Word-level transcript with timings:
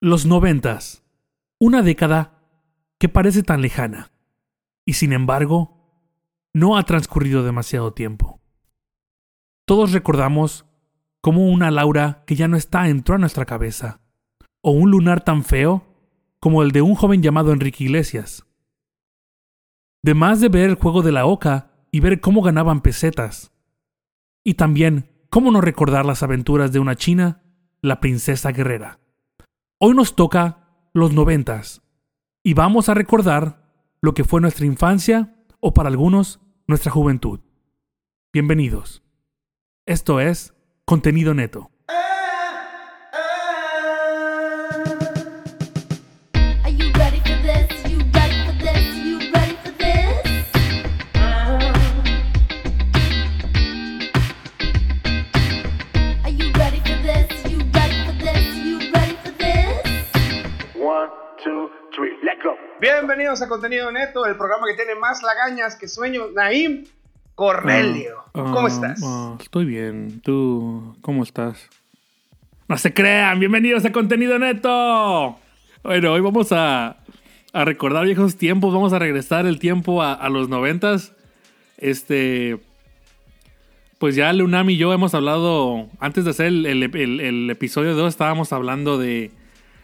Los 0.00 0.26
noventas. 0.26 1.02
Una 1.58 1.82
década 1.82 2.38
que 3.00 3.08
parece 3.08 3.42
tan 3.42 3.62
lejana. 3.62 4.12
Y 4.84 4.92
sin 4.92 5.12
embargo, 5.12 6.12
no 6.54 6.76
ha 6.76 6.84
transcurrido 6.84 7.42
demasiado 7.42 7.92
tiempo. 7.94 8.40
Todos 9.64 9.90
recordamos 9.90 10.66
cómo 11.20 11.48
una 11.48 11.72
Laura 11.72 12.22
que 12.28 12.36
ya 12.36 12.46
no 12.46 12.56
está 12.56 12.88
entró 12.88 13.16
a 13.16 13.18
nuestra 13.18 13.44
cabeza. 13.44 14.00
O 14.60 14.70
un 14.70 14.92
lunar 14.92 15.24
tan 15.24 15.42
feo 15.42 15.84
como 16.38 16.62
el 16.62 16.70
de 16.70 16.82
un 16.82 16.94
joven 16.94 17.20
llamado 17.20 17.52
Enrique 17.52 17.82
Iglesias. 17.82 18.46
De 20.04 20.14
más 20.14 20.40
de 20.40 20.48
ver 20.48 20.70
el 20.70 20.76
juego 20.76 21.02
de 21.02 21.10
la 21.10 21.26
Oca 21.26 21.72
y 21.90 21.98
ver 21.98 22.20
cómo 22.20 22.42
ganaban 22.42 22.82
pesetas. 22.82 23.50
Y 24.44 24.54
también 24.54 25.10
cómo 25.28 25.50
no 25.50 25.60
recordar 25.60 26.06
las 26.06 26.22
aventuras 26.22 26.70
de 26.70 26.78
una 26.78 26.94
china, 26.94 27.42
la 27.82 27.98
princesa 27.98 28.52
guerrera. 28.52 29.00
Hoy 29.80 29.94
nos 29.94 30.16
toca 30.16 30.90
los 30.92 31.12
noventas 31.12 31.82
y 32.42 32.54
vamos 32.54 32.88
a 32.88 32.94
recordar 32.94 33.62
lo 34.00 34.12
que 34.12 34.24
fue 34.24 34.40
nuestra 34.40 34.66
infancia 34.66 35.36
o 35.60 35.72
para 35.72 35.88
algunos 35.88 36.40
nuestra 36.66 36.90
juventud. 36.90 37.38
Bienvenidos. 38.32 39.04
Esto 39.86 40.18
es 40.18 40.52
contenido 40.84 41.32
neto. 41.32 41.70
Bienvenidos 63.28 63.46
a 63.46 63.48
Contenido 63.50 63.92
Neto, 63.92 64.24
el 64.24 64.36
programa 64.36 64.66
que 64.68 64.74
tiene 64.82 64.98
más 64.98 65.22
lagañas 65.22 65.76
que 65.76 65.86
sueños. 65.86 66.32
Naim 66.34 66.86
Cornelio, 67.34 68.24
¿cómo 68.32 68.60
Ah, 68.64 68.68
estás? 68.68 69.02
ah, 69.04 69.36
estoy 69.38 69.66
bien. 69.66 70.22
¿Tú 70.24 70.96
cómo 71.02 71.24
estás? 71.24 71.68
No 72.68 72.78
se 72.78 72.94
crean. 72.94 73.38
Bienvenidos 73.38 73.84
a 73.84 73.92
contenido 73.92 74.38
neto. 74.38 75.38
Bueno, 75.82 76.12
hoy 76.14 76.22
vamos 76.22 76.52
a, 76.52 76.96
a 77.52 77.64
recordar 77.66 78.06
viejos 78.06 78.36
tiempos. 78.38 78.72
Vamos 78.72 78.94
a 78.94 78.98
regresar 78.98 79.44
el 79.44 79.58
tiempo 79.58 80.00
a, 80.02 80.14
a 80.14 80.30
los 80.30 80.48
noventas. 80.48 81.12
Este... 81.76 82.58
Pues 83.98 84.14
ya 84.16 84.32
Lunam 84.32 84.70
y 84.70 84.78
yo 84.78 84.90
hemos 84.94 85.12
hablado, 85.12 85.90
antes 86.00 86.24
de 86.24 86.30
hacer 86.30 86.46
el, 86.46 86.64
el- 86.64 86.82
el- 86.96 87.20
el 87.20 87.50
episodio 87.50 87.94
2, 87.94 88.08
estábamos 88.08 88.54
hablando 88.54 88.96
de, 88.96 89.32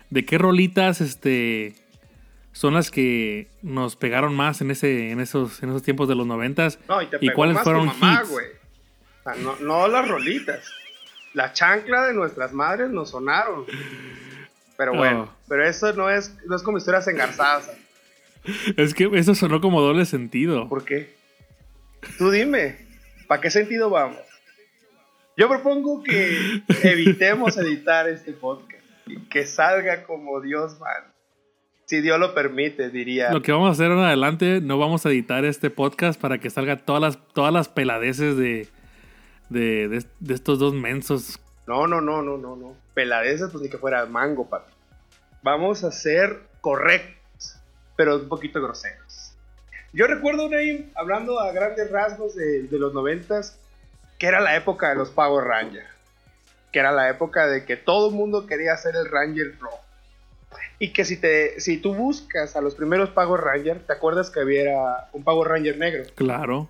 de 0.08 0.24
qué 0.24 0.38
rolitas 0.38 1.02
este, 1.02 1.74
son 2.54 2.72
las 2.74 2.90
que 2.90 3.48
nos 3.62 3.96
pegaron 3.96 4.34
más 4.34 4.60
en, 4.60 4.70
ese, 4.70 5.10
en, 5.10 5.18
esos, 5.20 5.60
en 5.62 5.70
esos 5.70 5.82
tiempos 5.82 6.08
de 6.08 6.14
los 6.14 6.26
noventas. 6.26 6.78
No, 6.88 7.02
y 7.02 7.06
te 7.08 7.16
y 7.16 7.26
pegó 7.28 7.34
cuáles 7.34 7.56
más 7.56 7.64
fueron 7.64 7.90
tu 7.90 7.94
mamá, 7.96 8.22
hits. 8.22 8.30
O 8.30 9.22
sea, 9.24 9.34
no, 9.42 9.56
no 9.56 9.88
las 9.88 10.08
rolitas. 10.08 10.64
La 11.32 11.52
chancla 11.52 12.06
de 12.06 12.14
nuestras 12.14 12.52
madres 12.52 12.90
nos 12.90 13.10
sonaron. 13.10 13.64
Pero 14.76 14.94
bueno, 14.94 15.30
Oh. 15.32 15.36
pero 15.48 15.66
eso 15.66 15.92
no 15.94 16.08
es, 16.10 16.34
no 16.46 16.54
es 16.56 16.62
como 16.62 16.78
historias 16.78 17.06
engarzadas. 17.08 17.70
Es 18.76 18.94
que 18.94 19.10
eso 19.14 19.34
sonó 19.34 19.60
como 19.60 19.80
doble 19.80 20.04
sentido. 20.04 20.68
¿Por 20.68 20.84
qué? 20.84 21.14
Tú 22.18 22.30
dime, 22.30 22.76
¿para 23.26 23.40
qué 23.40 23.50
sentido 23.50 23.90
vamos? 23.90 24.18
Yo 25.36 25.48
propongo 25.48 26.02
que 26.04 26.62
evitemos 26.84 27.56
editar 27.56 28.08
este 28.08 28.32
podcast 28.32 28.84
y 29.06 29.16
que 29.28 29.44
salga 29.46 30.04
como 30.04 30.40
Dios 30.40 30.78
manda. 30.78 31.13
Si 31.86 32.00
Dios 32.00 32.18
lo 32.18 32.34
permite, 32.34 32.88
diría. 32.90 33.30
Lo 33.30 33.42
que 33.42 33.52
vamos 33.52 33.68
a 33.68 33.72
hacer 33.72 33.90
en 33.90 33.98
adelante, 33.98 34.60
no 34.62 34.78
vamos 34.78 35.04
a 35.04 35.10
editar 35.10 35.44
este 35.44 35.68
podcast 35.70 36.18
para 36.20 36.38
que 36.38 36.48
salga 36.50 36.76
todas 36.76 37.02
las, 37.02 37.18
todas 37.34 37.52
las 37.52 37.68
peladeces 37.68 38.36
de, 38.36 38.68
de, 39.50 39.88
de- 39.88 40.06
de 40.20 40.34
estos 40.34 40.58
dos 40.58 40.72
mensos. 40.74 41.38
No, 41.66 41.86
no, 41.86 42.00
no, 42.00 42.22
no, 42.22 42.38
no, 42.38 42.56
no. 42.56 42.74
Peladeces, 42.94 43.50
pues 43.50 43.62
ni 43.62 43.68
que 43.70 43.78
fuera 43.78 44.06
mango, 44.06 44.48
papi. 44.48 44.72
Vamos 45.42 45.84
a 45.84 45.92
ser 45.92 46.40
correctos, 46.62 47.56
pero 47.96 48.16
un 48.16 48.28
poquito 48.28 48.62
groseros. 48.62 49.34
Yo 49.92 50.06
recuerdo, 50.06 50.48
Naim, 50.48 50.90
hablando 50.94 51.38
a 51.38 51.52
grandes 51.52 51.90
rasgos 51.90 52.34
de, 52.34 52.62
de 52.64 52.78
los 52.78 52.94
noventas, 52.94 53.58
que 54.18 54.26
era 54.26 54.40
la 54.40 54.56
época 54.56 54.88
de 54.88 54.96
los 54.96 55.10
Power 55.10 55.44
Rangers. 55.44 55.86
Que 56.72 56.78
era 56.80 56.90
la 56.92 57.08
época 57.10 57.46
de 57.46 57.64
que 57.64 57.76
todo 57.76 58.08
el 58.08 58.14
mundo 58.14 58.46
quería 58.46 58.76
ser 58.76 58.96
el 58.96 59.08
Ranger 59.10 59.56
rojo. 59.60 59.83
Y 60.78 60.92
que 60.92 61.04
si, 61.04 61.16
te, 61.16 61.60
si 61.60 61.78
tú 61.78 61.94
buscas 61.94 62.56
a 62.56 62.60
los 62.60 62.74
primeros 62.74 63.10
Power 63.10 63.40
Rangers, 63.40 63.86
¿te 63.86 63.92
acuerdas 63.92 64.30
que 64.30 64.40
había 64.40 64.72
un 65.12 65.22
Power 65.24 65.48
Ranger 65.50 65.78
negro? 65.78 66.04
Claro. 66.14 66.68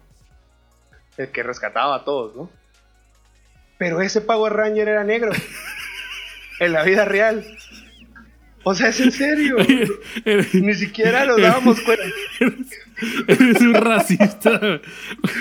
el 1.17 1.29
que 1.29 1.43
rescataba 1.43 1.97
a 1.97 2.05
todos, 2.05 2.35
¿no? 2.37 2.51
Pero 3.79 4.01
ese 4.01 4.21
Power 4.21 4.53
Ranger 4.53 4.89
era 4.89 5.05
negro. 5.05 5.33
en 6.61 6.73
la 6.73 6.83
vida 6.85 7.05
real. 7.05 7.45
O 8.63 8.75
sea, 8.75 8.89
es 8.89 9.01
en 9.01 9.13
serio. 9.13 9.57
eres, 10.25 10.55
Ni 10.55 10.75
siquiera 10.75 11.25
nos 11.27 11.41
dábamos 11.41 11.81
cuenta. 11.83 12.05
eres 13.29 13.61
un 13.61 13.75
racista. 13.75 14.59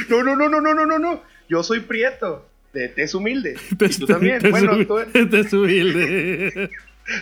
No, 0.10 0.24
no, 0.24 0.36
no, 0.36 0.50
no, 0.50 0.60
no, 0.62 0.74
no, 0.74 0.86
no, 0.86 1.00
no. 1.00 1.24
Yo 1.48 1.64
soy 1.64 1.80
prieto. 1.82 2.48
De 2.74 2.90
tez 2.90 3.14
humilde. 3.14 3.56
Te- 3.78 3.86
Y 3.86 3.90
tú 3.90 4.08
también. 4.08 4.40
te 4.42 4.50
Bueno, 4.50 4.76
tú, 4.88 5.30
te 5.30 5.48
subile. 5.48 6.72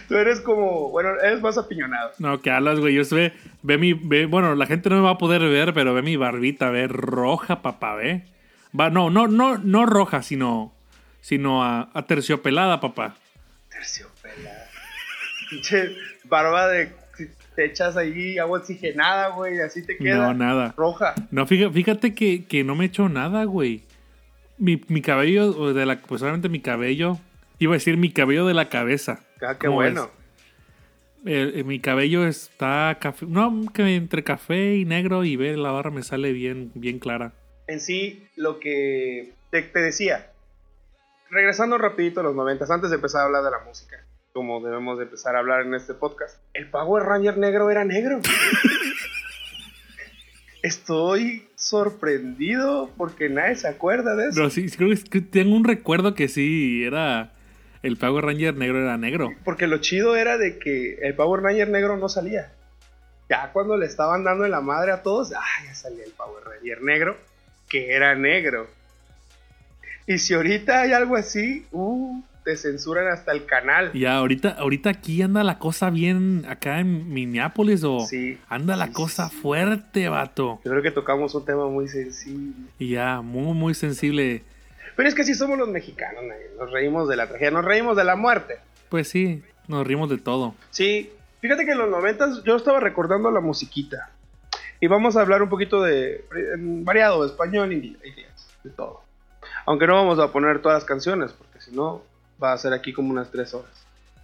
Tú 0.07 0.15
eres 0.15 0.41
como. 0.41 0.89
Bueno, 0.89 1.09
eres 1.21 1.41
más 1.41 1.57
apiñonado. 1.57 2.11
No, 2.19 2.41
que 2.41 2.51
hablas, 2.51 2.79
güey. 2.79 2.93
Yo 2.93 3.03
ve, 3.11 3.33
ve 3.61 3.77
mi. 3.77 3.93
Ve, 3.93 4.25
bueno, 4.25 4.55
la 4.55 4.65
gente 4.65 4.89
no 4.89 4.97
me 4.97 5.01
va 5.01 5.11
a 5.11 5.17
poder 5.17 5.41
ver, 5.41 5.73
pero 5.73 5.93
ve 5.93 6.01
mi 6.01 6.15
barbita, 6.15 6.69
ve 6.69 6.87
roja, 6.87 7.61
papá, 7.61 7.95
ve. 7.95 8.23
Va, 8.77 8.89
no, 8.89 9.09
no, 9.09 9.27
no, 9.27 9.57
no 9.57 9.85
roja, 9.85 10.21
sino. 10.21 10.73
Sino 11.21 11.63
a, 11.63 11.89
a 11.93 12.05
terciopelada, 12.07 12.79
papá. 12.79 13.15
Terciopelada. 13.69 14.67
Pinche 15.49 15.95
barba 16.25 16.67
de. 16.67 17.01
Te 17.55 17.65
echas 17.65 17.97
ahí 17.97 18.37
agua 18.37 18.59
oxigenada, 18.59 19.29
güey. 19.29 19.59
Así 19.59 19.85
te 19.85 19.97
queda. 19.97 20.27
No, 20.27 20.33
nada. 20.33 20.73
Roja. 20.77 21.13
No, 21.31 21.45
fíjate, 21.45 21.73
fíjate 21.73 22.15
que, 22.15 22.45
que 22.45 22.63
no 22.63 22.75
me 22.75 22.85
he 22.85 22.87
hecho 22.87 23.09
nada, 23.09 23.43
güey. 23.43 23.83
Mi, 24.57 24.81
mi 24.87 25.01
cabello, 25.01 25.73
de 25.73 25.85
la, 25.85 25.97
pues 25.97 26.21
obviamente 26.21 26.47
mi 26.47 26.61
cabello, 26.61 27.19
iba 27.65 27.73
a 27.73 27.77
decir 27.77 27.97
mi 27.97 28.11
cabello 28.11 28.45
de 28.45 28.53
la 28.53 28.69
cabeza. 28.69 29.19
Ah, 29.41 29.57
qué 29.59 29.67
¿Cómo 29.67 29.77
bueno. 29.77 30.09
Eh, 31.25 31.51
eh, 31.55 31.63
mi 31.63 31.79
cabello 31.79 32.25
está 32.25 32.97
café, 32.99 33.27
no, 33.27 33.71
que 33.71 33.95
entre 33.95 34.23
café 34.23 34.75
y 34.75 34.85
negro 34.85 35.23
y 35.23 35.35
ve 35.35 35.55
la 35.55 35.71
barra 35.71 35.91
me 35.91 36.01
sale 36.01 36.31
bien, 36.33 36.71
bien 36.73 36.97
clara. 36.97 37.33
en 37.67 37.79
sí 37.79 38.27
lo 38.35 38.59
que 38.59 39.33
te, 39.51 39.61
te 39.61 39.79
decía. 39.79 40.31
Regresando 41.29 41.77
rapidito 41.77 42.19
a 42.21 42.23
los 42.23 42.35
noventas, 42.35 42.71
antes 42.71 42.89
de 42.89 42.95
empezar 42.95 43.21
a 43.21 43.25
hablar 43.25 43.43
de 43.43 43.51
la 43.51 43.59
música, 43.59 44.03
como 44.33 44.59
debemos 44.61 44.97
de 44.97 45.03
empezar 45.05 45.35
a 45.35 45.39
hablar 45.39 45.61
en 45.65 45.75
este 45.75 45.93
podcast, 45.93 46.39
el 46.53 46.69
Power 46.69 47.03
Ranger 47.03 47.37
negro 47.37 47.69
era 47.69 47.85
negro. 47.85 48.19
Estoy 50.63 51.47
sorprendido 51.55 52.91
porque 52.97 53.29
nadie 53.29 53.55
se 53.55 53.67
acuerda 53.67 54.15
de 54.15 54.29
eso. 54.29 54.41
No, 54.41 54.49
sí, 54.49 54.69
creo 54.69 54.89
que 55.09 55.21
tengo 55.21 55.55
un 55.55 55.63
recuerdo 55.63 56.13
que 56.13 56.27
sí, 56.27 56.83
era, 56.83 57.33
el 57.83 57.97
Power 57.97 58.25
Ranger 58.25 58.55
negro 58.55 58.81
era 58.81 58.97
negro. 58.97 59.31
Porque 59.43 59.67
lo 59.67 59.77
chido 59.79 60.15
era 60.15 60.37
de 60.37 60.59
que 60.59 60.95
el 61.01 61.13
Power 61.15 61.41
Ranger 61.41 61.69
negro 61.69 61.97
no 61.97 62.09
salía. 62.09 62.51
Ya 63.29 63.49
cuando 63.53 63.77
le 63.77 63.85
estaban 63.85 64.23
dando 64.23 64.47
la 64.47 64.61
madre 64.61 64.91
a 64.91 65.03
todos, 65.03 65.31
ah, 65.33 65.63
ya 65.65 65.73
salía 65.73 66.03
el 66.03 66.11
Power 66.11 66.43
Ranger 66.43 66.81
negro, 66.83 67.17
que 67.69 67.93
era 67.93 68.13
negro. 68.15 68.67
Y 70.07 70.17
si 70.17 70.33
ahorita 70.33 70.81
hay 70.81 70.91
algo 70.91 71.15
así, 71.15 71.65
uh, 71.71 72.21
te 72.43 72.57
censuran 72.57 73.07
hasta 73.07 73.31
el 73.31 73.45
canal. 73.45 73.91
Y 73.93 74.05
ahorita, 74.05 74.49
ahorita 74.49 74.89
aquí 74.89 75.21
anda 75.21 75.43
la 75.43 75.59
cosa 75.59 75.89
bien, 75.89 76.43
acá 76.49 76.79
en 76.79 77.13
Minneapolis 77.13 77.83
o 77.83 78.01
Sí, 78.01 78.37
anda 78.49 78.75
la 78.75 78.87
sí, 78.87 78.93
cosa 78.93 79.29
sí. 79.29 79.35
fuerte, 79.37 80.09
vato. 80.09 80.59
Yo 80.65 80.71
creo 80.71 80.83
que 80.83 80.91
tocamos 80.91 81.33
un 81.35 81.45
tema 81.45 81.67
muy 81.67 81.87
sensible. 81.87 82.53
Ya, 82.79 83.21
muy, 83.21 83.53
muy 83.53 83.73
sensible. 83.73 84.43
Pero 84.95 85.09
es 85.09 85.15
que 85.15 85.23
sí 85.23 85.33
somos 85.33 85.57
los 85.57 85.69
mexicanos, 85.69 86.23
nos 86.57 86.71
reímos 86.71 87.07
de 87.07 87.15
la 87.15 87.27
tragedia, 87.27 87.51
nos 87.51 87.65
reímos 87.65 87.97
de 87.97 88.03
la 88.03 88.15
muerte. 88.15 88.59
Pues 88.89 89.07
sí, 89.07 89.43
nos 89.67 89.85
rimos 89.85 90.09
de 90.09 90.17
todo. 90.17 90.55
Sí, 90.69 91.11
fíjate 91.39 91.65
que 91.65 91.71
en 91.71 91.77
los 91.77 91.89
noventas 91.89 92.43
yo 92.43 92.55
estaba 92.55 92.79
recordando 92.79 93.31
la 93.31 93.39
musiquita. 93.39 94.09
Y 94.79 94.87
vamos 94.87 95.15
a 95.15 95.21
hablar 95.21 95.43
un 95.43 95.49
poquito 95.49 95.83
de 95.83 96.25
variado, 96.57 97.25
español, 97.25 97.71
inglés, 97.71 98.47
de 98.63 98.71
todo. 98.71 99.03
Aunque 99.65 99.85
no 99.85 99.93
vamos 99.93 100.19
a 100.19 100.31
poner 100.31 100.61
todas 100.61 100.77
las 100.77 100.85
canciones, 100.85 101.31
porque 101.33 101.61
si 101.61 101.71
no 101.71 102.03
va 102.41 102.53
a 102.53 102.57
ser 102.57 102.73
aquí 102.73 102.91
como 102.91 103.11
unas 103.11 103.29
tres 103.29 103.53
horas. 103.53 103.71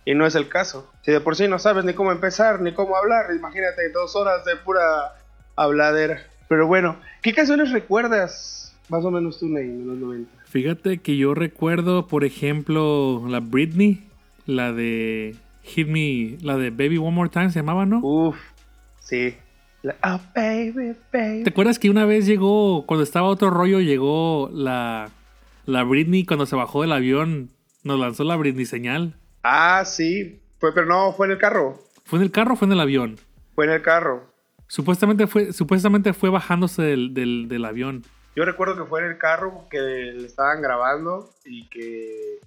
Y 0.03 0.15
no 0.15 0.25
es 0.25 0.35
el 0.35 0.49
caso. 0.49 0.91
Si 1.03 1.11
de 1.11 1.19
por 1.19 1.35
sí 1.35 1.47
no 1.47 1.59
sabes 1.59 1.85
ni 1.85 1.93
cómo 1.93 2.11
empezar, 2.11 2.61
ni 2.61 2.73
cómo 2.73 2.95
hablar, 2.95 3.33
imagínate 3.35 3.89
dos 3.91 4.15
horas 4.15 4.45
de 4.45 4.55
pura 4.55 5.15
habladera. 5.55 6.23
Pero 6.47 6.65
bueno, 6.65 6.97
¿qué 7.21 7.33
canciones 7.33 7.71
recuerdas 7.71 8.73
más 8.89 9.03
o 9.03 9.11
menos 9.11 9.37
tú, 9.37 9.47
Ney, 9.47 9.65
en 9.65 9.87
los 9.87 9.97
90? 9.97 10.31
Fíjate 10.49 10.99
que 10.99 11.17
yo 11.17 11.33
recuerdo, 11.33 12.07
por 12.07 12.23
ejemplo, 12.23 13.23
la 13.27 13.39
Britney, 13.39 14.03
la 14.45 14.71
de 14.71 15.35
Hit 15.63 15.87
Me, 15.87 16.37
la 16.41 16.57
de 16.57 16.69
Baby 16.69 16.97
One 16.97 17.11
More 17.11 17.29
Time 17.29 17.51
se 17.51 17.59
llamaba, 17.59 17.85
¿no? 17.85 17.99
Uf, 18.01 18.37
sí. 18.99 19.35
La- 19.83 19.95
oh, 20.03 20.19
baby, 20.35 20.95
baby. 21.11 21.43
¿Te 21.43 21.49
acuerdas 21.49 21.79
que 21.79 21.89
una 21.89 22.05
vez 22.05 22.25
llegó, 22.25 22.85
cuando 22.85 23.03
estaba 23.03 23.27
otro 23.27 23.49
rollo, 23.49 23.79
llegó 23.81 24.49
la, 24.53 25.09
la 25.65 25.83
Britney 25.83 26.25
cuando 26.25 26.45
se 26.45 26.55
bajó 26.55 26.81
del 26.81 26.93
avión, 26.93 27.49
nos 27.83 27.99
lanzó 27.99 28.23
la 28.23 28.35
Britney 28.37 28.65
señal? 28.65 29.15
Ah, 29.43 29.83
sí. 29.85 30.39
Fue, 30.59 30.73
pero 30.73 30.87
no, 30.87 31.11
fue 31.13 31.27
en 31.27 31.33
el 31.33 31.37
carro. 31.37 31.79
¿Fue 32.05 32.19
en 32.19 32.23
el 32.23 32.31
carro 32.31 32.53
o 32.53 32.57
fue 32.57 32.65
en 32.67 32.71
el 32.71 32.79
avión? 32.79 33.17
Fue 33.53 33.65
en 33.65 33.71
el 33.71 33.81
carro. 33.81 34.25
Supuestamente 34.67 35.27
fue, 35.27 35.53
supuestamente 35.53 36.13
fue 36.13 36.29
bajándose 36.29 36.81
del, 36.81 37.13
del, 37.13 37.47
del 37.47 37.65
avión. 37.65 38.03
Yo 38.37 38.45
recuerdo 38.45 38.77
que 38.77 38.87
fue 38.87 38.99
en 39.03 39.07
el 39.07 39.17
carro 39.17 39.65
que 39.67 39.79
le 39.79 40.23
estaban 40.27 40.61
grabando 40.61 41.27
y 41.43 41.67
que 41.69 42.37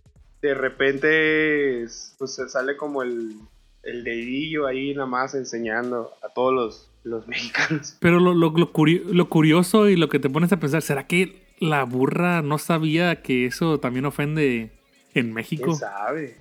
de 0.40 0.54
repente 0.54 1.84
pues 2.16 2.34
se 2.36 2.48
sale 2.48 2.76
como 2.76 3.02
el, 3.02 3.32
el 3.82 4.04
dedillo 4.04 4.68
ahí 4.68 4.94
nada 4.94 5.06
más 5.06 5.34
enseñando 5.34 6.12
a 6.22 6.28
todos 6.28 6.54
los, 6.54 6.90
los 7.02 7.26
mexicanos. 7.28 7.96
Pero 7.98 8.20
lo, 8.20 8.34
lo, 8.34 8.50
lo 8.56 8.72
curi- 8.72 9.02
lo 9.04 9.28
curioso 9.28 9.88
y 9.88 9.96
lo 9.96 10.08
que 10.08 10.20
te 10.20 10.30
pones 10.30 10.52
a 10.52 10.58
pensar, 10.60 10.80
¿será 10.82 11.08
que 11.08 11.42
la 11.58 11.82
burra 11.82 12.40
no 12.40 12.58
sabía 12.58 13.20
que 13.22 13.46
eso 13.46 13.80
también 13.80 14.06
ofende 14.06 14.70
en 15.14 15.32
México? 15.34 15.64
¿Quién 15.64 15.76
sabe? 15.76 16.36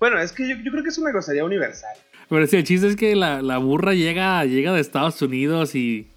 Bueno, 0.00 0.18
es 0.18 0.32
que 0.32 0.48
yo, 0.48 0.56
yo 0.64 0.70
creo 0.72 0.82
que 0.82 0.88
es 0.88 0.96
una 0.98 1.10
grosería 1.10 1.44
universal. 1.44 1.94
Pero 2.30 2.46
sí, 2.46 2.56
el 2.56 2.64
chiste 2.64 2.88
es 2.88 2.96
que 2.96 3.14
la, 3.14 3.42
la 3.42 3.58
burra 3.58 3.92
llega, 3.92 4.42
llega 4.46 4.72
de 4.72 4.80
Estados 4.80 5.20
Unidos 5.20 5.74
y, 5.74 6.08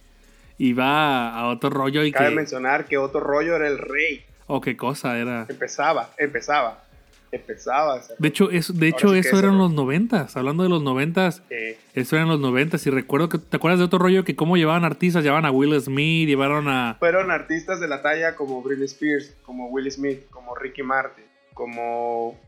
y 0.58 0.74
va 0.74 1.36
a 1.38 1.48
otro 1.50 1.70
rollo 1.70 2.04
y 2.04 2.12
Cabe 2.12 2.30
que... 2.30 2.36
mencionar 2.36 2.86
que 2.86 2.98
otro 2.98 3.20
rollo 3.20 3.56
era 3.56 3.68
el 3.68 3.78
rey. 3.78 4.26
O 4.48 4.62
qué 4.62 4.78
cosa 4.78 5.18
era. 5.18 5.46
Empezaba, 5.50 6.10
empezaba, 6.18 6.84
empezaba. 7.32 8.02
De 8.18 8.28
hecho, 8.30 8.50
eso, 8.50 8.72
de 8.74 8.88
hecho 8.88 9.10
sí 9.10 9.20
eso 9.20 9.38
eran 9.38 9.58
los 9.58 9.72
noventas. 9.74 10.38
Hablando 10.38 10.64
de 10.64 10.70
los 10.70 10.82
noventas, 10.82 11.44
Eh, 11.50 11.78
eso 11.94 12.16
eran 12.16 12.30
los 12.30 12.40
noventas. 12.40 12.88
Y 12.88 12.90
recuerdo 12.90 13.28
que, 13.30 13.38
¿te 13.40 13.58
acuerdas 13.58 13.80
de 13.80 13.86
otro 13.86 14.00
rollo 14.00 14.24
que 14.24 14.36
cómo 14.38 14.56
llevaban 14.56 14.86
artistas? 14.86 15.24
Llevaban 15.24 15.46
a 15.46 15.52
Will 15.52 15.80
Smith, 15.82 16.28
llevaron 16.28 16.70
a... 16.70 16.96
fueron 16.98 17.30
artistas 17.30 17.80
de 17.80 17.88
la 17.90 18.02
talla 18.02 18.36
como 18.36 18.62
Britney 18.64 18.86
Spears, 18.86 19.36
como 19.44 19.68
Will 19.68 19.92
Smith, 19.92 20.30
como 20.30 20.56
Ricky 20.56 20.82
Martin, 20.84 21.26
como 21.54 22.40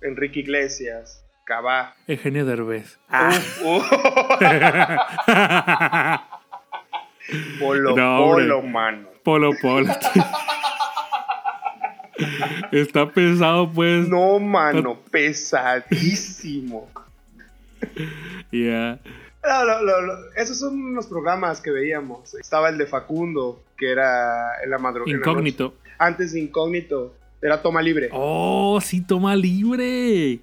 Enrique 0.00 0.40
Iglesias, 0.40 1.24
Cabá. 1.44 1.96
Eugenio 2.06 2.46
Derbez. 2.46 2.98
Uf. 3.64 3.92
Polo, 7.58 7.96
No, 7.96 8.18
polo, 8.24 8.62
mano. 8.62 9.08
Polo 9.22 9.52
Polo. 9.60 9.92
Está 12.72 13.10
pesado, 13.10 13.70
pues. 13.70 14.08
No, 14.08 14.38
mano, 14.38 14.98
pesadísimo. 15.10 16.88
Ya. 18.50 18.98
No, 19.44 19.64
no, 19.64 19.82
no, 19.82 20.00
no, 20.02 20.12
Esos 20.36 20.58
son 20.58 20.94
los 20.94 21.06
programas 21.06 21.60
que 21.60 21.70
veíamos. 21.70 22.34
Estaba 22.34 22.68
el 22.70 22.78
de 22.78 22.86
Facundo, 22.86 23.62
que 23.76 23.90
era 23.90 24.62
en 24.64 24.70
la 24.70 24.78
madrugada. 24.78 25.16
Incógnito. 25.16 25.74
Antes 25.98 26.32
de 26.32 26.40
Incógnito, 26.40 27.14
era 27.40 27.62
Toma 27.62 27.82
Libre. 27.82 28.08
Oh, 28.12 28.80
sí, 28.80 29.00
toma 29.00 29.36
libre. 29.36 30.40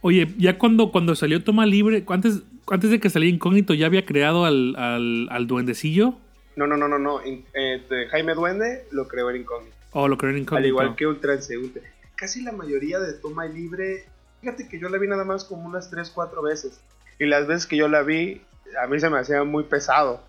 Oye, 0.00 0.32
ya 0.38 0.56
cuando, 0.56 0.90
cuando 0.90 1.14
salió 1.14 1.42
Toma 1.44 1.66
Libre, 1.66 2.02
antes, 2.08 2.42
antes 2.70 2.90
de 2.90 3.00
que 3.00 3.10
saliera 3.10 3.34
Incógnito, 3.34 3.74
ya 3.74 3.86
había 3.86 4.04
creado 4.06 4.44
al, 4.44 4.74
al, 4.76 5.28
al 5.30 5.46
duendecillo. 5.46 6.14
No, 6.56 6.66
no, 6.66 6.76
no, 6.76 6.88
no, 6.88 6.98
no. 6.98 7.24
In- 7.24 7.44
eh, 7.54 7.80
Jaime 8.10 8.34
Duende 8.34 8.84
lo 8.90 9.06
creó 9.08 9.30
en 9.30 9.36
Incógnito. 9.42 9.76
Oh, 9.92 10.08
lo 10.08 10.16
creó 10.18 10.30
en 10.32 10.38
Incógnito. 10.38 10.56
Al 10.58 10.66
igual 10.66 10.96
que 10.96 11.06
Ultra 11.06 11.34
Transeúnte. 11.34 11.82
Casi 12.16 12.42
la 12.42 12.52
mayoría 12.52 12.98
de 12.98 13.12
Toma 13.14 13.46
Libre, 13.46 14.04
fíjate 14.40 14.68
que 14.68 14.78
yo 14.78 14.88
la 14.88 14.98
vi 14.98 15.08
nada 15.08 15.24
más 15.24 15.44
como 15.44 15.66
unas 15.66 15.90
3, 15.90 16.10
4 16.10 16.42
veces. 16.42 16.80
Y 17.18 17.26
las 17.26 17.46
veces 17.46 17.66
que 17.66 17.76
yo 17.76 17.88
la 17.88 18.02
vi, 18.02 18.42
a 18.82 18.86
mí 18.86 18.98
se 19.00 19.08
me 19.10 19.18
hacía 19.18 19.42
muy 19.44 19.64
pesado. 19.64 20.22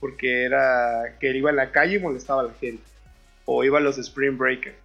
Porque 0.00 0.44
era 0.44 1.16
que 1.20 1.30
él 1.30 1.36
iba 1.36 1.50
en 1.50 1.56
la 1.56 1.72
calle 1.72 1.96
y 1.96 1.98
molestaba 1.98 2.42
a 2.42 2.44
la 2.44 2.52
gente. 2.54 2.82
O 3.44 3.64
iba 3.64 3.78
a 3.78 3.80
los 3.80 3.96
Spring 3.98 4.36
Breakers. 4.36 4.76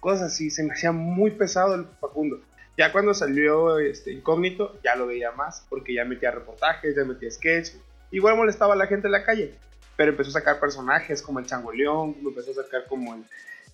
Cosas 0.00 0.32
así, 0.32 0.50
se 0.50 0.62
me 0.62 0.72
hacía 0.72 0.92
muy 0.92 1.32
pesado 1.32 1.74
el 1.74 1.84
Facundo. 2.00 2.40
Ya 2.76 2.92
cuando 2.92 3.14
salió 3.14 3.78
este, 3.78 4.12
Incógnito, 4.12 4.78
ya 4.84 4.96
lo 4.96 5.06
veía 5.06 5.32
más. 5.32 5.66
Porque 5.68 5.94
ya 5.94 6.04
metía 6.04 6.30
reportajes, 6.30 6.94
ya 6.96 7.04
metía 7.04 7.30
sketch. 7.30 7.70
Igual 8.10 8.36
molestaba 8.36 8.74
a 8.74 8.76
la 8.76 8.86
gente 8.86 9.08
en 9.08 9.12
la 9.12 9.24
calle. 9.24 9.54
Pero 9.96 10.10
empezó 10.10 10.30
a 10.30 10.34
sacar 10.34 10.60
personajes 10.60 11.22
como 11.22 11.38
el 11.38 11.46
Changoleón, 11.46 12.16
empezó 12.22 12.50
a 12.50 12.64
sacar 12.64 12.84
como 12.86 13.14
el, 13.14 13.24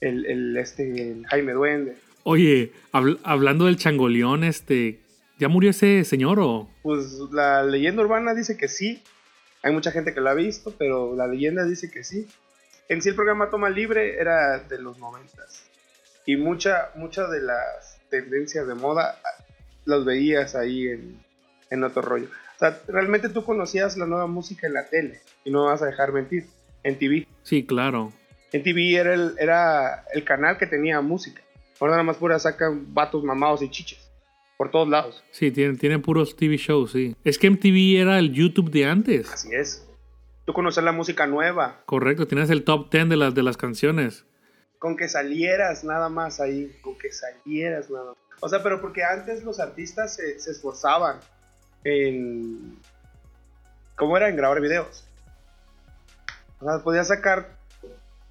el, 0.01 0.27
el, 0.27 0.57
este, 0.57 1.11
el 1.11 1.27
Jaime 1.27 1.53
Duende. 1.53 1.97
Oye, 2.23 2.73
habl- 2.93 3.19
hablando 3.25 3.65
del 3.67 3.77
changoleón, 3.77 4.45
este. 4.45 5.01
¿Ya 5.39 5.49
murió 5.49 5.71
ese 5.71 6.05
señor 6.05 6.39
o.? 6.39 6.71
Pues 6.85 7.19
la 7.33 7.65
leyenda 7.65 8.03
urbana 8.03 8.33
dice 8.35 8.57
que 8.57 8.69
sí. 8.69 9.03
Hay 9.65 9.73
mucha 9.73 9.91
gente 9.91 10.15
que 10.15 10.21
lo 10.21 10.31
ha 10.31 10.35
visto, 10.35 10.73
pero 10.79 11.17
la 11.17 11.27
leyenda 11.27 11.65
dice 11.65 11.91
que 11.91 12.05
sí. 12.05 12.29
En 12.89 13.03
sí 13.03 13.09
el 13.09 13.17
programa 13.17 13.51
Toma 13.51 13.69
Libre 13.71 14.21
era 14.21 14.61
de 14.61 14.79
los 14.79 14.99
noventas. 14.99 15.65
Y 16.27 16.37
mucha, 16.37 16.91
mucha 16.95 17.27
de 17.27 17.41
las 17.41 17.92
tendencias 18.13 18.69
de 18.69 18.75
moda 18.75 19.19
los 19.87 20.05
veías 20.05 20.55
ahí 20.55 20.89
en, 20.89 21.19
en 21.71 21.83
otro 21.83 22.03
rollo. 22.03 22.29
O 22.57 22.59
sea, 22.59 22.81
realmente 22.87 23.29
tú 23.31 23.43
conocías 23.43 23.97
la 23.97 24.07
nueva 24.07 24.27
música 24.27 24.67
en 24.67 24.75
la 24.75 24.87
tele. 24.89 25.21
Y 25.45 25.51
no 25.51 25.65
me 25.65 25.71
vas 25.71 25.83
a 25.83 25.87
dejar 25.87 26.13
mentir. 26.13 26.47
En 26.85 26.99
TV. 26.99 27.27
Sí, 27.43 27.65
claro. 27.65 28.13
En 28.53 28.63
TV 28.63 28.97
era 28.97 29.15
el, 29.15 29.35
era 29.39 30.05
el 30.13 30.25
canal 30.25 30.59
que 30.59 30.67
tenía 30.67 31.01
música. 31.01 31.43
Ahora 31.81 31.93
nada 31.93 32.03
más 32.03 32.17
pura 32.17 32.39
sacan 32.39 32.93
vatos 32.93 33.25
mamados 33.25 33.63
y 33.63 33.71
chiches. 33.71 33.99
Por 34.57 34.71
todos 34.71 34.89
lados. 34.89 35.25
Sí, 35.31 35.51
tienen, 35.51 35.79
tienen 35.79 36.03
puros 36.03 36.37
TV 36.37 36.57
shows, 36.57 36.93
sí. 36.93 37.17
Es 37.25 37.39
que 37.39 37.51
MTV 37.51 38.01
era 38.01 38.19
el 38.19 38.33
YouTube 38.33 38.71
de 38.71 38.85
antes. 38.85 39.33
Así 39.33 39.49
es. 39.53 39.89
Tú 40.45 40.53
conocer 40.53 40.85
la 40.85 40.93
música 40.93 41.27
nueva. 41.27 41.83
Correcto, 41.87 42.27
tienes 42.27 42.51
el 42.51 42.65
top 42.65 42.91
10 42.91 43.09
de 43.09 43.17
las, 43.17 43.35
de 43.35 43.43
las 43.43 43.57
canciones. 43.57 44.25
Con 44.83 44.97
que 44.97 45.09
salieras 45.09 45.85
nada 45.85 46.09
más 46.09 46.41
ahí. 46.41 46.77
Con 46.83 46.99
que 46.99 47.13
salieras 47.13 47.89
nada 47.89 48.07
más. 48.07 48.17
O 48.41 48.49
sea, 48.49 48.65
pero 48.65 48.81
porque 48.81 49.05
antes 49.05 49.45
los 49.45 49.61
artistas 49.61 50.17
se, 50.17 50.41
se 50.41 50.51
esforzaban 50.51 51.21
en... 51.85 52.77
¿Cómo 53.95 54.17
era? 54.17 54.29
En 54.29 54.35
grabar 54.35 54.61
videos. 54.61 55.05
O 56.59 56.65
sea, 56.65 56.83
podías 56.83 57.07
sacar 57.07 57.51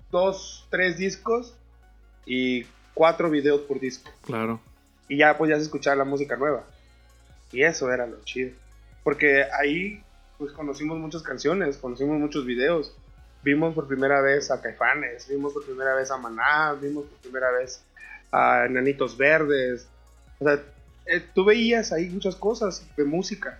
dos, 0.09 0.67
tres 0.69 0.97
discos 0.97 1.55
y 2.25 2.65
cuatro 2.93 3.29
videos 3.29 3.61
por 3.61 3.79
disco. 3.79 4.11
Claro. 4.25 4.59
y 5.07 5.19
ya 5.19 5.37
podías 5.37 5.61
escuchar 5.61 5.95
la 5.95 6.03
música 6.03 6.35
nueva. 6.35 6.65
Y 7.53 7.63
eso 7.63 7.89
era 7.93 8.07
lo 8.07 8.21
chido. 8.25 8.51
Porque 9.05 9.45
ahí 9.57 10.03
pues 10.37 10.51
conocimos 10.51 10.97
muchas 10.97 11.21
canciones, 11.21 11.77
conocimos 11.77 12.19
muchos 12.19 12.45
videos. 12.45 12.93
Vimos 13.43 13.73
por 13.73 13.87
primera 13.87 14.21
vez 14.21 14.51
a 14.51 14.61
Caifanes, 14.61 15.27
vimos 15.27 15.53
por 15.53 15.65
primera 15.65 15.95
vez 15.95 16.11
a 16.11 16.17
Maná, 16.17 16.73
vimos 16.79 17.05
por 17.05 17.17
primera 17.19 17.51
vez 17.51 17.83
a 18.31 18.65
Enanitos 18.65 19.17
Verdes. 19.17 19.87
O 20.39 20.45
sea, 20.45 20.59
eh, 21.07 21.21
tú 21.33 21.43
veías 21.43 21.91
ahí 21.91 22.09
muchas 22.09 22.35
cosas 22.35 22.87
de 22.95 23.03
música. 23.03 23.59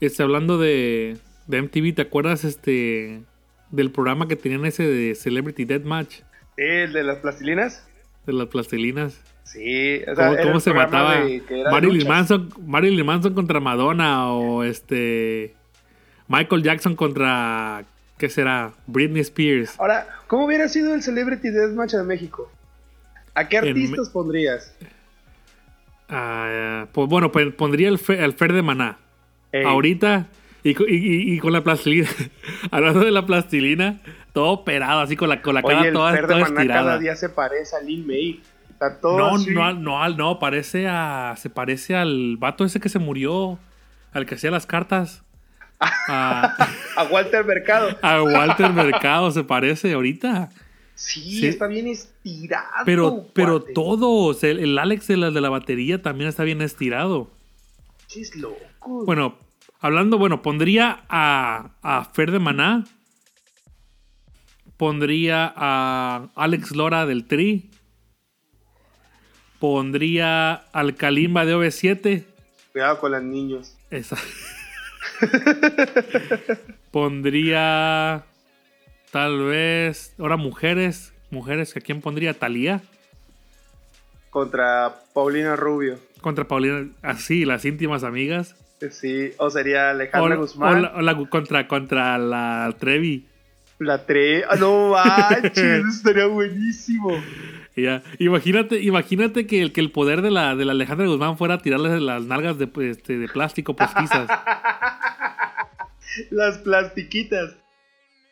Este, 0.00 0.22
hablando 0.22 0.58
de, 0.58 1.16
de 1.46 1.62
MTV, 1.62 1.94
¿te 1.94 2.02
acuerdas 2.02 2.42
este 2.44 3.22
del 3.70 3.90
programa 3.92 4.26
que 4.26 4.34
tenían 4.36 4.64
ese 4.66 4.82
de 4.86 5.14
Celebrity 5.14 5.64
Deathmatch? 5.64 6.20
El 6.56 6.92
de 6.92 7.04
las 7.04 7.18
plastilinas. 7.18 7.86
De 8.26 8.32
las 8.32 8.48
plastilinas. 8.48 9.20
Sí, 9.44 10.02
o 10.10 10.14
sea, 10.16 10.42
¿Cómo, 10.42 10.60
se 10.60 10.72
mataba 10.72 11.20
de- 11.20 11.42
Marilyn. 11.70 12.08
Manson, 12.08 12.48
Marilyn 12.66 13.04
Manson 13.06 13.34
contra 13.34 13.60
Madonna 13.60 14.32
o 14.32 14.64
este 14.64 15.54
Michael 16.28 16.62
Jackson 16.62 16.96
contra 16.96 17.84
¿qué 18.22 18.28
será? 18.28 18.70
Britney 18.86 19.20
Spears. 19.22 19.74
Ahora, 19.80 20.06
¿cómo 20.28 20.44
hubiera 20.46 20.68
sido 20.68 20.94
el 20.94 21.02
Celebrity 21.02 21.50
Deathmatch 21.50 21.90
de 21.94 22.04
México? 22.04 22.48
¿A 23.34 23.48
qué 23.48 23.56
En 23.56 23.68
artistas 23.70 24.10
pondrías? 24.10 24.72
Ah, 26.08 26.86
pues 26.92 27.08
bueno, 27.08 27.32
pues 27.32 27.52
pondría 27.54 27.88
el, 27.88 27.98
Fe- 27.98 28.22
el 28.22 28.32
Fer 28.34 28.52
de 28.52 28.62
Maná. 28.62 28.98
Ey, 29.50 29.64
Ahorita 29.64 30.26
y, 30.62 30.74
co- 30.74 30.86
y- 30.86 30.94
y- 30.94 31.34
y 31.34 31.38
con 31.40 31.52
la 31.52 31.64
plastilina. 31.64 32.08
Hablando 32.70 33.00
de 33.00 33.10
la 33.10 33.26
plastilina, 33.26 33.98
todo 34.32 34.50
operado, 34.50 35.00
así 35.00 35.16
con 35.16 35.28
la, 35.28 35.42
con 35.42 35.54
la 35.56 35.62
cara 35.62 35.80
Oye, 35.80 35.88
el 35.88 35.94
toda, 35.94 36.12
Fer 36.12 36.26
de 36.28 36.34
toda 36.34 36.40
Maná 36.44 36.54
cada 36.54 36.62
estirada. 36.62 36.98
día 37.00 37.16
se 37.16 37.28
parece 37.28 37.74
a 37.74 37.80
Lin 37.80 38.06
May. 38.06 38.40
Está 38.70 39.00
todo 39.00 39.18
No, 39.18 39.34
así. 39.34 39.50
no, 39.50 39.72
no, 39.74 40.00
al- 40.00 40.16
no, 40.16 40.38
parece 40.38 40.86
a. 40.88 41.34
Se 41.36 41.50
parece 41.50 41.96
al 41.96 42.36
vato 42.36 42.64
ese 42.64 42.78
que 42.78 42.88
se 42.88 42.98
murió. 43.00 43.58
Al 44.12 44.26
que 44.26 44.36
hacía 44.36 44.50
las 44.52 44.66
cartas. 44.66 45.24
A, 46.08 46.56
A 46.96 47.04
Walter 47.04 47.44
Mercado. 47.44 47.96
a 48.02 48.22
Walter 48.22 48.72
Mercado 48.72 49.30
se 49.30 49.44
parece 49.44 49.92
ahorita. 49.92 50.50
Sí, 50.94 51.40
Sí. 51.40 51.46
está 51.46 51.66
bien 51.66 51.88
estirado. 51.88 52.84
Pero, 52.84 53.26
pero 53.32 53.60
todos. 53.62 54.44
El, 54.44 54.58
el 54.60 54.78
Alex 54.78 55.08
de 55.08 55.16
la, 55.16 55.30
de 55.30 55.40
la 55.40 55.48
batería 55.48 56.00
también 56.02 56.28
está 56.28 56.44
bien 56.44 56.60
estirado. 56.62 57.30
Chis 58.06 58.36
loco. 58.36 59.04
Bueno, 59.06 59.36
hablando, 59.80 60.18
bueno, 60.18 60.42
pondría 60.42 61.04
a, 61.08 61.70
a 61.82 62.04
Fer 62.04 62.30
de 62.30 62.38
Maná. 62.38 62.84
Pondría 64.76 65.52
a 65.56 66.28
Alex 66.36 66.72
Lora 66.72 67.06
del 67.06 67.26
Tri. 67.26 67.70
Pondría 69.58 70.54
al 70.72 70.94
Kalimba 70.96 71.44
de 71.44 71.54
OV7. 71.56 72.24
Cuidado 72.72 72.98
con 72.98 73.12
los 73.12 73.22
niños. 73.22 73.76
Esa. 73.90 74.16
Pondría. 76.90 78.24
Tal 79.10 79.44
vez. 79.44 80.14
Ahora 80.18 80.36
mujeres. 80.36 81.12
Mujeres, 81.30 81.76
¿a 81.76 81.80
quién 81.80 82.00
pondría? 82.00 82.34
¿Talía? 82.34 82.82
Contra 84.30 84.94
Paulina 85.14 85.56
Rubio. 85.56 85.98
Contra 86.20 86.46
Paulina. 86.46 86.88
Así, 87.02 87.44
las 87.44 87.64
íntimas 87.64 88.04
amigas. 88.04 88.54
Sí, 88.90 89.30
o 89.38 89.48
sería 89.50 89.90
Alejandra 89.90 90.36
o 90.36 90.40
Guzmán. 90.40 90.82
la- 90.82 90.92
o 90.96 91.00
la- 91.02 91.28
contra, 91.28 91.68
contra 91.68 92.18
la 92.18 92.74
Trevi. 92.78 93.26
La 93.78 94.04
tre... 94.06 94.44
ah, 94.48 94.56
no 94.56 94.90
manches, 94.90 95.84
estaría 95.96 96.26
buenísimo. 96.26 97.20
Ya. 97.74 98.02
Imagínate, 98.18 98.80
imagínate 98.80 99.46
que 99.46 99.62
el, 99.62 99.72
que 99.72 99.80
el 99.80 99.90
poder 99.90 100.20
de 100.22 100.30
la, 100.30 100.54
de 100.54 100.64
la 100.64 100.72
Alejandra 100.72 101.06
Guzmán 101.06 101.36
fuera 101.38 101.58
tirarle 101.58 102.00
las 102.00 102.22
nalgas 102.24 102.58
de, 102.58 102.68
este, 102.90 103.18
de 103.18 103.28
plástico 103.28 103.74
postizas. 103.74 104.28
Las 106.30 106.58
plastiquitas. 106.58 107.56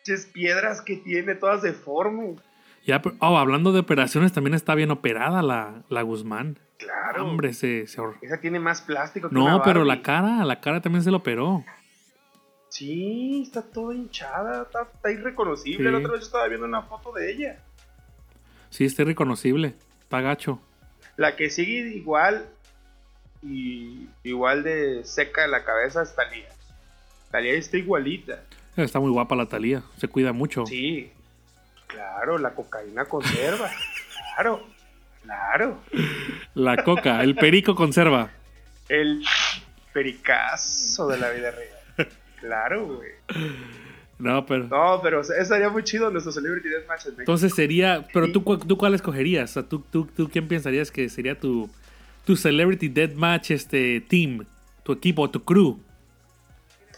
Ches 0.05 0.27
piedras 0.27 0.81
que 0.81 0.97
tiene, 0.97 1.35
todas 1.35 1.63
deformes. 1.63 2.41
ya, 2.87 3.03
oh, 3.19 3.37
hablando 3.37 3.73
de 3.73 3.81
operaciones, 3.81 4.33
también 4.33 4.55
está 4.55 4.75
bien 4.75 4.91
operada 4.91 5.43
la, 5.43 5.83
la 5.91 6.03
Guzmán. 6.03 6.59
Claro. 6.79 7.27
Hombre, 7.27 7.53
se, 7.53 7.87
se 7.87 8.01
Esa 8.23 8.41
tiene 8.41 8.59
más 8.59 8.81
plástico 8.81 9.29
que 9.29 9.35
una 9.35 9.51
No, 9.51 9.63
pero 9.63 9.85
la 9.85 10.01
cara, 10.01 10.45
la 10.47 10.61
cara 10.61 10.81
también 10.81 11.05
se 11.05 11.11
lo 11.11 11.19
operó. 11.19 11.63
Sí, 12.71 13.43
está 13.43 13.63
toda 13.63 13.95
hinchada, 13.95 14.63
está, 14.63 14.89
está 14.95 15.11
irreconocible. 15.11 15.85
Sí. 15.85 15.93
La 15.93 15.99
otra 15.99 16.13
vez 16.13 16.21
yo 16.21 16.27
estaba 16.27 16.49
viendo 16.49 16.67
una 16.67 16.83
foto 16.83 17.13
de 17.13 17.31
ella. 17.31 17.59
Sí, 18.71 18.85
está 18.85 19.03
irreconocible. 19.03 19.75
Está 20.01 20.23
gacho. 20.23 20.61
La 21.17 21.37
que 21.37 21.51
sigue 21.51 21.95
igual 21.95 22.49
y 23.43 24.09
igual 24.23 24.63
de 24.63 25.05
seca 25.05 25.43
de 25.43 25.49
la 25.49 25.65
cabeza 25.65 26.03
es 26.03 26.15
Talía. 26.15 26.49
Talía 27.31 27.53
está 27.53 27.77
igualita. 27.77 28.43
Está 28.77 28.99
muy 29.01 29.11
guapa 29.11 29.37
la 29.37 29.47
Talía. 29.47 29.83
Se 29.97 30.09
cuida 30.09 30.33
mucho. 30.33 30.67
Sí, 30.67 31.11
claro, 31.87 32.39
la 32.39 32.55
cocaína 32.55 33.05
conserva. 33.05 33.71
claro, 34.35 34.67
claro. 35.23 35.79
La 36.55 36.83
coca, 36.83 37.23
el 37.23 37.35
perico 37.37 37.75
conserva. 37.75 38.31
El 38.89 39.23
pericazo 39.93 41.09
de 41.09 41.19
la 41.19 41.31
vida 41.31 41.51
real. 41.51 42.09
Claro, 42.41 42.87
güey. 42.87 43.11
No, 44.19 44.45
pero. 44.47 44.65
No, 44.69 45.01
pero 45.03 45.21
estaría 45.21 45.69
muy 45.69 45.85
chido 45.85 46.11
nuestro 46.11 46.33
Celebrity 46.33 46.69
Deathmatch 46.69 47.07
en 47.07 47.13
México. 47.13 47.21
Entonces 47.23 47.55
sería. 47.55 48.07
Pero 48.13 48.33
tú, 48.33 48.41
tú 48.59 48.77
cuál 48.77 48.95
escogerías? 48.95 49.51
O 49.51 49.53
sea, 49.55 49.63
¿tú, 49.63 49.85
tú, 49.91 50.07
tú 50.07 50.29
quién 50.29 50.49
pensarías 50.49 50.91
que 50.91 51.09
sería 51.09 51.39
tu, 51.39 51.71
tu 52.25 52.37
Celebrity 52.37 52.89
Deathmatch 52.89 53.51
este, 53.51 54.01
team? 54.01 54.45
Tu 54.83 54.93
equipo, 54.93 55.29
tu 55.31 55.45
crew. 55.45 55.79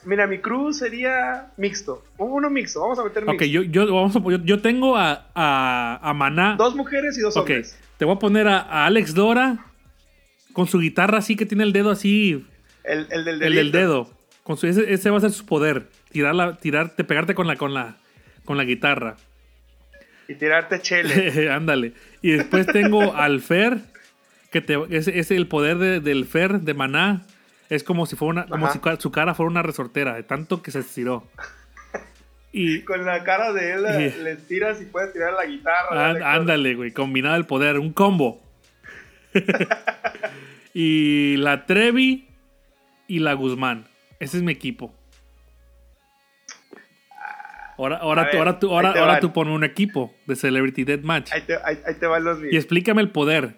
Mira, 0.04 0.26
mi 0.26 0.38
crew 0.38 0.72
sería 0.72 1.52
mixto. 1.56 2.04
Uno 2.18 2.50
mixto, 2.50 2.80
vamos 2.80 2.98
a 2.98 3.04
meter 3.04 3.24
mixto. 3.24 3.36
Ok, 3.44 3.50
yo, 3.50 3.62
yo, 3.62 3.86
vamos 3.94 4.16
a, 4.16 4.20
yo, 4.20 4.38
yo 4.44 4.60
tengo 4.60 4.96
a, 4.96 5.26
a, 5.34 6.00
a 6.02 6.12
Maná. 6.14 6.56
Dos 6.56 6.74
mujeres 6.74 7.16
y 7.18 7.20
dos 7.20 7.36
Ok, 7.36 7.42
hombres. 7.42 7.78
te 7.98 8.04
voy 8.04 8.16
a 8.16 8.18
poner 8.18 8.48
a, 8.48 8.58
a 8.60 8.86
Alex 8.86 9.14
Dora 9.14 9.66
con 10.52 10.66
su 10.66 10.80
guitarra 10.80 11.18
así 11.18 11.36
que 11.36 11.46
tiene 11.46 11.62
el 11.64 11.72
dedo 11.72 11.90
así, 11.90 12.44
El, 12.84 13.06
el 13.10 13.24
del 13.24 13.42
el 13.42 13.54
del 13.54 13.72
dedo. 13.72 14.10
Con 14.42 14.56
su, 14.56 14.66
ese, 14.66 14.92
ese 14.92 15.08
va 15.10 15.18
a 15.18 15.20
ser 15.20 15.30
su 15.30 15.46
poder. 15.46 15.86
Tirar 16.10 16.34
la, 16.34 16.56
tirarte, 16.56 17.04
pegarte 17.04 17.34
con 17.34 17.46
la, 17.46 17.54
con 17.56 17.72
la, 17.72 17.96
con 18.44 18.56
la 18.56 18.64
guitarra. 18.64 19.16
Y 20.28 20.34
tirarte 20.34 20.80
chele. 20.80 21.48
Ándale. 21.52 21.92
Y 22.22 22.32
después 22.32 22.66
tengo 22.66 23.14
al 23.14 23.40
Fer, 23.40 23.78
que 24.50 24.60
te, 24.60 24.76
es, 24.90 25.06
es 25.08 25.30
el 25.30 25.46
poder 25.46 25.78
de- 25.78 26.00
del 26.00 26.24
Fer 26.26 26.60
de 26.60 26.74
Maná. 26.74 27.22
Es 27.72 27.84
como 27.84 28.04
si 28.04 28.16
fuera 28.16 28.42
una, 28.42 28.46
como 28.46 28.70
si 28.70 28.78
su 28.98 29.10
cara 29.10 29.32
fuera 29.32 29.50
una 29.50 29.62
resortera, 29.62 30.12
de 30.14 30.24
tanto 30.24 30.62
que 30.62 30.70
se 30.70 30.80
estiró. 30.80 31.26
Y 32.54 32.82
Con 32.82 33.06
la 33.06 33.24
cara 33.24 33.50
de 33.54 33.72
él 33.72 33.82
le- 34.22 34.36
tiras 34.36 34.78
y 34.82 34.84
puedes 34.84 35.10
tirar 35.14 35.32
la 35.32 35.46
guitarra. 35.46 36.34
Ándale, 36.34 36.74
güey, 36.74 36.92
combinado 36.92 37.36
el 37.36 37.46
poder, 37.46 37.78
un 37.78 37.94
combo. 37.94 38.42
y 40.74 41.38
la 41.38 41.64
Trevi 41.64 42.28
y 43.06 43.20
la 43.20 43.32
Guzmán. 43.32 43.86
Ese 44.20 44.36
es 44.36 44.42
mi 44.42 44.52
equipo. 44.52 44.94
Ahora, 47.78 47.96
ahora, 47.96 48.22
A 48.24 48.30
tú, 48.30 48.36
ahora, 48.36 48.58
tú, 48.58 48.70
ahora, 48.70 48.90
ahora 48.90 49.20
tú 49.20 49.32
pon 49.32 49.48
un 49.48 49.64
equipo 49.64 50.14
de 50.26 50.36
Celebrity 50.36 50.84
Deathmatch. 50.84 51.32
Ahí 51.32 51.40
te, 51.46 51.56
ahí, 51.64 51.80
ahí 51.86 51.94
te 51.94 52.06
van 52.06 52.22
los 52.22 52.38
Y 52.44 52.54
explícame 52.54 53.00
el 53.00 53.12
poder 53.12 53.56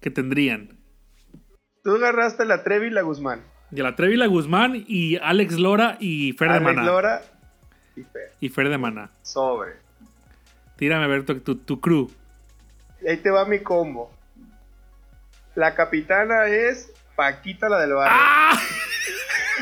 que 0.00 0.10
tendrían. 0.10 0.78
Tú 1.84 1.96
agarraste 1.96 2.46
la 2.46 2.64
Trevi 2.64 2.86
y 2.86 2.90
la 2.90 3.02
Guzmán. 3.02 3.49
De 3.70 3.82
la 3.82 3.94
Trevi, 3.94 4.16
la 4.16 4.26
Guzmán 4.26 4.84
y 4.86 5.16
Alex 5.16 5.58
Lora 5.58 5.96
y 6.00 6.32
Fer 6.32 6.48
de 6.48 6.54
Alex 6.56 6.64
Maná. 6.64 6.82
Lora 6.82 7.22
y 7.96 8.02
Fer. 8.02 8.32
Y 8.40 8.48
Fer 8.48 8.68
de 8.68 8.78
Maná. 8.78 9.10
Sobre. 9.22 9.74
Tírame 10.76 11.04
a 11.04 11.08
ver 11.08 11.24
tu, 11.24 11.38
tu, 11.40 11.56
tu 11.56 11.80
crew. 11.80 12.10
Ahí 13.08 13.16
te 13.18 13.30
va 13.30 13.44
mi 13.44 13.60
combo. 13.60 14.12
La 15.54 15.74
capitana 15.74 16.46
es 16.46 16.92
Paquita 17.16 17.68
la 17.68 17.80
del 17.80 17.94
barrio. 17.94 18.16
¡Ah! 18.18 18.58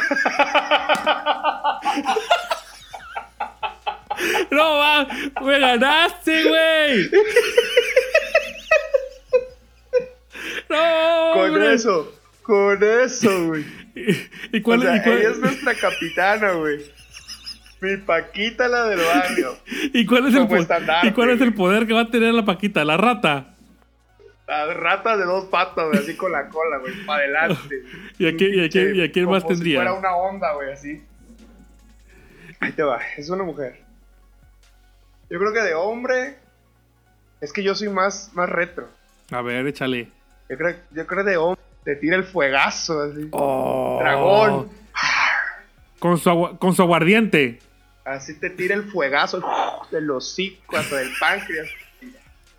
¡No, 4.50 4.79
va! 4.79 5.07
¡Me 5.43 5.59
ganaste, 5.59 6.45
güey! 6.49 7.11
¡No! 10.69 11.31
con 11.35 11.45
hombre! 11.50 11.75
eso, 11.75 12.12
con 12.43 12.83
eso, 12.83 13.47
güey. 13.47 13.65
¿Y 14.52 14.61
O 14.61 14.62
cuál, 14.62 14.83
sea, 14.83 14.97
y 14.97 15.02
cuál- 15.02 15.19
ella 15.19 15.31
es 15.31 15.38
nuestra 15.38 15.75
capitana, 15.75 16.52
güey. 16.52 16.78
Mi 17.81 17.97
Paquita 17.99 18.67
la 18.69 18.85
del 18.88 18.99
barrio. 19.00 19.57
y 19.93 20.05
cuál 20.05 20.26
es 20.26 20.35
el 20.35 20.49
¿Y 21.05 21.12
cuál 21.12 21.31
es 21.31 21.40
el 21.40 21.55
poder 21.55 21.87
que 21.87 21.93
va 21.95 22.00
a 22.02 22.11
tener 22.11 22.35
la 22.35 22.45
Paquita? 22.45 22.85
¿La 22.85 22.97
rata? 22.97 23.55
La 24.49 24.73
rata 24.75 25.17
de 25.17 25.25
dos 25.25 25.45
patas, 25.45 25.87
güey, 25.88 25.99
así 26.00 26.17
con 26.17 26.33
la 26.33 26.49
cola, 26.49 26.78
güey, 26.78 26.93
para 27.07 27.23
adelante. 27.23 27.83
¿Y 28.19 28.26
a 28.26 28.35
quién- 28.37 28.55
y 28.55 28.64
a 28.64 28.69
quién- 28.69 28.97
y 28.97 29.02
a 29.02 29.12
quién 29.12 29.26
Como 29.26 29.37
más 29.37 29.47
tendría? 29.47 29.75
Si 29.81 29.85
fuera 29.87 29.93
una 29.95 30.17
onda, 30.17 30.52
güey, 30.55 30.73
así. 30.73 31.02
Ahí 32.61 32.73
te 32.73 32.83
va, 32.83 32.99
es 33.17 33.28
una 33.31 33.45
mujer. 33.45 33.81
Yo 35.31 35.38
creo 35.38 35.52
que 35.52 35.61
de 35.61 35.75
hombre. 35.75 36.37
Es 37.40 37.52
que 37.52 37.62
yo 37.62 37.75
soy 37.76 37.88
más, 37.88 38.33
más 38.35 38.49
retro. 38.49 38.88
A 39.31 39.43
ver, 39.43 39.64
échale. 39.69 40.09
Yo 40.50 40.57
creo, 40.57 40.75
yo 40.90 41.07
creo 41.07 41.23
de 41.23 41.37
hombre. 41.37 41.62
Te 41.88 41.97
tira 41.97 42.16
el 42.16 42.25
fuegazo, 42.25 43.00
así. 43.00 43.28
Oh. 43.30 43.97
Dragón. 43.99 44.68
Con 45.99 46.18
su, 46.18 46.57
con 46.59 46.75
su 46.75 46.83
aguardiente. 46.83 47.61
Así 48.04 48.38
te 48.38 48.50
tira 48.50 48.75
el 48.75 48.83
fuegazo 48.90 49.42
del 49.90 50.11
hocico 50.11 50.76
hasta 50.76 50.97
del 50.97 51.09
páncreas. 51.18 51.66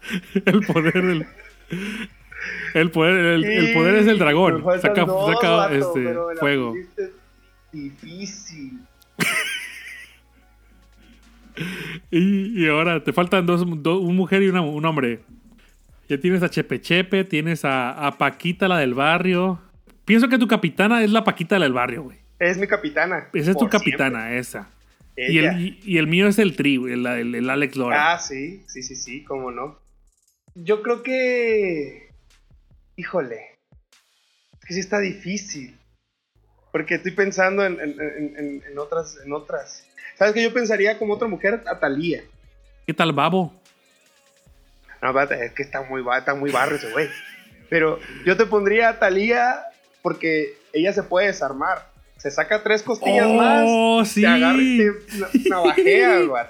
El 0.45 0.65
poder 0.65 0.93
del. 1.05 1.27
El 2.73 2.89
poder, 2.89 3.15
el, 3.17 3.45
el 3.45 3.73
poder 3.75 3.95
es 3.97 4.07
el 4.07 4.17
dragón. 4.17 4.63
Saca, 4.81 5.05
dos, 5.05 5.31
saca, 5.35 5.49
vato, 5.51 5.73
este, 5.75 6.03
pero 6.03 6.29
fuego. 6.39 6.73
Difícil. 7.71 8.79
Y, 12.09 12.63
y 12.63 12.67
ahora 12.69 13.03
te 13.03 13.13
faltan 13.13 13.45
dos, 13.45 13.63
do- 13.83 13.99
un 13.99 14.15
mujer 14.15 14.41
y 14.41 14.47
una- 14.49 14.61
un 14.61 14.83
hombre. 14.85 15.19
Ya 16.09 16.17
tienes 16.19 16.41
a 16.43 16.49
Chepe 16.49 16.81
Chepe, 16.81 17.23
tienes 17.23 17.63
a, 17.63 18.07
a 18.07 18.17
Paquita, 18.17 18.67
la 18.67 18.79
del 18.79 18.95
barrio. 18.95 19.61
Pienso 20.05 20.27
que 20.27 20.39
tu 20.39 20.47
capitana 20.47 21.03
es 21.03 21.11
la 21.11 21.23
Paquita 21.23 21.59
la 21.59 21.65
del 21.65 21.73
barrio, 21.73 22.03
güey. 22.03 22.17
Es 22.39 22.57
mi 22.57 22.65
capitana. 22.67 23.29
Esa 23.33 23.51
es 23.51 23.57
tu 23.57 23.69
capitana, 23.69 24.33
esa. 24.35 24.69
Y 25.15 25.37
el, 25.37 25.59
y, 25.61 25.79
y 25.83 25.97
el 25.97 26.07
mío 26.07 26.27
es 26.27 26.39
el 26.39 26.55
tri, 26.55 26.77
güey, 26.77 26.93
el, 26.93 27.05
el- 27.05 27.35
el 27.35 27.49
Alex 27.49 27.75
Lora. 27.75 28.13
Ah, 28.13 28.19
sí, 28.19 28.63
sí, 28.67 28.81
sí, 28.81 28.95
sí, 28.95 29.23
cómo 29.23 29.51
no. 29.51 29.77
Yo 30.55 30.81
creo 30.81 31.03
que. 31.03 32.09
Híjole. 32.95 33.59
Es 34.53 34.65
que 34.67 34.73
sí 34.73 34.79
está 34.79 34.99
difícil. 34.99 35.75
Porque 36.71 36.95
estoy 36.95 37.11
pensando 37.11 37.65
en, 37.65 37.73
en- 37.81 37.99
en- 37.99 38.35
en- 38.37 38.63
en 38.71 38.79
otras, 38.79 39.17
en 39.25 39.33
otras. 39.33 39.85
¿Sabes 40.17 40.33
que 40.33 40.41
yo 40.41 40.53
pensaría 40.53 40.97
como 40.97 41.13
otra 41.15 41.27
mujer 41.27 41.61
a 41.67 41.79
Talía? 41.79 42.23
¿Qué 42.87 42.93
tal, 42.93 43.11
Babo? 43.13 43.58
No, 45.01 45.09
espérate, 45.09 45.45
es 45.45 45.53
que 45.53 45.63
está 45.63 45.81
muy, 45.83 46.03
está 46.17 46.35
muy 46.35 46.51
barrio 46.51 46.77
ese 46.77 46.91
güey. 46.91 47.07
Pero 47.69 47.99
yo 48.25 48.35
te 48.35 48.45
pondría 48.45 48.89
a 48.89 48.99
Talía 48.99 49.61
porque 50.01 50.53
ella 50.73 50.91
se 50.93 51.03
puede 51.03 51.27
desarmar. 51.27 51.87
Se 52.17 52.31
saca 52.31 52.63
tres 52.63 52.83
costillas 52.83 53.29
más. 53.29 53.63
¡Oh, 53.65 54.03
sí! 54.03 54.21
Te 54.21 54.27
agarra 54.27 54.57
y 54.61 54.77
te 54.77 54.91
na- 55.19 55.27
navajea, 55.49 56.19
güey. 56.27 56.43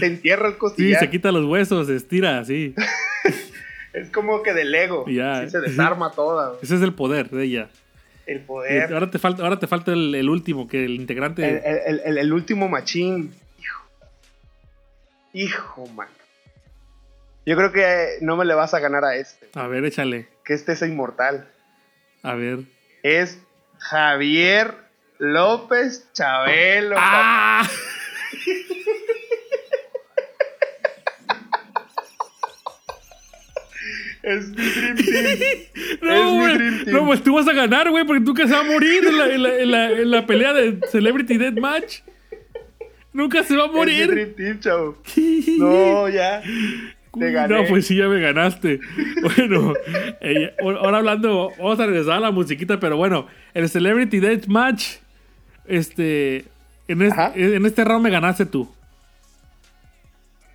Te 0.00 0.06
entierra 0.06 0.46
el 0.48 0.54
Sí, 0.54 0.58
costillar. 0.58 1.00
se 1.00 1.10
quita 1.10 1.30
los 1.30 1.44
huesos, 1.44 1.86
se 1.88 1.96
estira, 1.96 2.42
sí. 2.44 2.74
Es 3.92 4.08
como 4.10 4.42
que 4.44 4.54
de 4.54 4.64
Lego. 4.64 5.04
Ya. 5.08 5.42
Sí, 5.44 5.50
se 5.50 5.58
desarma 5.60 6.12
toda. 6.12 6.52
Ese 6.62 6.76
es 6.76 6.82
el 6.82 6.94
poder 6.94 7.28
de 7.28 7.42
ella. 7.44 7.68
El 8.24 8.38
poder. 8.40 8.94
ahora 8.94 9.10
te 9.10 9.18
falta, 9.18 9.42
ahora 9.42 9.58
te 9.58 9.66
falta 9.66 9.92
el, 9.92 10.14
el 10.14 10.28
último, 10.30 10.68
que 10.68 10.84
el 10.84 10.92
integrante. 10.92 11.60
El 12.06 12.32
último 12.32 12.68
machín. 12.68 13.34
Hijo. 13.58 13.82
Hijo, 15.32 15.86
man. 15.88 16.06
Yo 17.50 17.56
creo 17.56 17.72
que 17.72 18.18
no 18.20 18.36
me 18.36 18.44
le 18.44 18.54
vas 18.54 18.74
a 18.74 18.78
ganar 18.78 19.04
a 19.04 19.16
este. 19.16 19.48
A 19.54 19.66
ver, 19.66 19.84
échale. 19.84 20.28
Que 20.44 20.54
este 20.54 20.70
es 20.70 20.82
inmortal. 20.82 21.48
A 22.22 22.34
ver. 22.36 22.60
Es 23.02 23.40
Javier 23.78 24.72
López 25.18 26.06
Chabelo. 26.12 26.94
¡Ah! 26.96 27.68
Es 34.22 34.48
mi 34.48 34.54
Dream 34.56 34.96
Team. 34.96 35.58
No, 36.02 36.34
güey. 36.34 37.06
Pues 37.06 37.22
tú 37.22 37.34
vas 37.34 37.48
a 37.48 37.52
ganar, 37.52 37.90
güey, 37.90 38.04
porque 38.04 38.20
nunca 38.20 38.46
se 38.46 38.52
va 38.52 38.60
a 38.60 38.64
morir 38.64 39.04
en 39.06 39.18
la, 39.18 39.26
en 39.34 39.42
la- 39.42 39.56
en 39.58 39.70
la- 39.70 39.90
en 39.90 40.10
la 40.10 40.26
pelea 40.26 40.52
de 40.52 40.78
Celebrity 40.90 41.38
Deathmatch. 41.38 42.00
Nunca 43.12 43.42
se 43.44 43.56
va 43.56 43.64
a 43.64 43.66
Es 43.66 43.72
mi 43.72 43.78
morir. 43.78 44.10
Dream 44.10 44.34
Team, 44.34 44.60
chavo. 44.60 44.98
No, 45.58 46.08
ya. 46.08 46.42
Te 47.18 47.32
gané. 47.32 47.54
No, 47.62 47.68
pues 47.68 47.86
sí, 47.86 47.96
ya 47.96 48.08
me 48.08 48.20
ganaste. 48.20 48.80
Bueno, 49.36 49.74
eh, 50.20 50.54
ahora 50.62 50.98
hablando, 50.98 51.50
vamos 51.58 51.78
a 51.80 51.86
regresar 51.86 52.14
a 52.14 52.20
la 52.20 52.30
musiquita, 52.30 52.78
pero 52.80 52.96
bueno, 52.96 53.26
el 53.54 53.68
Celebrity 53.68 54.18
Deathmatch, 54.20 54.96
este, 55.66 56.44
en, 56.88 57.02
es- 57.02 57.14
en 57.34 57.66
este 57.66 57.84
round 57.84 58.02
me 58.04 58.10
ganaste 58.10 58.46
tú. 58.46 58.70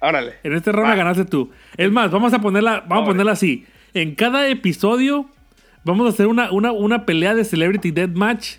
Órale. 0.01 0.33
En 0.43 0.53
este 0.53 0.71
round 0.71 0.87
Va. 0.87 0.91
me 0.91 0.97
ganaste 0.97 1.25
tú. 1.25 1.51
Es 1.77 1.91
más, 1.91 2.11
vamos 2.11 2.33
a 2.33 2.39
ponerla, 2.39 2.83
vamos 2.87 3.03
a 3.03 3.07
ponerla 3.07 3.31
así. 3.33 3.65
En 3.93 4.15
cada 4.15 4.47
episodio 4.47 5.27
vamos 5.83 6.05
a 6.07 6.09
hacer 6.09 6.27
una, 6.27 6.51
una, 6.51 6.71
una 6.71 7.05
pelea 7.05 7.33
de 7.33 7.43
Celebrity 7.45 7.91
Deathmatch 7.91 8.57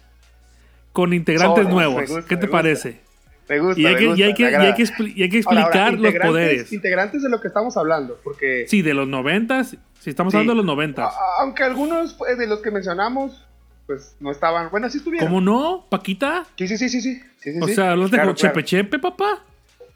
con 0.93 1.13
integrantes 1.13 1.69
nuevos. 1.69 2.09
gusta, 2.09 2.27
¿Qué 2.29 2.37
te 2.37 2.49
parece? 2.49 3.01
Me 3.49 3.61
gusta. 3.61 3.81
Y 3.81 3.87
hay 3.87 4.35
que, 4.35 4.45
Ahora, 4.47 4.69
explicar 4.77 5.77
ahora, 5.77 5.91
los 5.93 6.15
poderes. 6.15 6.73
Integrantes 6.73 7.23
de 7.23 7.29
lo 7.29 7.41
que 7.41 7.49
estamos 7.49 7.77
hablando, 7.77 8.19
porque. 8.25 8.67
Sí, 8.69 8.83
de 8.83 8.95
los 8.95 9.07
noventas. 9.09 9.77
Si 10.01 10.11
estamos 10.11 10.33
Sí. 10.33 10.37
hablando 10.37 10.53
de 10.53 10.57
los 10.59 10.67
noventas. 10.67 11.15
aunque 11.41 11.63
algunos 11.63 12.15
pues, 12.15 12.39
de 12.39 12.47
los 12.47 12.61
que 12.61 12.71
mencionamos, 12.71 13.45
pues 13.87 14.17
no 14.21 14.31
estaban. 14.31 14.71
Bueno, 14.71 14.89
sí 14.91 14.99
estuvieron. 14.99 15.29
¿Cómo 15.29 15.41
no, 15.41 15.87
Paquita? 15.89 16.45
Sí, 16.57 16.67
sí, 16.69 16.77
sí, 16.77 16.89
sí. 16.89 17.01
sí, 17.01 17.23
sí, 17.39 17.53
sí, 17.53 17.59
O 17.63 17.67
sí. 17.67 17.75
sea, 17.75 17.93
hablas 17.93 18.11
de 18.11 18.17
Claro, 18.17 18.35
Chepe 18.35 18.53
claro. 18.53 18.67
Chepe, 18.67 18.99
papá. 18.99 19.45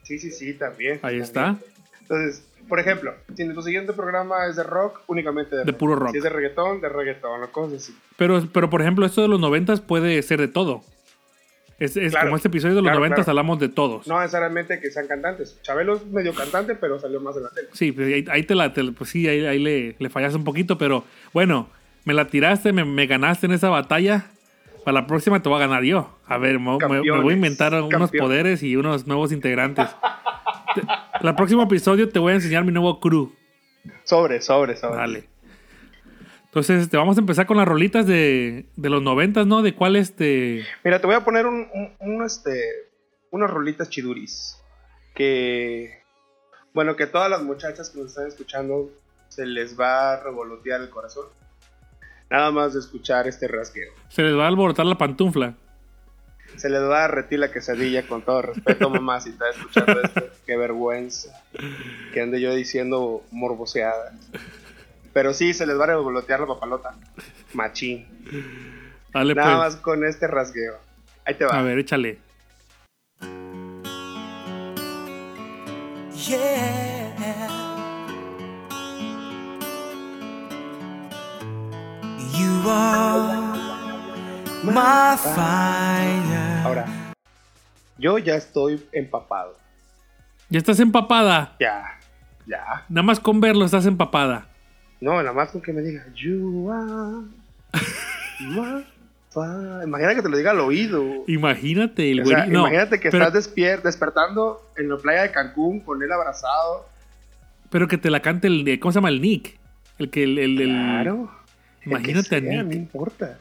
Sí, 0.03 0.19
sí, 0.19 0.31
sí, 0.31 0.55
también. 0.55 0.95
Ahí 0.95 1.01
también. 1.01 1.23
está. 1.23 1.57
Entonces, 2.03 2.45
por 2.69 2.81
ejemplo, 2.81 3.15
si 3.37 3.49
tu 3.53 3.63
siguiente 3.63 3.93
programa 3.93 4.47
es 4.47 4.57
de 4.57 4.63
rock, 4.63 5.01
únicamente 5.07 5.57
de, 5.57 5.65
De 5.65 5.73
puro 5.73 5.97
rock. 5.97 6.13
Si 6.13 6.19
es 6.19 6.25
de 6.25 6.31
reggaetón, 6.31 6.81
de 6.81 6.89
reggaetón, 6.89 7.43
o 7.43 7.49
cosas 7.53 7.83
así. 7.83 7.97
Pero, 8.17 8.43
pero 8.53 8.71
por 8.71 8.81
ejemplo, 8.81 9.05
esto 9.07 9.23
de 9.23 9.29
los 9.29 9.41
noventas 9.41 9.81
puede 9.81 10.21
ser 10.23 10.41
de 10.41 10.49
todo. 10.49 10.83
Es, 11.81 11.97
es 11.97 12.13
Claro. 12.13 12.27
como 12.29 12.37
este 12.37 12.49
episodio 12.49 12.75
de 12.77 12.83
los 12.83 12.89
Claro, 12.89 12.99
noventas 12.99 13.25
claro. 13.25 13.31
hablamos 13.41 13.59
de 13.59 13.69
todos. 13.71 14.07
No 14.07 14.21
necesariamente 14.21 14.79
que 14.81 14.91
sean 14.91 15.09
cantantes. 15.09 15.59
Chabelo 15.63 15.97
es 15.97 16.07
medio 16.07 16.35
cantante, 16.35 16.75
pero 16.77 17.01
salió 17.01 17.21
más 17.21 17.37
en 17.37 17.43
la 17.45 17.51
tele. 17.51 17.69
Sí, 17.73 17.91
pues 17.91 18.07
ahí, 18.13 18.25
ahí 18.31 18.43
te 18.45 18.55
la, 18.55 18.73
te- 18.73 18.85
pues 18.93 19.11
sí, 19.11 19.27
ahí, 19.27 19.45
ahí 19.47 19.59
le, 19.59 19.97
le 19.99 20.11
fallas 20.11 20.35
un 20.35 20.45
poquito, 20.45 20.77
pero 20.79 21.05
bueno, 21.33 21.69
me 22.05 22.15
la 22.15 22.27
tiraste, 22.29 22.73
me, 22.73 22.85
me 22.85 23.07
ganaste 23.07 23.47
en 23.47 23.53
esa 23.53 23.69
batalla. 23.71 24.27
Para 24.85 25.01
la 25.01 25.07
próxima 25.07 25.43
te 25.43 25.49
voy 25.49 25.57
a 25.57 25.67
ganar 25.67 25.83
yo. 25.83 26.17
A 26.27 26.39
ver, 26.39 26.59
me, 26.61 26.77
me- 26.79 27.01
me 27.03 27.21
voy 27.23 27.33
a 27.33 27.37
inventar 27.37 27.75
unos 27.83 28.11
poderes 28.11 28.63
y 28.63 28.77
unos 28.77 29.07
nuevos 29.07 29.33
integrantes. 29.33 29.89
Te- 30.75 31.27
el 31.27 31.35
próximo 31.35 31.63
episodio 31.63 32.09
te 32.09 32.19
voy 32.19 32.33
a 32.33 32.37
enseñar 32.37 32.65
mi 32.65 32.73
nuevo 32.73 33.01
crew. 33.01 33.33
Sobre, 34.05 34.41
sobre, 34.43 34.77
sobre. 34.77 34.97
Vale. 34.97 35.25
Entonces, 36.51 36.89
te 36.91 36.97
vamos 36.97 37.17
a 37.17 37.21
empezar 37.21 37.47
con 37.47 37.57
las 37.57 37.67
rolitas 37.69 38.07
de, 38.07 38.67
de 38.77 38.91
los 38.91 39.01
noventas, 39.03 39.47
¿no? 39.47 39.63
De 39.63 39.75
cuál 39.75 39.95
este. 39.97 40.67
Mira, 40.85 41.01
te 41.01 41.07
voy 41.07 41.15
a 41.15 41.25
poner 41.25 41.47
un, 41.47 41.69
un- 41.73 41.93
un, 42.01 42.25
este, 42.25 42.61
unas 43.31 43.49
rolitas 43.51 43.89
chiduris. 43.89 44.57
Que, 45.15 46.03
bueno, 46.75 46.97
que 46.97 47.07
todas 47.07 47.31
las 47.31 47.43
muchachas 47.43 47.91
que 47.91 47.99
nos 48.01 48.09
están 48.09 48.27
escuchando 48.27 48.91
se 49.29 49.47
les 49.47 49.79
va 49.79 50.15
a 50.15 50.23
revolotear 50.25 50.81
el 50.81 50.91
corazón. 50.91 51.27
Nada 52.31 52.51
más 52.51 52.75
de 52.75 52.81
escuchar 52.81 53.29
este 53.29 53.47
rasgueo. 53.49 53.93
Se 54.09 54.23
les 54.23 54.37
va 54.37 54.45
a 54.45 54.49
alborotar 54.49 54.87
la 54.87 54.99
pantufla. 54.99 55.55
Se 56.57 56.69
les 56.69 56.81
va 56.83 56.99
a 57.05 57.09
derretir 57.09 57.39
la 57.39 57.53
quesadilla 57.53 58.07
con 58.09 58.23
todo 58.23 58.43
respeto, 58.43 58.91
mamá, 58.91 59.21
si 59.21 59.31
está 59.31 59.51
escuchando 59.51 60.01
esto. 60.03 60.23
Qué 60.47 60.57
vergüenza. 60.57 61.45
Que 62.13 62.23
ande 62.23 62.41
yo 62.41 62.53
diciendo 62.55 63.23
morboseada. 63.31 64.13
Pero 65.13 65.35
sí, 65.35 65.53
se 65.55 65.67
les 65.67 65.79
va 65.79 65.85
a 65.85 65.87
revolotear 65.89 66.41
la 66.41 66.47
papalota. 66.47 66.95
Machín. 67.55 68.07
Dale, 69.13 69.35
Nada 69.35 69.57
pues. 69.57 69.75
más 69.75 69.83
con 69.83 70.05
este 70.05 70.27
rasgueo. 70.29 70.79
Ahí 71.25 71.35
te 71.35 71.45
va. 71.45 71.59
A 71.59 71.63
ver, 71.63 71.79
échale. 71.79 72.19
You 82.33 82.71
are 82.71 83.41
my 84.63 85.17
fire. 85.17 86.65
Ahora, 86.65 86.87
yo 87.99 88.19
ya 88.19 88.37
estoy 88.37 88.87
empapado. 88.93 89.57
Ya 90.49 90.59
estás 90.59 90.81
empapada. 90.81 91.57
Ya, 91.59 91.99
ya. 92.47 92.85
Nada 92.89 93.03
más 93.03 93.21
con 93.21 93.41
verlo 93.41 93.65
estás 93.65 93.87
empapada. 93.87 94.47
No, 95.01 95.15
nada 95.23 95.33
más 95.33 95.51
con 95.51 95.63
que 95.63 95.73
me 95.73 95.81
diga, 95.83 96.05
you 96.15 96.71
are 96.71 97.27
my 98.41 98.85
fire. 99.31 99.83
Imagina 99.85 100.15
que 100.15 100.23
te 100.23 100.29
lo 100.29 100.37
diga 100.37 100.51
al 100.51 100.61
oído. 100.61 101.25
Imagínate, 101.27 102.11
el 102.11 102.21
O 102.21 102.27
sea, 102.27 102.47
no, 102.47 102.61
imagínate 102.61 103.01
que 103.01 103.11
pero, 103.11 103.25
estás 103.25 103.45
despier 103.47 103.83
despertando 103.83 104.61
en 104.77 104.89
la 104.89 104.97
playa 104.99 105.23
de 105.23 105.31
Cancún 105.33 105.81
con 105.81 106.03
él 106.03 106.13
abrazado. 106.13 106.87
pero 107.71 107.89
que 107.89 107.97
te 107.99 108.11
la 108.11 108.21
cante 108.21 108.49
el. 108.49 108.79
¿Cómo 108.81 108.93
se 108.93 108.97
llama? 108.99 109.09
El 109.09 109.21
Nick. 109.23 109.59
El 109.99 110.11
que. 110.11 110.25
El, 110.25 110.39
el- 110.39 110.61
el- 110.61 110.69
Claro. 110.69 111.31
el 111.83 111.91
Imagínate 111.93 112.37
a 112.37 112.41
Nick. 112.41 112.65
No 112.65 112.73
importa. 112.73 113.39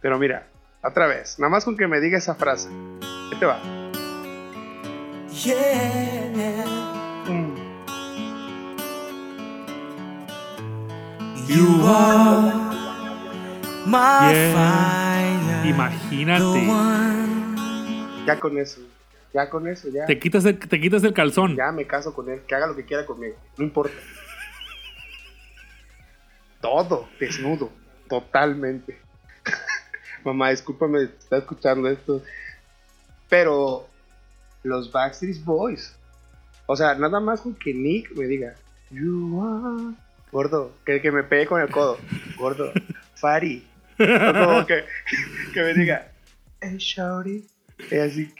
Pero 0.00 0.18
mira, 0.18 0.46
otra 0.82 1.06
vez, 1.06 1.38
nada 1.38 1.50
más 1.50 1.64
con 1.64 1.76
que 1.76 1.86
me 1.86 2.00
diga 2.00 2.18
esa 2.18 2.34
frase. 2.34 2.68
¿Qué 3.30 3.36
te 3.36 3.46
va? 3.46 3.60
Yeah. 5.44 6.71
You 11.48 11.86
are 11.86 12.52
my 13.86 14.32
Yeah. 14.32 14.52
fire. 14.54 15.68
Imagínate. 15.68 16.42
The 16.44 16.68
one. 16.70 18.24
Ya 18.26 18.38
con 18.40 18.58
eso. 18.58 18.80
Ya 19.34 19.48
con 19.48 19.66
eso, 19.66 19.88
ya. 19.88 20.06
Te 20.06 20.18
quitas, 20.18 20.44
el, 20.44 20.58
te 20.58 20.80
quitas 20.80 21.02
el 21.04 21.12
calzón. 21.14 21.56
Ya 21.56 21.72
me 21.72 21.86
caso 21.86 22.12
con 22.14 22.28
él, 22.30 22.42
que 22.46 22.54
haga 22.54 22.66
lo 22.66 22.76
que 22.76 22.84
quiera 22.84 23.06
conmigo, 23.06 23.34
no 23.56 23.64
importa. 23.64 23.94
Todo, 26.60 27.08
desnudo, 27.18 27.70
totalmente. 28.08 28.98
Mamá, 30.24 30.50
discúlpame, 30.50 31.06
si 31.06 31.12
está 31.18 31.38
escuchando 31.38 31.88
esto. 31.88 32.22
Pero 33.28 33.88
los 34.62 34.92
Backstreet 34.92 35.42
Boys. 35.44 35.96
O 36.66 36.76
sea, 36.76 36.94
nada 36.94 37.18
más 37.18 37.40
con 37.40 37.54
que 37.54 37.72
Nick 37.74 38.14
me 38.16 38.26
diga, 38.26 38.54
You 38.90 39.42
are. 39.42 39.96
Gordo, 40.32 40.74
que, 40.84 41.00
que 41.00 41.12
me 41.12 41.22
pegue 41.22 41.46
con 41.46 41.60
el 41.60 41.68
codo. 41.68 41.98
Gordo, 42.38 42.72
Fari. 43.14 43.64
O 43.98 44.32
como 44.32 44.66
que, 44.66 44.84
que 45.54 45.62
me 45.62 45.74
diga, 45.74 46.10
Hey, 46.60 46.76
Shorty. 46.78 47.44
Y 47.90 47.96
así, 47.96 48.32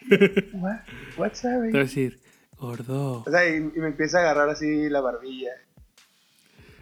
What? 0.54 0.76
What's 1.16 1.42
Te 1.42 1.48
voy 1.48 1.66
a 1.66 1.70
up? 1.70 1.72
decir, 1.72 2.18
gordo. 2.58 3.24
O 3.26 3.30
sea, 3.30 3.48
y, 3.48 3.56
y 3.56 3.60
me 3.80 3.88
empieza 3.88 4.18
a 4.18 4.20
agarrar 4.22 4.48
así 4.48 4.88
la 4.88 5.00
barbilla. 5.00 5.50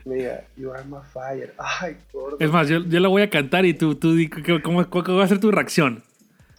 Me 0.05 0.14
diga, 0.16 0.44
you 0.57 0.70
are 0.73 0.85
my 0.85 0.99
fire. 1.12 1.55
Ay, 1.59 1.96
gordo. 2.12 2.37
Es 2.38 2.51
más, 2.51 2.68
yo, 2.68 2.79
yo 2.85 3.01
la 3.01 3.09
voy 3.09 3.23
a 3.23 3.31
cantar 3.31 3.64
y 3.66 3.75
tú, 3.75 3.94
tú 3.96 4.14
cómo, 4.62 4.88
cuál 4.88 5.18
va 5.18 5.25
a 5.25 5.29
ser 5.29 5.40
tu 5.40 5.51
reacción. 5.51 6.03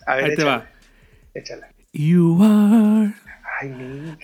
a 0.06 0.16
ver, 0.16 0.26
ahí 0.26 0.36
te 0.36 0.44
va. 0.44 0.68
Échala. 1.34 1.70
You 1.94 2.38
are 2.42 3.14
Ay, 3.62 3.70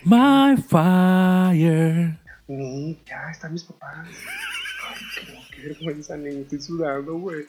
my 0.04 0.56
fire. 0.62 2.18
Nick, 2.48 3.06
ya 3.06 3.30
están 3.32 3.54
mis 3.54 3.64
papás. 3.64 4.08
Ay, 4.08 4.96
qué, 5.16 5.56
qué 5.56 5.68
vergüenza, 5.70 6.16
Nick, 6.18 6.34
estoy 6.44 6.62
sudando, 6.62 7.16
güey. 7.16 7.46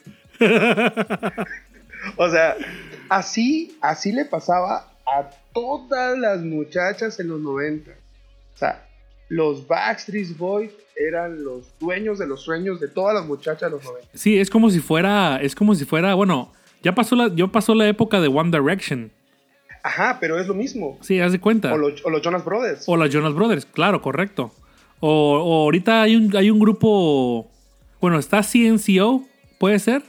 o 2.17 2.29
sea, 2.29 2.55
así, 3.09 3.77
así 3.81 4.11
le 4.11 4.25
pasaba 4.25 4.91
a 5.05 5.29
todas 5.53 6.17
las 6.17 6.41
muchachas 6.41 7.19
en 7.19 7.29
los 7.29 7.39
90. 7.41 7.91
O 7.91 8.57
sea, 8.57 8.85
los 9.29 9.67
Backstreet 9.67 10.37
Boys 10.37 10.71
eran 10.95 11.43
los 11.43 11.67
dueños 11.79 12.19
de 12.19 12.27
los 12.27 12.41
sueños 12.41 12.79
de 12.79 12.87
todas 12.87 13.15
las 13.15 13.25
muchachas 13.25 13.61
de 13.61 13.77
los 13.77 13.83
90. 13.83 14.09
Sí, 14.13 14.39
es 14.39 14.49
como 14.49 14.69
si 14.69 14.79
fuera, 14.79 15.37
es 15.41 15.55
como 15.55 15.75
si 15.75 15.85
fuera, 15.85 16.13
bueno, 16.15 16.51
ya 16.83 16.93
pasó 16.93 17.15
la, 17.15 17.29
ya 17.33 17.47
pasó 17.47 17.73
la 17.75 17.87
época 17.87 18.19
de 18.19 18.27
One 18.27 18.51
Direction. 18.57 19.11
Ajá, 19.81 20.17
pero 20.19 20.37
es 20.37 20.47
lo 20.47 20.53
mismo. 20.53 20.97
Sí, 21.01 21.21
haz 21.21 21.31
de 21.31 21.39
cuenta. 21.39 21.73
O, 21.73 21.77
lo- 21.77 21.93
o 22.03 22.09
los 22.09 22.21
Jonas 22.21 22.43
Brothers. 22.43 22.83
O 22.87 22.97
los 22.97 23.09
Jonas 23.09 23.33
Brothers, 23.33 23.65
claro, 23.65 24.01
correcto. 24.01 24.53
O, 24.99 25.37
o 25.37 25.63
ahorita 25.63 26.01
hay 26.01 26.15
un, 26.15 26.35
hay 26.35 26.49
un 26.51 26.59
grupo, 26.59 27.49
bueno, 28.01 28.19
está 28.19 28.41
CNCO, 28.43 29.23
puede 29.59 29.79
ser. 29.79 30.03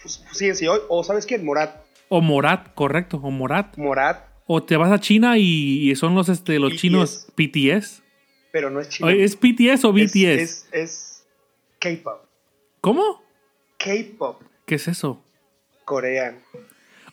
Pues, 0.00 0.22
sí, 0.32 0.54
sí, 0.54 0.66
o, 0.68 1.02
¿sabes 1.04 1.26
quién? 1.26 1.44
Morat. 1.44 1.76
O 2.08 2.20
Morat, 2.20 2.72
correcto, 2.74 3.18
o 3.22 3.30
Morat. 3.30 3.76
Morat, 3.76 4.28
O 4.46 4.62
te 4.62 4.76
vas 4.76 4.92
a 4.92 5.00
China 5.00 5.38
y, 5.38 5.90
y 5.90 5.96
son 5.96 6.14
los, 6.14 6.28
este, 6.28 6.58
los 6.60 6.72
BTS. 6.72 6.80
chinos 6.80 7.26
BTS. 7.36 8.02
pero 8.52 8.70
no 8.70 8.80
es 8.80 8.88
chino. 8.88 9.08
¿Es 9.10 9.36
BTS 9.38 9.84
o 9.84 9.96
Es- 9.96 10.12
BTS? 10.12 10.16
Es, 10.42 10.68
es 10.72 11.26
K-pop. 11.80 12.20
¿Cómo? 12.80 13.22
K-pop. 13.78 14.40
¿Qué 14.64 14.76
es 14.76 14.86
eso? 14.88 15.20
Corean. 15.84 16.38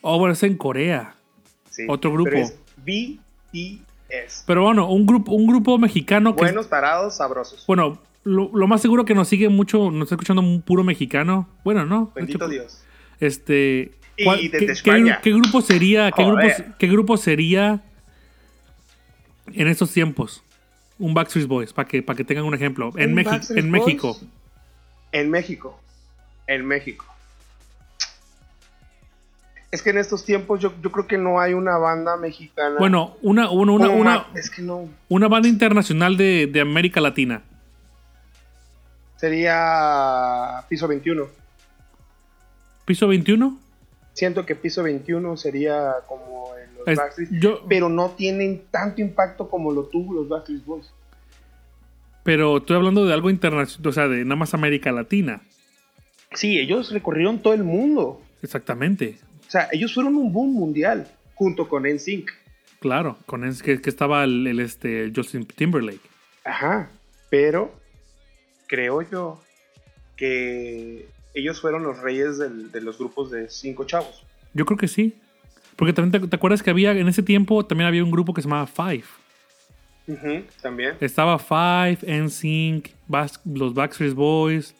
Oh, 0.00 0.18
bueno, 0.18 0.34
es 0.34 0.42
en 0.44 0.56
Corea. 0.56 1.16
Sí. 1.70 1.82
Otro 1.88 2.12
grupo. 2.12 2.30
Pero 2.30 2.44
es 2.44 2.56
BTS. 2.76 3.80
Pero 4.46 4.62
bueno, 4.62 4.88
un 4.90 5.06
grupo, 5.06 5.32
un 5.32 5.46
grupo 5.46 5.78
mexicano 5.78 6.34
que... 6.34 6.42
Buenos, 6.42 6.68
tarados, 6.68 7.16
sabrosos. 7.16 7.64
Bueno, 7.66 7.98
lo, 8.24 8.50
lo 8.54 8.66
más 8.66 8.80
seguro 8.82 9.04
que 9.04 9.14
nos 9.14 9.28
sigue 9.28 9.48
mucho, 9.48 9.90
nos 9.90 10.04
está 10.04 10.14
escuchando 10.14 10.42
un 10.42 10.62
puro 10.62 10.82
mexicano. 10.84 11.48
Bueno, 11.64 11.84
no. 11.84 12.10
Bendito 12.14 12.44
Este- 12.44 12.54
Dios. 12.56 12.80
Este. 13.20 13.92
Y 14.16 14.24
¿cuál- 14.24 14.38
desde 14.42 14.58
qué, 14.58 14.66
qué 14.66 14.72
España. 14.72 15.18
gru- 15.18 15.20
qué 15.22 15.30
grupo 15.32 15.60
sería? 15.60 16.10
¿Qué 16.12 16.24
grupo. 16.24 16.46
¿Qué 16.78 16.86
grupo 16.88 17.16
sería 17.16 17.82
en 19.52 19.68
estos 19.68 19.90
tiempos? 19.92 20.42
Un 20.98 21.12
Backstreet 21.14 21.46
Boys, 21.48 21.72
para 21.72 21.88
que, 21.88 22.02
para 22.02 22.16
que 22.16 22.24
tengan 22.24 22.44
un 22.44 22.54
ejemplo. 22.54 22.92
En, 22.96 23.10
¿Un 23.10 23.14
México 23.16 23.30
Backstreet 23.32 23.64
en? 23.64 23.70
México. 23.70 24.18
En 25.12 25.30
México. 25.30 25.80
En 26.46 26.66
México. 26.66 27.04
Es 29.74 29.82
que 29.82 29.90
en 29.90 29.98
estos 29.98 30.24
tiempos 30.24 30.60
yo, 30.60 30.72
yo 30.82 30.92
creo 30.92 31.06
que 31.08 31.18
no 31.18 31.40
hay 31.40 31.52
una 31.52 31.76
banda 31.78 32.16
mexicana. 32.16 32.76
Bueno, 32.78 33.16
una, 33.22 33.50
una, 33.50 33.72
una, 33.72 33.88
una, 33.88 34.10
ma- 34.18 34.26
es 34.36 34.48
que 34.50 34.62
no. 34.62 34.88
una 35.08 35.26
banda 35.26 35.48
internacional 35.48 36.16
de, 36.16 36.46
de 36.46 36.60
América 36.60 37.00
Latina. 37.00 37.42
Sería 39.16 40.64
Piso 40.68 40.86
21. 40.88 41.26
¿Piso 42.84 43.08
21? 43.08 43.58
Siento 44.12 44.46
que 44.46 44.54
Piso 44.54 44.82
21 44.82 45.36
sería 45.36 45.94
como 46.06 46.50
en 46.56 46.74
los 46.78 46.88
Es- 46.88 46.98
Backstreet. 46.98 47.30
yo- 47.40 47.64
Pero 47.68 47.88
no 47.88 48.10
tienen 48.10 48.62
tanto 48.70 49.00
impacto 49.00 49.48
como 49.48 49.72
lo 49.72 49.84
tuvo 49.84 50.14
los 50.14 50.28
Backstreet 50.28 50.64
Boys. 50.64 50.92
Pero 52.22 52.58
estoy 52.58 52.76
hablando 52.76 53.04
de 53.04 53.12
algo 53.12 53.28
internacional, 53.30 53.88
o 53.88 53.92
sea, 53.92 54.08
de 54.08 54.24
nada 54.24 54.36
más 54.36 54.54
América 54.54 54.92
Latina. 54.92 55.42
Sí, 56.32 56.58
ellos 56.58 56.90
recorrieron 56.92 57.38
todo 57.40 57.54
el 57.54 57.64
mundo. 57.64 58.20
Exactamente. 58.42 59.18
O 59.46 59.50
sea, 59.50 59.68
ellos 59.72 59.94
fueron 59.94 60.16
un 60.16 60.32
boom 60.32 60.52
mundial 60.54 61.06
junto 61.34 61.68
con 61.68 61.84
NSYNC. 61.84 62.30
Claro, 62.80 63.16
con 63.26 63.44
es 63.44 63.62
que, 63.62 63.80
que 63.80 63.88
estaba 63.90 64.24
el, 64.24 64.46
el, 64.46 64.60
este, 64.60 65.10
Justin 65.14 65.46
Timberlake. 65.46 66.00
Ajá. 66.44 66.90
Pero 67.30 67.72
creo 68.66 69.02
yo 69.02 69.40
que 70.16 71.08
ellos 71.34 71.60
fueron 71.60 71.82
los 71.82 71.98
reyes 72.00 72.38
del- 72.38 72.70
de 72.70 72.80
los 72.80 72.98
grupos 72.98 73.30
de 73.30 73.48
cinco 73.48 73.84
chavos. 73.84 74.24
Yo 74.52 74.64
creo 74.64 74.78
que 74.78 74.88
sí. 74.88 75.14
Porque 75.76 75.92
también 75.92 76.22
te, 76.22 76.28
te 76.28 76.36
acuerdas 76.36 76.62
que 76.62 76.70
había 76.70 76.92
en 76.92 77.08
ese 77.08 77.22
tiempo 77.22 77.66
también 77.66 77.88
había 77.88 78.04
un 78.04 78.10
grupo 78.10 78.32
que 78.34 78.42
se 78.42 78.48
llamaba 78.48 78.66
Five. 78.66 79.04
Ujú, 80.06 80.44
También. 80.62 80.94
Estaba 81.00 81.38
Five, 81.38 81.98
NSYNC, 82.06 82.90
Bas- 83.08 83.40
los 83.44 83.72
Backstreet 83.74 84.12
Boys 84.14 84.74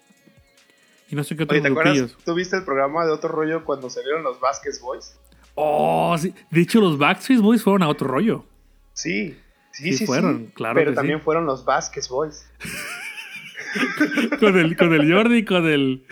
y 1.08 1.14
no 1.16 1.24
sé 1.24 1.36
qué 1.36 1.44
otros 1.44 1.54
Oye, 1.60 1.62
¿te 1.62 1.68
acuerdas? 1.72 2.16
¿Tú 2.24 2.34
viste 2.34 2.56
el 2.56 2.64
programa 2.64 3.04
de 3.04 3.12
otro 3.12 3.28
rollo 3.30 3.64
cuando 3.64 3.90
salieron 3.90 4.22
los 4.22 4.40
Vasquez 4.40 4.80
Boys? 4.80 5.16
Oh, 5.54 6.16
sí. 6.18 6.34
De 6.50 6.60
hecho, 6.62 6.80
los 6.80 6.98
Backstreet 6.98 7.40
Boys 7.40 7.62
fueron 7.62 7.82
a 7.82 7.88
otro 7.88 8.08
rollo. 8.08 8.44
Sí. 8.92 9.38
Sí, 9.72 9.82
Sí 9.84 9.92
sí, 9.92 9.98
sí. 9.98 10.06
fueron, 10.06 10.46
claro 10.54 10.74
Pero 10.76 10.90
que 10.92 10.96
también 10.96 11.18
sí. 11.18 11.24
fueron 11.24 11.46
los 11.46 11.64
Vasquez 11.64 12.08
Boys. 12.08 12.46
con, 14.40 14.56
el, 14.58 14.76
con 14.76 14.92
el 14.94 15.12
Jordi, 15.12 15.44
con 15.44 15.66
el... 15.66 16.06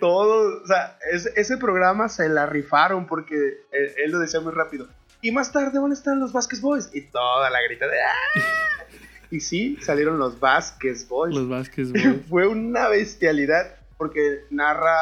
Todo, 0.00 0.62
o 0.62 0.66
sea, 0.66 0.96
es- 1.12 1.26
ese 1.36 1.56
programa 1.58 2.08
se 2.08 2.28
la 2.28 2.46
rifaron 2.46 3.06
porque 3.06 3.34
él, 3.72 3.90
él 4.04 4.10
lo 4.12 4.20
decía 4.20 4.40
muy 4.40 4.52
rápido. 4.52 4.88
Y 5.20 5.32
más 5.32 5.50
tarde 5.50 5.76
van 5.80 5.90
a 5.90 5.94
estar 5.94 6.16
los 6.16 6.32
Vasquez 6.32 6.60
Boys. 6.60 6.90
Y 6.94 7.02
toda 7.02 7.50
la 7.50 7.60
grita 7.62 7.86
de 7.88 7.96
¡Ah! 8.00 8.40
Y 9.30 9.40
sí, 9.40 9.76
salieron 9.82 10.18
los 10.18 10.40
Vasquez 10.40 11.06
Boys. 11.06 11.34
Los 11.34 11.48
Backstreet 11.50 11.88
Boys. 11.92 12.26
Fue 12.30 12.46
una 12.46 12.88
bestialidad 12.88 13.74
porque 13.98 14.44
narra 14.50 14.94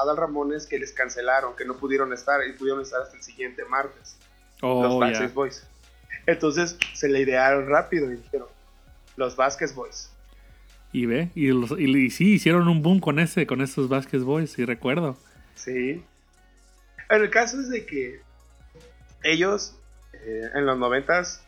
Adal 0.00 0.16
Ramones 0.16 0.66
que 0.66 0.78
les 0.78 0.92
cancelaron, 0.92 1.56
que 1.56 1.64
no 1.64 1.76
pudieron 1.76 2.12
estar 2.12 2.40
y 2.46 2.52
pudieron 2.52 2.82
estar 2.82 3.00
hasta 3.02 3.16
el 3.16 3.22
siguiente 3.22 3.64
martes. 3.64 4.16
los 4.60 4.92
Oh, 4.92 4.98
Backstreet 4.98 5.30
ya. 5.30 5.34
Boys. 5.34 5.66
Entonces 6.26 6.76
se 6.92 7.08
le 7.08 7.20
idearon 7.20 7.66
rápido 7.68 8.12
y 8.12 8.16
dijeron, 8.16 8.48
los 9.16 9.36
Vasquez 9.36 9.74
Boys. 9.74 10.10
Y 10.92 11.06
ve, 11.06 11.30
y, 11.34 11.46
los- 11.48 11.70
y- 11.78 11.96
y 12.06 12.10
sí, 12.10 12.34
hicieron 12.34 12.66
un 12.68 12.82
boom 12.82 13.00
con 13.00 13.18
ese, 13.20 13.46
con 13.46 13.60
esos 13.62 13.88
Backstreet 13.88 14.24
Boys, 14.24 14.52
sí 14.52 14.64
recuerdo. 14.64 15.16
Sí. 15.54 16.04
Pero 17.08 17.24
el 17.24 17.30
caso 17.30 17.58
es 17.60 17.70
de 17.70 17.86
que 17.86 18.20
ellos 19.22 19.76
eh, 20.12 20.50
en 20.54 20.66
los 20.66 20.76
noventas, 20.76 21.42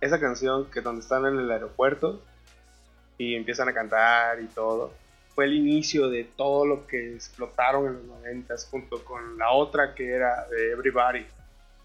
esa 0.00 0.18
canción 0.18 0.70
que 0.70 0.80
donde 0.80 1.02
están 1.02 1.26
en 1.26 1.38
el 1.38 1.50
aeropuerto 1.50 2.22
y 3.18 3.34
empiezan 3.34 3.68
a 3.68 3.74
cantar 3.74 4.40
y 4.40 4.46
todo, 4.46 4.92
fue 5.38 5.44
el 5.44 5.54
inicio 5.54 6.08
de 6.08 6.24
todo 6.24 6.66
lo 6.66 6.84
que 6.88 7.14
explotaron 7.14 7.86
en 7.86 7.92
los 7.92 8.04
noventas 8.06 8.66
junto 8.68 9.04
con 9.04 9.38
la 9.38 9.52
otra 9.52 9.94
que 9.94 10.10
era 10.10 10.48
de 10.50 10.72
Everybody. 10.72 11.24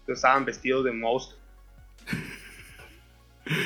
que 0.04 0.12
Estaban 0.12 0.44
vestidos 0.44 0.84
de 0.84 0.90
monstruos. 0.90 1.40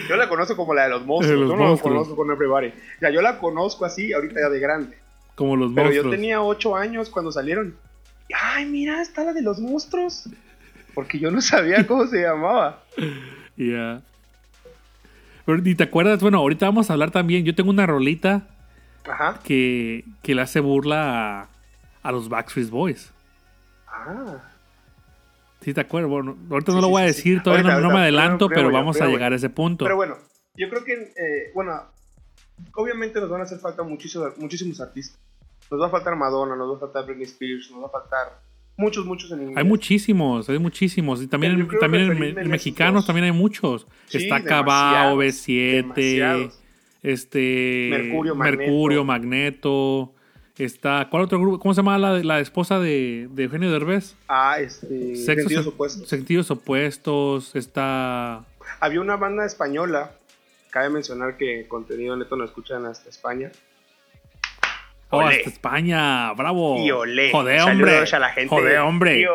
Yo 0.06 0.16
la 0.16 0.28
conozco 0.28 0.54
como 0.56 0.74
la 0.74 0.82
de 0.82 0.90
los 0.90 1.06
monstruos, 1.06 1.40
De 1.40 1.46
los 1.46 1.48
yo 1.48 1.56
no 1.56 1.74
la 1.74 1.80
conozco 1.80 2.16
con 2.16 2.30
Everybody. 2.30 2.70
Ya 3.00 3.08
yo 3.08 3.22
la 3.22 3.38
conozco 3.38 3.86
así 3.86 4.12
ahorita 4.12 4.38
ya 4.38 4.50
de 4.50 4.60
grande. 4.60 4.98
Como 5.34 5.56
los 5.56 5.72
Pero 5.72 5.84
monstruos. 5.86 6.04
yo 6.04 6.10
tenía 6.10 6.42
8 6.42 6.76
años 6.76 7.08
cuando 7.08 7.32
salieron. 7.32 7.74
Y, 8.28 8.34
Ay, 8.38 8.66
mira, 8.66 9.00
está 9.00 9.24
la 9.24 9.32
de 9.32 9.40
los 9.40 9.58
monstruos. 9.58 10.28
Porque 10.92 11.18
yo 11.18 11.30
no 11.30 11.40
sabía 11.40 11.86
cómo 11.86 12.06
se 12.06 12.20
llamaba. 12.20 12.82
Ya. 13.56 14.02
Pero, 15.46 15.66
¿Y 15.66 15.74
te 15.74 15.84
acuerdas? 15.84 16.20
Bueno, 16.20 16.40
ahorita 16.40 16.66
vamos 16.66 16.90
a 16.90 16.92
hablar 16.92 17.10
también. 17.10 17.46
Yo 17.46 17.54
tengo 17.54 17.70
una 17.70 17.86
rolita 17.86 18.48
Ajá. 19.10 19.40
que, 19.42 20.04
que 20.22 20.34
le 20.34 20.42
hace 20.42 20.60
burla 20.60 21.42
a, 21.42 21.48
a 22.02 22.12
los 22.12 22.28
Backstreet 22.28 22.70
Boys. 22.70 23.12
Ah. 23.86 24.36
¿Sí 25.60 25.74
te 25.74 25.80
acuerdas? 25.80 26.10
Bueno, 26.10 26.36
ahorita 26.50 26.72
no 26.72 26.80
lo 26.80 26.88
voy 26.88 27.02
a 27.02 27.06
sí, 27.08 27.12
sí. 27.14 27.16
decir, 27.30 27.42
todavía 27.42 27.64
no- 27.64 27.70
Ahorita, 27.72 27.88
no, 27.88 27.94
me 27.94 28.00
adelanto, 28.02 28.48
pero 28.48 28.70
vamos 28.70 29.00
a 29.00 29.06
llegar 29.06 29.32
a 29.32 29.36
ese 29.36 29.50
punto. 29.50 29.84
Pero 29.84 29.96
bueno, 29.96 30.16
yo 30.54 30.68
creo 30.68 30.84
que, 30.84 30.92
eh, 30.92 31.50
bueno, 31.54 31.82
obviamente 32.74 33.20
nos 33.20 33.28
van 33.28 33.40
a 33.40 33.44
hacer 33.44 33.58
falta 33.58 33.82
muchísimos, 33.82 34.38
muchísimos 34.38 34.80
artistas. 34.80 35.18
Nos 35.70 35.80
va 35.80 35.86
a 35.88 35.90
faltar 35.90 36.16
Madonna, 36.16 36.56
nos 36.56 36.72
va 36.72 36.76
a 36.76 36.80
faltar 36.80 37.04
Britney 37.06 37.24
Spears, 37.24 37.70
nos 37.72 37.82
va 37.82 37.86
a 37.88 37.90
faltar 37.90 38.40
muchos, 38.76 39.04
muchos 39.04 39.30
en 39.32 39.40
inglés. 39.42 39.56
Hay 39.58 39.64
muchísimos, 39.64 40.48
hay 40.48 40.58
muchísimos. 40.58 41.20
Y 41.22 41.26
también, 41.26 41.68
también 41.80 42.12
en, 42.12 42.38
en 42.38 42.48
mexicanos 42.48 43.02
dos. 43.02 43.06
también 43.06 43.24
hay 43.26 43.32
muchos. 43.32 43.86
Está 44.10 44.42
Cabao, 44.44 45.18
demasiados, 45.18 45.46
B7, 45.46 45.82
demasiados. 45.94 46.57
Este 47.02 47.88
Mercurio, 47.90 48.34
Magneto. 48.34 48.58
Mercurio, 48.62 49.04
Magneto. 49.04 50.14
Está, 50.58 51.06
¿cuál 51.08 51.22
otro 51.22 51.38
grupo? 51.40 51.60
¿Cómo 51.60 51.72
se 51.72 51.78
llama 51.78 51.98
la, 51.98 52.18
la 52.18 52.40
esposa 52.40 52.80
de, 52.80 53.28
de 53.30 53.44
Eugenio 53.44 53.70
Derbez? 53.70 54.16
Ah, 54.26 54.56
este, 54.58 55.14
Sexos 55.14 55.44
Sentidos 55.44 55.66
op- 55.68 55.74
Opuestos. 55.74 56.08
Sentidos 56.08 56.50
opuestos. 56.50 57.54
Está. 57.54 58.44
Había 58.80 59.00
una 59.00 59.14
banda 59.16 59.46
española, 59.46 60.10
cabe 60.70 60.90
mencionar 60.90 61.36
que 61.36 61.66
contenido 61.68 62.16
neto 62.16 62.34
no 62.36 62.44
escuchan 62.44 62.86
hasta 62.86 63.08
España. 63.08 63.52
Oh, 65.10 65.18
Olé. 65.18 65.36
hasta 65.36 65.48
España, 65.50 66.32
bravo. 66.32 66.84
Y 66.84 66.90
olé. 66.90 67.30
Joder, 67.30 67.60
Saludos 67.60 67.72
hombre. 68.02 68.16
a 68.16 68.18
la 68.18 68.28
gente. 68.30 68.48
Joder, 68.48 68.78
hombre. 68.80 69.14
Tío, 69.16 69.32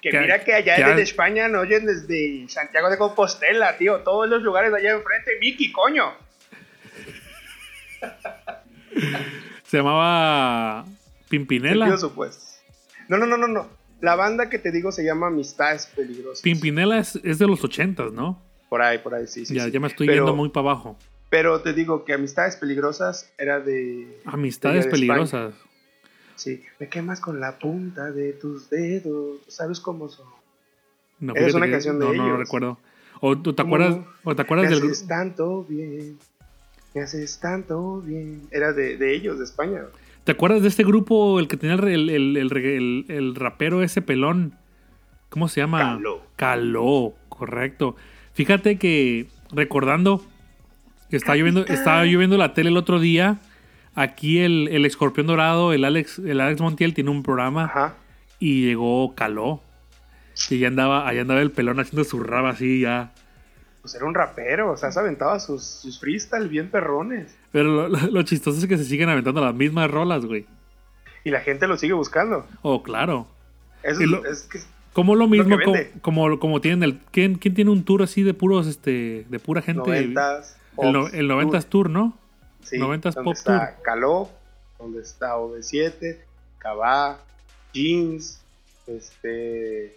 que 0.00 0.10
Que- 0.10 0.20
mira 0.20 0.42
que 0.44 0.54
allá 0.54 0.76
que 0.76 0.84
desde 0.84 1.02
España 1.02 1.46
nos 1.48 1.62
oyen 1.62 1.84
desde 1.86 2.48
Santiago 2.48 2.88
de 2.90 2.96
Compostela, 2.98 3.76
tío. 3.76 3.98
Todos 3.98 4.28
los 4.28 4.42
lugares 4.42 4.72
de 4.72 4.78
allá 4.78 4.92
enfrente. 4.92 5.32
Miki, 5.40 5.70
coño. 5.72 6.04
Se 9.64 9.76
llamaba 9.78 10.84
Pimpinela. 11.28 11.86
No, 13.08 13.16
no, 13.18 13.26
no, 13.26 13.36
no, 13.36 13.48
no. 13.48 13.66
La 14.00 14.14
banda 14.14 14.48
que 14.48 14.58
te 14.58 14.70
digo 14.70 14.92
se 14.92 15.04
llama 15.04 15.26
Amistades 15.28 15.86
Peligrosas. 15.86 16.42
Pimpinela 16.42 16.98
es, 16.98 17.16
es 17.24 17.38
de 17.38 17.46
los 17.46 17.62
ochentas, 17.64 18.12
¿no? 18.12 18.40
Por 18.68 18.82
ahí, 18.82 18.98
por 18.98 19.14
ahí, 19.14 19.26
sí, 19.26 19.44
sí. 19.46 19.54
ya, 19.54 19.64
sí. 19.64 19.70
ya 19.72 19.80
me 19.80 19.88
estoy 19.88 20.06
Pero- 20.06 20.24
yendo 20.24 20.36
muy 20.36 20.50
para 20.50 20.70
abajo. 20.70 20.96
Pero 21.30 21.60
te 21.60 21.74
digo 21.74 22.04
que 22.06 22.14
Amistades 22.14 22.56
Peligrosas 22.56 23.30
era 23.36 23.60
de. 23.60 24.20
Amistades 24.24 24.86
de 24.86 24.90
peligrosas. 24.90 25.52
Sí. 26.36 26.62
Me 26.78 26.88
quemas 26.88 27.20
con 27.20 27.38
la 27.38 27.58
punta 27.58 28.10
de 28.12 28.32
tus 28.32 28.70
dedos. 28.70 29.40
¿Sabes 29.48 29.78
cómo 29.80 30.08
son? 30.08 30.26
No, 31.20 31.34
Es 31.34 31.52
una 31.54 31.66
que- 31.66 31.72
canción 31.72 31.98
de 31.98 32.06
no, 32.06 32.12
no, 32.14 32.18
no 32.22 32.26
ellos. 32.28 32.38
recuerdo. 32.38 32.78
¿O 33.20 33.36
te 33.36 33.52
¿Cómo 33.54 33.74
acuerdas, 33.74 33.96
no? 33.98 34.06
o 34.24 34.36
te 34.36 34.42
acuerdas 34.42 34.70
del 34.70 34.80
grupo? 34.80 34.94
tanto 35.08 35.64
bien. 35.64 36.18
Me 36.94 37.02
haces 37.02 37.38
tanto 37.40 38.00
bien. 38.00 38.42
Era 38.50 38.72
de, 38.72 38.96
de 38.96 39.14
ellos, 39.14 39.38
de 39.38 39.44
España. 39.44 39.82
¿Te 40.24 40.32
acuerdas 40.32 40.62
de 40.62 40.68
este 40.68 40.84
grupo, 40.84 41.40
el 41.40 41.48
que 41.48 41.56
tenía 41.56 41.76
el, 41.76 42.10
el, 42.10 43.06
el, 43.08 43.34
rapero 43.34 43.82
ese 43.82 44.02
pelón? 44.02 44.54
¿Cómo 45.30 45.48
se 45.48 45.60
llama? 45.60 45.78
Caló. 45.78 46.22
Caló, 46.36 47.14
correcto. 47.28 47.96
Fíjate 48.34 48.78
que 48.78 49.28
recordando 49.52 50.22
que 51.10 51.16
estaba 51.16 51.36
lloviendo, 51.36 51.64
estaba 51.66 52.04
lloviendo 52.04 52.36
la 52.36 52.52
tele 52.52 52.70
el 52.70 52.76
otro 52.76 53.00
día. 53.00 53.38
Aquí 53.94 54.40
el, 54.40 54.68
el 54.68 54.84
escorpión 54.84 55.26
dorado, 55.26 55.72
el 55.72 55.84
Alex, 55.84 56.18
el 56.18 56.40
Alex 56.40 56.60
Montiel 56.60 56.94
tiene 56.94 57.10
un 57.10 57.22
programa 57.22 57.64
Ajá. 57.64 57.94
y 58.38 58.66
llegó 58.66 59.14
Caló. 59.14 59.62
Y 60.50 60.58
ya 60.58 60.68
andaba, 60.68 61.08
allá 61.08 61.22
andaba 61.22 61.40
el 61.40 61.50
pelón 61.50 61.80
haciendo 61.80 62.04
su 62.04 62.22
raba 62.22 62.50
así 62.50 62.80
ya. 62.80 63.12
Pues 63.80 63.94
era 63.94 64.04
un 64.04 64.14
rapero. 64.14 64.72
O 64.72 64.76
sea, 64.76 64.90
se 64.92 64.98
aventaba 65.00 65.38
sus, 65.40 65.62
sus 65.64 65.98
freestyle 66.00 66.48
bien 66.48 66.70
perrones. 66.70 67.34
Pero 67.52 67.64
lo, 67.70 67.88
lo- 67.88 68.06
lo 68.10 68.22
chistoso 68.22 68.58
es 68.58 68.66
que 68.66 68.76
se 68.76 68.84
siguen 68.84 69.08
aventando 69.08 69.40
las 69.40 69.54
mismas 69.54 69.90
rolas, 69.90 70.24
güey. 70.24 70.46
Y 71.24 71.30
la 71.30 71.40
gente 71.40 71.66
lo 71.66 71.76
sigue 71.76 71.92
buscando. 71.94 72.46
Oh, 72.62 72.82
claro. 72.82 73.26
Eso 73.82 74.00
lo- 74.02 74.24
es 74.24 74.42
que 74.42 74.60
Como 74.92 75.14
lo 75.14 75.28
mismo, 75.28 75.56
como, 75.64 75.78
como, 76.02 76.38
como 76.40 76.60
tienen 76.60 76.82
el. 76.82 76.98
¿quién, 77.12 77.36
quién 77.36 77.54
tiene 77.54 77.70
un 77.70 77.84
tour 77.84 78.02
así 78.02 78.22
de 78.22 78.34
puros, 78.34 78.66
este, 78.66 79.24
de 79.28 79.38
pura 79.38 79.62
gente? 79.62 79.80
noventas. 79.80 80.56
el, 80.78 80.92
no- 80.92 81.02
Pops, 81.02 81.14
el 81.14 81.28
90s 81.30 81.64
tour, 81.66 81.90
¿no? 81.90 82.16
Sí, 82.64 82.76
90s 82.76 83.14
donde 83.14 83.22
Pop 83.24 83.34
está 83.34 83.76
Caló, 83.82 84.28
donde 84.78 85.00
está 85.00 85.36
OV7, 85.36 86.18
Cabá, 86.58 87.20
Jeans, 87.72 88.40
este. 88.86 89.96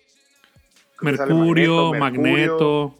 Mercurio, 1.02 1.94
Magneto. 1.94 2.96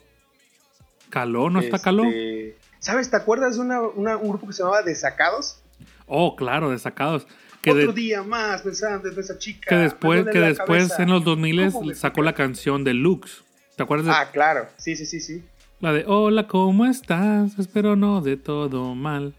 Caló, 1.12 1.50
¿no 1.52 1.60
está 1.60 1.78
Caló? 1.78 2.06
este, 2.06 2.58
¿Sabes? 2.80 3.12
¿Te 3.12 3.18
acuerdas 3.18 3.56
de 3.58 3.62
una, 3.62 3.82
una- 3.82 4.18
un 4.18 4.30
grupo 4.30 4.48
que 4.48 4.54
se 4.54 4.64
llamaba 4.64 4.82
Desacados? 4.82 5.60
Oh, 6.08 6.36
claro, 6.36 6.72
desacados. 6.72 7.28
Que, 7.62 7.70
Otro 7.72 7.94
de- 7.94 8.02
día 8.02 8.24
más 8.24 8.64
pensando 8.64 9.08
en 9.08 9.20
esa 9.20 9.38
chica. 9.38 9.68
que 9.70 9.76
después, 9.76 10.26
que 10.32 10.40
después 10.40 10.86
cabeza. 10.88 11.04
en 11.04 11.10
los 11.12 11.24
2000 11.24 11.72
¿Cómo 11.72 11.86
me 11.86 11.94
sacó 11.96 12.24
la 12.24 12.34
canción 12.34 12.84
de 12.84 12.96
Lux. 12.96 13.44
¿Te 13.76 13.84
acuerdas 13.84 14.08
de 14.08 14.12
Ah, 14.14 14.30
claro. 14.32 14.68
Sí, 14.78 14.96
sí, 14.96 15.06
sí, 15.06 15.20
sí. 15.20 15.44
la 15.80 15.94
de 15.94 16.04
Hola, 16.08 16.48
¿cómo 16.48 16.88
estás? 16.88 17.60
Espero 17.60 17.96
no 17.96 18.22
de 18.22 18.36
todo 18.38 18.96
mal. 18.96 19.36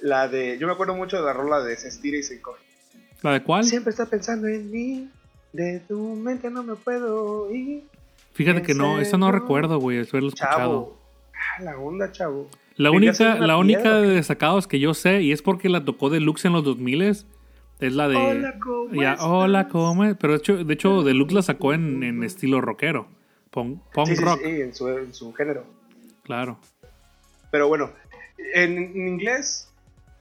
La 0.00 0.26
de. 0.26 0.58
Yo 0.58 0.66
me 0.66 0.72
acuerdo 0.72 0.94
mucho 0.96 1.16
de 1.16 1.22
la 1.22 1.32
rola 1.32 1.60
de 1.60 1.76
Se 1.76 1.86
estira 1.88 2.16
y 2.18 2.24
se 2.24 2.34
encoge. 2.34 2.60
¿La 3.22 3.32
de 3.34 3.42
cuál? 3.44 3.62
Siempre 3.64 3.90
está 3.90 4.06
pensando 4.06 4.48
en 4.48 4.68
mí. 4.70 5.08
De 5.52 5.78
tu 5.86 6.14
mente 6.16 6.50
no 6.50 6.62
me 6.64 6.74
puedo 6.74 7.52
ir. 7.54 7.84
Fíjate 8.34 8.62
que 8.62 8.74
no, 8.74 8.98
eso 9.00 9.18
no 9.18 9.30
recuerdo, 9.32 9.78
güey, 9.78 9.98
haberlo 9.98 10.28
escuchado. 10.28 10.58
Chavo. 10.58 10.98
Ah, 11.34 11.62
la 11.62 11.78
onda, 11.78 12.10
chavo. 12.12 12.48
La 12.76 12.90
única, 12.90 13.36
la 13.38 13.56
única 13.58 13.82
piedra. 13.82 14.00
de 14.00 14.08
desacados 14.14 14.66
que 14.66 14.80
yo 14.80 14.94
sé, 14.94 15.20
y 15.22 15.32
es 15.32 15.42
porque 15.42 15.68
la 15.68 15.84
tocó 15.84 16.08
Deluxe 16.08 16.46
en 16.46 16.54
los 16.54 16.64
2000 16.64 17.02
es 17.02 17.26
la 17.80 18.08
de. 18.08 18.16
Hola, 18.16 18.58
¿cómo 18.58 18.94
ya, 19.02 19.12
estás? 19.12 19.26
hola, 19.28 19.68
¿cómo 19.68 20.04
es? 20.04 20.16
Pero 20.18 20.32
de 20.32 20.38
hecho, 20.38 20.64
de 20.64 20.74
hecho 20.74 21.02
Deluxe 21.02 21.34
la 21.34 21.42
sacó 21.42 21.74
en, 21.74 22.02
en 22.02 22.22
estilo 22.22 22.60
rockero. 22.60 23.06
Punk, 23.50 23.82
punk 23.92 24.06
Sí, 24.08 24.16
sí, 24.16 24.24
rock, 24.24 24.40
sí, 24.42 24.48
en 24.62 24.74
su, 24.74 24.88
en 24.88 25.12
su 25.12 25.32
género. 25.34 25.64
claro. 26.22 26.58
Pero 27.50 27.68
bueno, 27.68 27.90
en, 28.54 28.78
en 28.78 29.08
inglés 29.08 29.70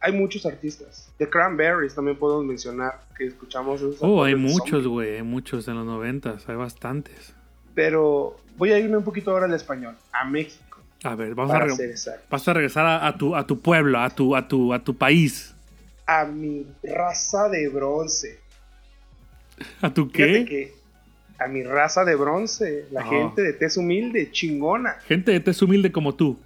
hay 0.02 0.12
muchos 0.12 0.45
artistas. 0.45 1.13
The 1.17 1.30
Cranberries 1.30 1.95
también 1.95 2.17
podemos 2.17 2.43
mencionar 2.43 3.08
que 3.17 3.28
escuchamos. 3.28 3.82
Oh, 4.02 4.21
hay 4.24 4.36
muchos, 4.36 4.86
güey, 4.86 5.15
hay 5.15 5.24
muchos 5.24 5.65
en 5.69 5.76
los 5.76 5.86
90, 5.86 6.38
hay 6.45 6.56
bastantes. 6.56 7.34
Pero 7.75 8.38
voy 8.57 8.71
a 8.71 8.79
irme 8.79 8.97
un 8.97 9.03
poquito 9.03 9.31
ahora 9.31 9.45
al 9.45 9.53
español, 9.53 9.95
a 10.12 10.25
México, 10.25 10.79
A 11.03 11.15
ver, 11.15 11.34
vamos 11.36 11.55
a, 11.55 11.65
vas 12.29 12.47
a 12.47 12.53
regresar 12.53 12.86
a, 12.86 13.07
a 13.07 13.17
tu, 13.17 13.36
a 13.36 13.45
tu 13.47 13.60
pueblo, 13.60 13.99
a 13.99 14.10
tu, 14.10 14.36
a 14.36 14.47
tu, 14.47 14.73
a 14.73 14.84
tu 14.84 14.95
país. 14.95 15.53
A 16.05 16.25
mi 16.25 16.65
raza 16.84 17.49
de 17.49 17.67
bronce. 17.69 18.39
¿A 19.81 19.93
tu 19.93 20.10
qué? 20.12 20.45
que 20.45 20.73
a 21.39 21.47
mi 21.47 21.63
raza 21.63 22.03
de 22.05 22.15
bronce, 22.15 22.86
la 22.91 23.01
Ah. 23.01 23.05
gente 23.05 23.41
de 23.41 23.53
tez 23.53 23.77
humilde, 23.77 24.31
chingona, 24.31 24.97
Gente 25.07 25.31
de 25.31 25.39
tez 25.39 25.60
humilde 25.62 25.91
como 25.91 26.13
tú. 26.13 26.38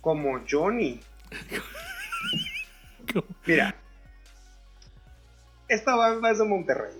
como 0.00 0.40
Johnny. 0.50 1.00
Mira, 3.46 3.74
esta 5.68 5.94
banda 5.94 6.30
es 6.30 6.38
de 6.38 6.44
Monterrey. 6.44 6.92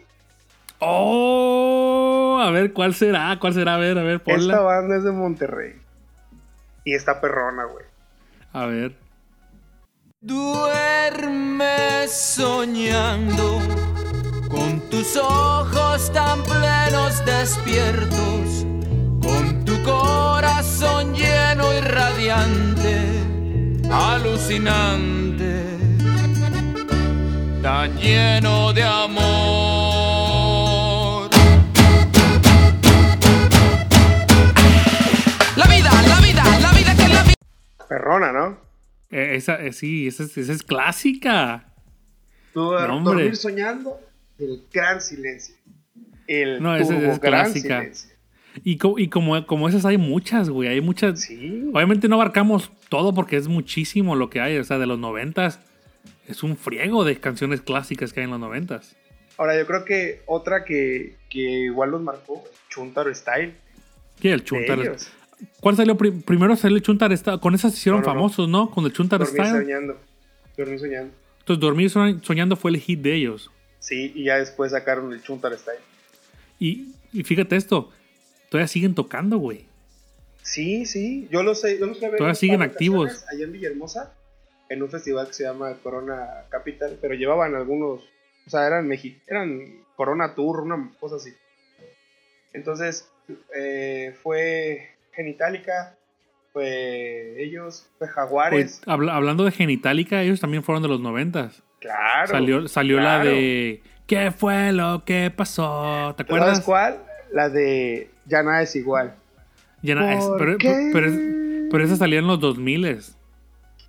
Oh, 0.81 2.39
a 2.43 2.51
ver, 2.51 2.73
¿cuál 2.73 2.95
será? 2.95 3.37
¿Cuál 3.41 3.55
será? 3.55 3.75
A 3.75 3.79
ver, 3.79 3.99
a 3.99 4.03
ver, 4.03 4.17
Esta 4.17 4.33
ponla. 4.33 4.61
banda 4.61 4.97
es 4.97 5.05
de 5.05 5.13
Monterrey. 5.13 5.75
Y 6.85 6.95
está 6.95 7.21
perrona, 7.21 7.65
güey. 7.65 7.85
A 8.53 8.67
ver. 8.67 8.97
Duerme 10.21 12.07
soñando 12.09 13.61
con 14.49 14.81
tus 14.91 15.17
ojos 15.17 16.13
tan 16.13 16.43
plenos 16.43 17.25
despiertos, 17.25 18.67
con 19.23 19.65
tu 19.65 19.81
corazón 19.83 21.15
lleno 21.15 21.73
y 21.75 21.81
radiante, 21.81 22.97
alucinante, 23.93 25.65
tan 27.63 27.97
lleno 27.99 28.73
de 28.73 28.83
amor. 28.85 29.68
¿No? 38.33 38.59
Eh, 39.11 39.37
esa, 39.37 39.61
eh, 39.65 39.73
sí, 39.73 40.07
esa, 40.07 40.25
es- 40.25 40.37
esa 40.37 40.53
es 40.53 40.63
clásica. 40.63 41.73
Tú 42.53 42.61
No, 42.61 42.97
hombre. 42.97 43.15
dormir 43.15 43.37
soñando, 43.37 44.01
el 44.39 44.65
gran 44.73 45.01
silencio. 45.01 45.55
El 46.27 46.63
No, 46.63 46.77
esa 46.77 46.97
es 46.97 47.19
clásica. 47.19 47.81
silencio. 47.81 48.11
Y, 48.65 48.77
co- 48.77 48.99
y 48.99 49.09
como, 49.09 49.47
como 49.47 49.69
esas 49.69 49.85
hay 49.85 49.97
muchas, 49.99 50.51
güey. 50.51 50.69
Hay 50.69 50.81
muchas. 50.81 51.21
Sí. 51.21 51.71
Obviamente 51.73 52.09
no 52.09 52.17
abarcamos 52.17 52.71
todo 52.89 53.15
porque 53.15 53.37
es 53.37 53.47
muchísimo 53.49 54.17
lo 54.17 54.29
que 54.31 54.41
hay. 54.41 54.59
O 54.59 54.65
sea, 54.65 54.79
de 54.79 54.87
los 54.87 54.99
noventas. 54.99 55.61
Es 56.27 56.43
un 56.43 56.57
friego 56.57 57.05
de 57.05 57.19
canciones 57.21 57.61
clásicas 57.63 58.13
que 58.13 58.21
hay 58.21 58.25
en 58.25 58.31
los 58.33 58.41
noventas. 58.41 58.97
Ahora, 59.39 59.57
yo 59.57 59.67
creo 59.67 59.85
que 59.85 60.23
otra 60.27 60.65
que, 60.65 61.17
que 61.31 61.39
igual 61.39 61.91
los 61.93 62.03
marcó, 62.03 62.45
Chuntaro 62.69 63.15
Style. 63.15 63.55
¿Qué? 64.21 64.33
El 64.33 64.41
de 64.41 64.45
Chuntar. 64.45 64.79
ellos. 64.81 65.11
¿Cuál 65.61 65.77
salió 65.77 65.97
prim- 65.97 66.23
primero? 66.23 66.55
Salió 66.57 66.77
el 66.77 66.83
Chuntar 66.83 67.17
Style. 67.17 67.41
Con 67.41 67.55
esas 67.55 67.73
se 67.73 67.79
hicieron 67.79 68.01
No, 68.01 68.07
no, 68.07 68.13
no. 68.15 68.19
famosos, 68.21 68.49
¿no? 68.49 68.71
Con 68.71 68.85
el 68.85 68.93
Chuntar 68.93 69.21
Dormir 69.21 69.45
Style. 69.45 69.63
soñando. 69.65 70.01
Dormir 70.57 70.79
soñando. 70.81 71.13
Entonces, 71.41 71.61
Dormir 71.61 71.91
Soñ- 71.91 72.23
Soñando 72.23 72.57
fue 72.57 72.71
el 72.73 72.79
hit 72.79 73.01
de 73.01 73.15
ellos. 73.15 73.51
Sí, 73.79 74.13
y 74.15 74.25
ya 74.25 74.37
después 74.39 74.73
sacaron 74.73 75.13
el 75.13 75.23
Chuntaro 75.23 75.57
Style. 75.57 75.79
Y, 76.59 76.93
y 77.13 77.23
fíjate 77.25 77.57
esto. 77.57 77.91
Todavía 78.51 78.69
siguen 78.69 78.95
tocando, 78.95 79.39
güey. 79.39 79.65
Sí, 80.43 80.87
sí, 80.87 81.29
yo 81.31 81.43
lo 81.43 81.55
sé. 81.55 81.79
Yo 81.79 81.87
los 81.87 82.01
ver 82.01 82.17
Todavía 82.17 82.35
siguen 82.35 82.63
activos. 82.63 83.25
Allá 83.31 83.45
en 83.45 83.53
Villahermosa, 83.53 84.15
en 84.69 84.83
un 84.83 84.91
festival 84.91 85.27
que 85.29 85.35
se 85.35 85.45
llama 85.45 85.75
Corona 85.83 86.45
Capital, 86.51 86.99
pero 87.01 87.15
llevaban 87.15 87.55
algunos, 87.55 88.01
o 88.47 88.51
sea, 88.51 88.67
eran 88.67 88.87
México, 88.89 89.21
eran 89.27 89.85
Corona 89.97 90.35
Tour, 90.35 90.61
una 90.61 90.91
cosa 90.99 91.17
así. 91.17 91.31
Entonces, 92.53 93.09
eh, 93.55 94.15
fue 94.23 94.89
Genitalica, 95.23 95.97
fue 96.53 97.43
ellos, 97.43 97.91
fue 97.99 98.07
Jaguares, 98.07 98.81
habla- 98.87 99.17
hablando 99.17 99.45
de 99.45 99.51
Genitalica, 99.51 100.23
ellos 100.23 100.39
también 100.41 100.63
fueron 100.63 100.81
de 100.81 100.89
los 100.89 101.01
noventas. 101.01 101.61
claro. 101.81 102.29
Salió, 102.29 102.69
salió 102.69 103.01
la 103.01 103.19
de 103.25 103.83
¿Qué 104.07 104.31
fue 104.31 104.73
lo 104.73 105.03
que 105.05 105.31
pasó? 105.35 106.15
¿Te 106.17 106.23
¿Sabes 106.25 106.39
acuerdas? 106.39 106.61
cuál? 106.61 106.99
La 107.33 107.49
de 107.51 108.11
Ya 108.27 108.43
nada 108.45 108.63
es 108.63 108.75
igual. 108.77 109.15
Ya 109.83 109.97
na- 109.97 110.15
es- 110.15 110.25
¿Por 110.25 110.39
pero, 110.39 110.57
pero, 110.93 111.07
es- 111.09 111.69
pero 111.71 111.85
esa 111.85 111.97
salía 111.97 112.21
en 112.21 112.27
los 112.29 112.39
2000 112.41 113.17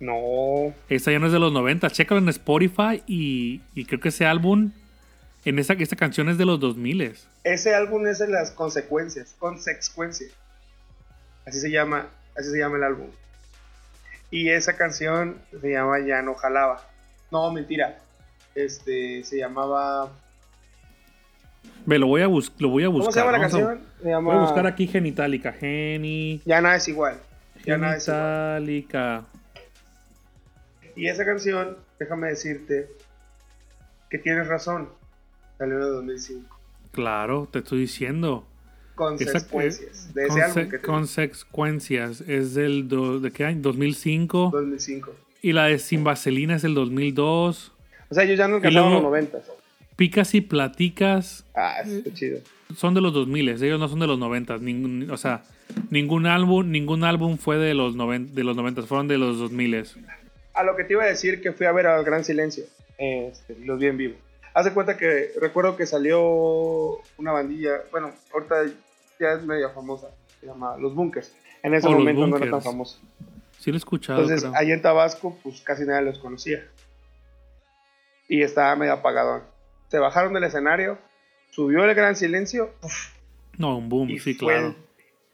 No, 0.00 0.74
Esa 0.88 1.12
ya 1.12 1.18
no 1.20 1.26
es 1.26 1.32
de 1.32 1.38
los 1.38 1.52
90. 1.52 1.88
Chécalo 1.90 2.20
en 2.20 2.28
Spotify 2.28 3.02
y, 3.06 3.60
y 3.74 3.84
creo 3.84 4.00
que 4.00 4.08
ese 4.08 4.26
álbum, 4.26 4.72
en 5.44 5.58
esa, 5.60 5.74
esta 5.74 5.94
canción 5.96 6.28
es 6.28 6.38
de 6.38 6.44
los 6.44 6.58
2000 6.58 7.14
ese 7.44 7.74
álbum 7.74 8.06
es 8.06 8.18
de 8.18 8.28
las 8.28 8.50
consecuencias, 8.50 9.34
consecuencias. 9.38 10.32
Así 11.46 11.60
se 11.60 11.70
llama, 11.70 12.06
así 12.36 12.50
se 12.50 12.58
llama 12.58 12.76
el 12.76 12.84
álbum. 12.84 13.08
Y 14.30 14.50
esa 14.50 14.76
canción 14.76 15.36
se 15.60 15.70
llama 15.72 15.98
Ya 16.00 16.22
no 16.22 16.34
jalaba. 16.34 16.86
No, 17.30 17.52
mentira. 17.52 17.98
Este 18.54 19.22
se 19.24 19.38
llamaba. 19.38 20.10
Ve, 21.86 21.98
lo 21.98 22.06
voy 22.06 22.22
a, 22.22 22.26
bus 22.26 22.52
lo 22.58 22.68
voy 22.68 22.84
a 22.84 22.88
buscar. 22.88 23.04
¿Cómo 23.06 23.12
se 23.12 23.20
llama 23.20 23.32
la 23.32 23.38
a- 23.38 23.40
canción? 23.40 23.80
Se 24.02 24.08
llama 24.08 24.28
Voy 24.34 24.36
a 24.38 24.40
buscar 24.42 24.66
aquí 24.66 24.86
Genitalica. 24.86 25.52
Geni. 25.52 26.40
Ya 26.44 26.60
nada 26.60 26.76
es 26.76 26.88
igual. 26.88 27.18
Ya 27.64 27.76
nada 27.78 27.96
es 27.96 28.06
igual. 28.08 29.24
Y 30.96 31.08
esa 31.08 31.24
canción, 31.24 31.78
déjame 31.98 32.28
decirte 32.28 32.88
que 34.10 34.18
tienes 34.18 34.46
razón. 34.48 34.90
Salió 35.58 35.76
en 35.76 35.82
el 35.82 35.88
2005. 35.90 36.58
Claro, 36.92 37.48
te 37.50 37.60
estoy 37.60 37.80
diciendo. 37.80 38.46
Consecuencias. 39.08 40.14
De 40.14 40.24
ese 40.24 40.32
Conse- 40.32 40.42
álbum 40.44 40.70
que 40.70 40.78
te 40.78 40.86
consecuencias. 40.86 42.20
Es 42.22 42.54
del. 42.54 42.88
do- 42.88 43.20
¿De 43.20 43.30
qué 43.30 43.44
año? 43.44 43.60
2005. 43.62 44.50
2005. 44.52 45.12
Y 45.42 45.52
la 45.52 45.66
de 45.66 45.78
Sin 45.78 46.04
Vaselina 46.04 46.56
es 46.56 46.62
del 46.62 46.74
2002. 46.74 47.72
O 48.10 48.14
sea, 48.14 48.24
ellos 48.24 48.38
ya 48.38 48.48
no 48.48 48.58
luego- 48.58 48.90
los 48.90 49.02
90. 49.02 49.38
Picas 49.96 50.34
y 50.34 50.40
Platicas 50.40 51.44
Ah, 51.54 51.76
está 51.84 52.12
chido. 52.14 52.40
son 52.76 52.94
de 52.94 53.00
los 53.02 53.12
2000, 53.12 53.48
ellos 53.50 53.78
no 53.78 53.86
son 53.88 54.00
de 54.00 54.06
los 54.06 54.18
90. 54.18 54.56
Ningún, 54.58 55.10
o 55.10 55.16
sea, 55.18 55.42
ningún 55.90 56.26
álbum, 56.26 56.70
ningún 56.70 57.04
álbum 57.04 57.36
fue 57.36 57.58
de 57.58 57.74
los 57.74 57.94
90, 57.96 58.32
de 58.34 58.44
los 58.44 58.56
90, 58.56 58.82
fueron 58.84 59.08
de 59.08 59.18
los 59.18 59.38
2000. 59.38 59.84
A 60.54 60.62
lo 60.64 60.74
que 60.76 60.84
te 60.84 60.94
iba 60.94 61.04
a 61.04 61.06
decir 61.06 61.42
que 61.42 61.52
fui 61.52 61.66
a 61.66 61.72
ver 61.72 61.86
al 61.86 62.02
Gran 62.04 62.24
Silencio. 62.24 62.64
Este, 62.98 63.56
los 63.64 63.78
vi 63.78 63.86
en 63.86 63.96
vivo. 63.98 64.14
Haz 64.54 64.64
de 64.64 64.72
cuenta 64.72 64.96
que 64.96 65.32
recuerdo 65.40 65.76
que 65.76 65.86
salió 65.86 66.20
una 67.18 67.32
bandilla, 67.32 67.82
bueno, 67.92 68.10
ahorita 68.32 68.54
ya 69.20 69.32
es 69.34 69.44
media 69.44 69.68
famosa, 69.70 70.08
se 70.40 70.46
llama 70.46 70.76
Los 70.78 70.94
Bunkers. 70.94 71.32
En 71.62 71.74
ese 71.74 71.86
Oh, 71.86 71.92
momento 71.92 72.26
no 72.26 72.36
era 72.38 72.50
tan 72.50 72.62
famosa. 72.62 72.98
Sí 73.58 73.70
lo 73.70 73.76
he 73.76 73.78
escuchado, 73.78 74.20
Entonces, 74.22 74.48
creo. 74.48 74.56
allá 74.58 74.74
en 74.74 74.80
Tabasco, 74.82 75.36
pues 75.42 75.60
casi 75.60 75.84
nadie 75.84 76.06
los 76.06 76.18
conocía. 76.18 76.66
Y 78.28 78.42
estaba 78.42 78.74
medio 78.76 78.94
apagadón. 78.94 79.42
Se 79.88 79.98
bajaron 79.98 80.32
del 80.32 80.44
escenario 80.44 80.98
subió 81.50 81.84
el 81.84 81.94
gran 81.94 82.14
silencio 82.14 82.72
uf, 82.82 83.10
No, 83.58 83.76
un 83.76 83.88
boom, 83.88 84.08
y 84.10 84.18
sí, 84.20 84.34
fue 84.34 84.54
claro. 84.54 84.76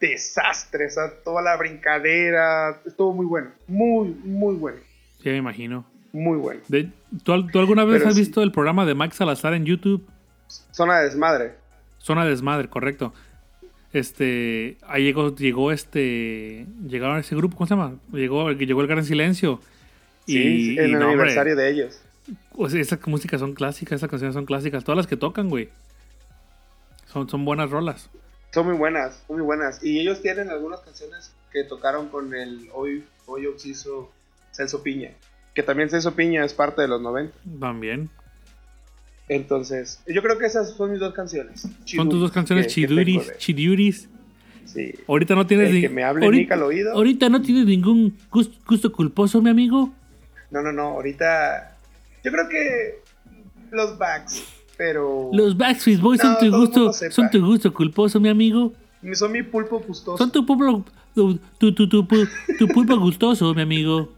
desastre, 0.00 0.86
o 0.86 0.90
sea, 0.90 1.22
toda 1.22 1.42
la 1.42 1.56
brincadera, 1.58 2.80
estuvo 2.86 3.12
muy 3.12 3.26
bueno, 3.26 3.50
muy, 3.68 4.08
muy 4.24 4.54
bueno, 4.56 4.78
Sí, 5.22 5.28
me 5.28 5.36
imagino. 5.36 5.84
muy 6.12 6.38
bueno. 6.38 6.62
De- 6.68 6.90
¿tú, 7.22 7.46
tú 7.48 7.58
alguna 7.58 7.84
vez 7.84 7.98
Pero 7.98 8.08
has 8.08 8.14
sí. 8.14 8.22
visto 8.22 8.42
el 8.42 8.50
programa 8.50 8.86
de 8.86 8.94
Max 8.94 9.16
Salazar 9.16 9.52
en 9.52 9.66
YouTube? 9.66 10.08
Zona 10.72 10.98
de 11.00 11.04
desmadre. 11.04 11.54
Zona 11.98 12.24
de 12.24 12.30
Desmadre, 12.30 12.68
correcto. 12.68 13.12
Este, 13.96 14.76
ahí 14.86 15.04
llegó, 15.04 15.34
llegó 15.34 15.72
este, 15.72 16.66
llegaron 16.86 17.16
a 17.16 17.20
ese 17.20 17.34
grupo, 17.34 17.56
¿cómo 17.56 17.66
se 17.66 17.74
llama? 17.74 17.94
Llegó, 18.12 18.52
llegó 18.52 18.82
el 18.82 18.86
Gran 18.86 19.04
Silencio. 19.04 19.58
Sí, 20.26 20.74
y, 20.74 20.78
en 20.78 20.90
y 20.90 20.92
el 20.92 20.92
no, 20.92 21.08
hombre, 21.08 21.12
aniversario 21.12 21.56
de 21.56 21.70
ellos. 21.70 22.02
sea, 22.68 22.78
esas 22.78 23.06
músicas 23.06 23.40
son 23.40 23.54
clásicas, 23.54 23.96
esas 23.96 24.10
canciones 24.10 24.34
son 24.34 24.44
clásicas, 24.44 24.84
todas 24.84 24.98
las 24.98 25.06
que 25.06 25.16
tocan, 25.16 25.48
güey. 25.48 25.70
Son, 27.06 27.26
son 27.26 27.46
buenas 27.46 27.70
rolas. 27.70 28.10
Son 28.52 28.66
muy 28.66 28.76
buenas, 28.76 29.24
muy 29.30 29.40
buenas. 29.40 29.82
Y 29.82 29.98
ellos 29.98 30.20
tienen 30.20 30.50
algunas 30.50 30.80
canciones 30.80 31.32
que 31.50 31.64
tocaron 31.64 32.08
con 32.10 32.34
el 32.34 32.68
hoy, 32.74 33.02
hoy 33.24 33.46
Celso 34.52 34.82
Piña. 34.82 35.12
Que 35.54 35.62
también 35.62 35.88
Celso 35.88 36.14
Piña 36.14 36.44
es 36.44 36.52
parte 36.52 36.82
de 36.82 36.88
los 36.88 37.00
90. 37.00 37.34
También. 37.58 38.10
Entonces, 39.28 40.00
yo 40.06 40.22
creo 40.22 40.38
que 40.38 40.46
esas 40.46 40.70
son 40.70 40.92
mis 40.92 41.00
dos 41.00 41.12
canciones. 41.14 41.68
Son 41.84 42.08
tus 42.08 42.20
dos 42.20 42.30
canciones 42.30 42.66
que- 42.72 42.82
que 42.82 42.86
tengo 42.86 43.00
chiduris, 43.02 43.26
de- 43.28 43.36
chiduris. 43.38 44.08
Sí. 44.66 44.94
Ahorita 45.08 45.34
no 45.34 45.46
tienes 45.46 45.68
El 45.70 45.74
ni- 45.76 45.80
que 45.82 45.88
me 45.88 46.04
hable 46.04 46.24
ahorita- 46.26 46.54
al 46.54 46.62
oído. 46.62 46.92
Ahorita 46.92 47.28
no 47.28 47.42
tienes 47.42 47.66
ningún 47.66 48.16
gus- 48.30 48.50
gusto 48.66 48.92
culposo, 48.92 49.40
mi 49.42 49.50
amigo. 49.50 49.92
No, 50.50 50.62
no, 50.62 50.72
no, 50.72 50.82
ahorita. 50.90 51.76
Yo 52.24 52.30
creo 52.32 52.48
que 52.48 53.00
los 53.72 53.98
backs, 53.98 54.44
pero. 54.76 55.30
Los 55.32 55.56
Backstreet 55.56 56.00
Boys 56.00 56.22
No, 56.22 56.34
son 56.38 56.50
tu 56.50 56.56
gusto, 56.56 56.92
son 56.92 57.30
tu 57.30 57.44
gusto 57.44 57.72
culposo, 57.74 58.20
mi 58.20 58.28
amigo. 58.28 58.72
Son 59.14 59.30
mi 59.32 59.42
pulpo 59.42 59.80
gustoso. 59.80 60.18
Son 60.18 60.30
tu 60.32 60.44
pulpo, 60.46 60.84
tu, 61.14 61.38
tu, 61.58 61.72
tu, 61.74 61.86
tu 61.86 62.68
pulpo 62.68 62.96
gustoso, 62.98 63.54
mi 63.54 63.62
amigo. 63.62 64.12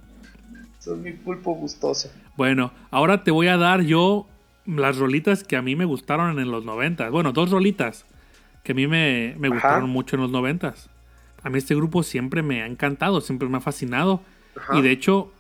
Son 0.78 1.02
mi 1.02 1.12
pulpo 1.12 1.54
gustoso. 1.54 2.10
Bueno, 2.36 2.72
ahora 2.90 3.22
te 3.24 3.30
voy 3.30 3.48
a 3.48 3.56
dar 3.56 3.82
yo 3.82 4.26
las 4.68 4.98
rolitas 4.98 5.44
que 5.44 5.56
a 5.56 5.62
mí 5.62 5.74
me 5.76 5.84
gustaron 5.84 6.38
en 6.38 6.50
los 6.50 6.64
90. 6.64 7.10
Bueno, 7.10 7.32
dos 7.32 7.50
rolitas 7.50 8.04
que 8.64 8.72
a 8.72 8.74
mí 8.74 8.86
me, 8.86 9.34
me 9.38 9.48
gustaron 9.48 9.88
mucho 9.90 10.16
en 10.16 10.22
los 10.22 10.30
90. 10.30 10.74
A 11.42 11.50
mí 11.50 11.58
este 11.58 11.74
grupo 11.74 12.02
siempre 12.02 12.42
me 12.42 12.62
ha 12.62 12.66
encantado, 12.66 13.20
siempre 13.20 13.48
me 13.48 13.56
ha 13.58 13.60
fascinado. 13.60 14.20
Ajá. 14.56 14.76
Y 14.78 14.82
de 14.82 14.90
hecho, 14.90 15.32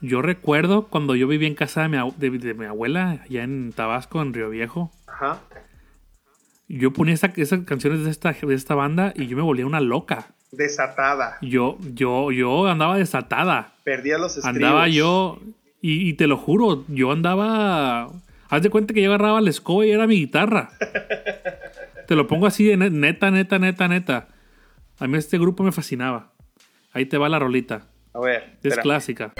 yo 0.00 0.22
recuerdo 0.22 0.86
cuando 0.86 1.16
yo 1.16 1.26
vivía 1.26 1.48
en 1.48 1.54
casa 1.54 1.82
de 1.82 1.88
mi, 1.88 1.96
de- 2.18 2.38
de 2.38 2.54
mi 2.54 2.66
abuela, 2.66 3.22
allá 3.24 3.42
en 3.42 3.72
Tabasco, 3.72 4.22
en 4.22 4.32
Río 4.34 4.50
Viejo. 4.50 4.92
Ajá. 5.06 5.40
Yo 6.68 6.92
ponía 6.92 7.14
esa- 7.14 7.32
esas 7.36 7.60
canciones 7.64 8.04
de 8.04 8.10
esta, 8.10 8.32
de 8.32 8.54
esta 8.54 8.74
banda 8.76 9.12
y 9.16 9.26
yo 9.26 9.36
me 9.36 9.42
volvía 9.42 9.66
una 9.66 9.80
loca. 9.80 10.28
Desatada. 10.52 11.38
Yo, 11.42 11.78
yo, 11.94 12.30
yo 12.32 12.66
andaba 12.68 12.96
desatada. 12.96 13.72
Perdía 13.84 14.18
los 14.18 14.36
estribos. 14.36 14.56
Andaba 14.56 14.88
yo, 14.88 15.40
y, 15.80 16.08
y 16.08 16.12
te 16.14 16.26
lo 16.26 16.36
juro, 16.36 16.84
yo 16.88 17.10
andaba. 17.12 18.10
Haz 18.50 18.62
de 18.62 18.70
cuenta 18.70 18.92
que 18.92 19.02
yo 19.02 19.10
agarraba 19.10 19.40
la 19.40 19.50
escoba 19.50 19.86
y 19.86 19.90
era 19.92 20.06
mi 20.06 20.16
guitarra. 20.16 20.70
te 22.06 22.16
lo 22.16 22.26
pongo 22.26 22.46
así 22.46 22.64
de 22.64 22.76
ne- 22.76 22.90
neta, 22.90 23.30
neta, 23.30 23.58
neta, 23.58 23.86
neta. 23.88 24.28
A 24.98 25.06
mí 25.06 25.16
este 25.16 25.38
grupo 25.38 25.62
me 25.62 25.72
fascinaba. 25.72 26.32
Ahí 26.92 27.06
te 27.06 27.16
va 27.16 27.28
la 27.28 27.38
rolita. 27.38 27.86
A 28.12 28.20
ver. 28.20 28.42
Es 28.58 28.66
espera. 28.66 28.82
clásica. 28.82 29.32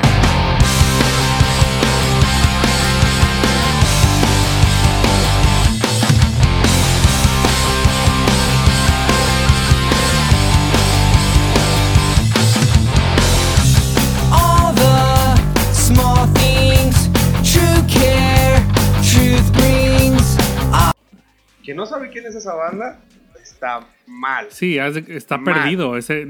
Quien 21.71 21.77
no 21.77 21.87
sabe 21.87 22.11
quién 22.11 22.27
es 22.27 22.35
esa 22.35 22.53
banda, 22.55 22.99
está 23.41 23.87
mal. 24.05 24.49
Sí, 24.51 24.77
está 24.77 25.39
Mal. 25.39 25.55
perdido. 25.55 25.97
Ese, 25.97 26.27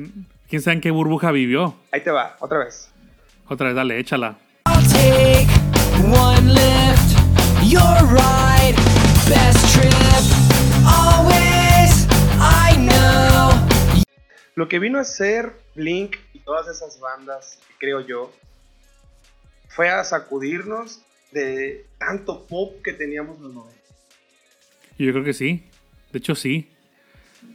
¿Quién 0.51 0.61
sabe 0.61 0.75
en 0.75 0.81
qué 0.83 0.91
burbuja 0.91 1.31
vivió? 1.33 1.77
Ahí 1.93 2.03
te 2.03 2.11
va, 2.11 2.37
otra 2.41 2.59
vez. 2.59 2.91
Otra 3.49 3.69
vez, 3.69 3.75
dale, 3.75 3.99
échala. 3.99 4.37
I'll 4.67 4.87
take 4.87 5.49
one 6.13 6.53
lift. 6.53 7.17
You're 7.65 7.81
right, 8.13 8.77
best 9.31 9.65
trip. 9.73 9.95
Always, 10.87 12.07
I 12.39 12.77
know. 12.77 13.67
Lo 14.57 14.69
que 14.69 14.79
vino 14.79 14.99
a 14.99 15.05
ser 15.05 15.55
Blink 15.75 16.17
y 16.35 16.41
todas 16.41 16.69
esas 16.69 17.01
bandas, 17.01 17.59
creo 17.79 18.01
yo, 18.03 18.31
fue 19.71 19.89
a 19.89 20.05
sacudirnos 20.05 21.01
de 21.33 21.87
tanto 21.97 22.47
pop 22.47 22.83
que 22.85 22.93
teníamos 22.93 23.39
en 23.39 23.45
los 23.45 23.55
90. 23.55 23.80
Yo 25.05 25.13
creo 25.13 25.25
que 25.25 25.33
sí. 25.33 25.63
De 26.13 26.19
hecho, 26.19 26.35
sí. 26.35 26.69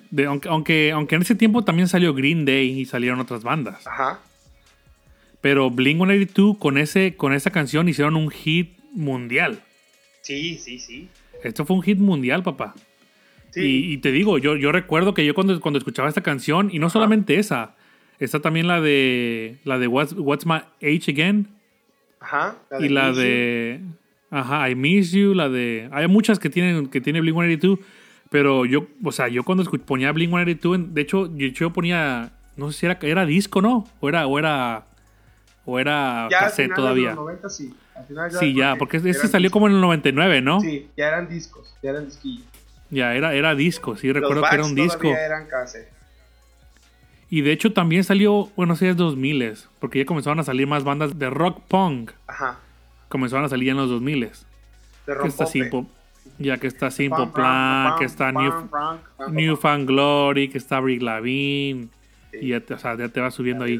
De, 0.10 0.26
aunque, 0.26 0.50
aunque, 0.50 0.92
aunque 0.92 1.16
en 1.16 1.22
ese 1.22 1.36
tiempo 1.36 1.64
también 1.64 1.88
salió 1.88 2.14
Green 2.14 2.46
Day 2.46 2.80
y 2.80 2.86
salieron 2.86 3.20
otras 3.20 3.44
bandas. 3.44 3.86
Ajá. 3.86 4.20
Pero 5.42 5.70
Blink 5.70 5.98
182 5.98 6.58
con, 6.58 6.78
ese, 6.78 7.16
con 7.16 7.34
esa 7.34 7.52
canción 7.52 7.88
hicieron 7.88 8.16
un 8.16 8.30
hit 8.30 8.80
mundial. 8.94 9.60
Sí, 10.22 10.58
sí, 10.58 10.80
sí. 10.80 11.08
Esto 11.44 11.66
fue 11.66 11.76
un 11.76 11.84
hit 11.84 12.00
mundial, 12.00 12.42
papá. 12.42 12.74
Sí. 13.52 13.62
Y, 13.62 13.94
y 13.94 13.98
te 13.98 14.12
digo, 14.12 14.40
yo, 14.40 14.56
yo 14.56 14.72
recuerdo 14.72 15.14
que 15.14 15.24
yo 15.26 15.36
cuando, 15.36 15.60
cuando 15.62 15.78
escuchaba 15.78 16.10
esta 16.10 16.22
canción, 16.22 16.70
y 16.72 16.80
no 16.80 16.90
solamente 16.90 17.38
esa, 17.38 17.76
está 18.20 18.40
también 18.40 18.68
la 18.68 18.82
de 18.82 19.58
la 19.64 19.78
de 19.78 19.88
What's, 19.88 20.14
What's 20.18 20.46
My 20.46 20.62
Age 20.82 21.12
Again 21.12 21.48
Ajá. 22.20 22.58
y 22.80 22.90
la 22.90 23.12
de 23.12 23.82
ajá, 24.32 24.70
I 24.70 24.76
Miss 24.76 25.12
You, 25.12 25.34
la 25.34 25.50
de 25.50 25.90
hay 25.92 26.08
muchas 26.08 26.40
que 26.40 26.50
tienen 26.50 26.88
que 26.88 27.02
tiene 27.02 27.22
Blink 27.22 27.36
182, 27.36 27.80
pero 28.30 28.66
yo, 28.66 28.88
o 29.04 29.12
sea, 29.12 29.28
yo 29.28 29.44
cuando 29.44 29.64
ponía 29.86 30.12
Blink 30.12 30.30
182, 30.32 30.76
en- 30.76 30.94
de 30.94 31.02
hecho 31.02 31.28
yo, 31.36 31.48
yo 31.48 31.70
ponía 31.72 32.32
no 32.58 32.72
sé 32.72 32.80
si 32.80 32.86
era 32.86 32.98
era 33.02 33.26
disco, 33.26 33.62
¿no? 33.62 33.88
O 34.00 34.10
era 34.10 34.28
o 34.28 34.40
era 34.40 34.86
o 35.66 35.80
era 35.80 36.28
Ya 36.30 36.40
al 36.40 36.44
cassette 36.46 36.66
final 36.66 36.76
todavía. 36.76 37.10
De 37.10 37.16
los 37.16 37.26
90, 37.26 37.50
sí. 37.50 37.74
Al 37.96 38.06
final 38.06 38.32
Sí, 38.32 38.54
ya, 38.54 38.76
porque 38.76 38.98
este 38.98 39.28
salió 39.28 39.50
como 39.52 39.68
en 39.68 39.76
el 39.76 39.82
99, 39.82 40.42
¿no? 40.42 40.60
Sí, 40.60 40.88
ya 40.98 41.08
eran 41.08 41.30
discos, 41.30 41.74
ya 41.82 41.92
eran 41.92 42.06
disquillos. 42.06 42.46
Ya, 42.92 43.16
era, 43.16 43.34
era 43.34 43.56
disco, 43.56 43.96
sí, 43.96 44.08
Los 44.08 44.16
recuerdo 44.18 44.44
que 44.50 44.56
era 44.56 44.66
un 44.66 44.76
disco. 44.76 45.08
eran 45.08 45.48
cassette. 45.48 45.90
Y 47.30 47.42
de 47.42 47.52
hecho 47.52 47.74
también 47.74 48.04
salió, 48.04 48.50
bueno, 48.56 48.76
sí 48.76 48.86
es 48.86 48.96
2000, 48.96 49.54
porque 49.80 50.00
ya 50.00 50.06
comenzaron 50.06 50.40
a 50.40 50.44
salir 50.44 50.68
más 50.68 50.84
bandas 50.84 51.18
de 51.18 51.30
rock 51.30 51.62
punk. 51.68 52.12
Ajá. 52.28 52.60
Comenzaron 53.10 53.46
a 53.46 53.50
salir 53.50 53.68
ya 53.68 53.72
en 53.72 53.78
los 53.78 53.90
2000. 53.90 54.20
De 54.22 54.30
Que 55.22 55.28
está. 55.28 55.46
Simple, 55.46 55.86
ya 56.40 56.58
que 56.58 56.68
está 56.68 56.90
Simple 56.92 57.28
Plan, 57.34 57.94
que 58.00 58.06
está 58.06 58.32
New, 58.32 58.52
New. 59.32 59.56
Fan 59.56 59.86
Glory, 59.86 60.50
que 60.50 60.58
está 60.58 60.82
Lavin. 60.82 61.90
Sí. 62.32 62.38
Y 62.42 62.48
ya 62.50 62.60
te, 62.60 62.74
o 62.74 62.80
sea, 62.80 62.98
ya 62.98 63.08
te 63.10 63.22
va 63.22 63.32
subiendo 63.32 63.66
ahí. 63.66 63.80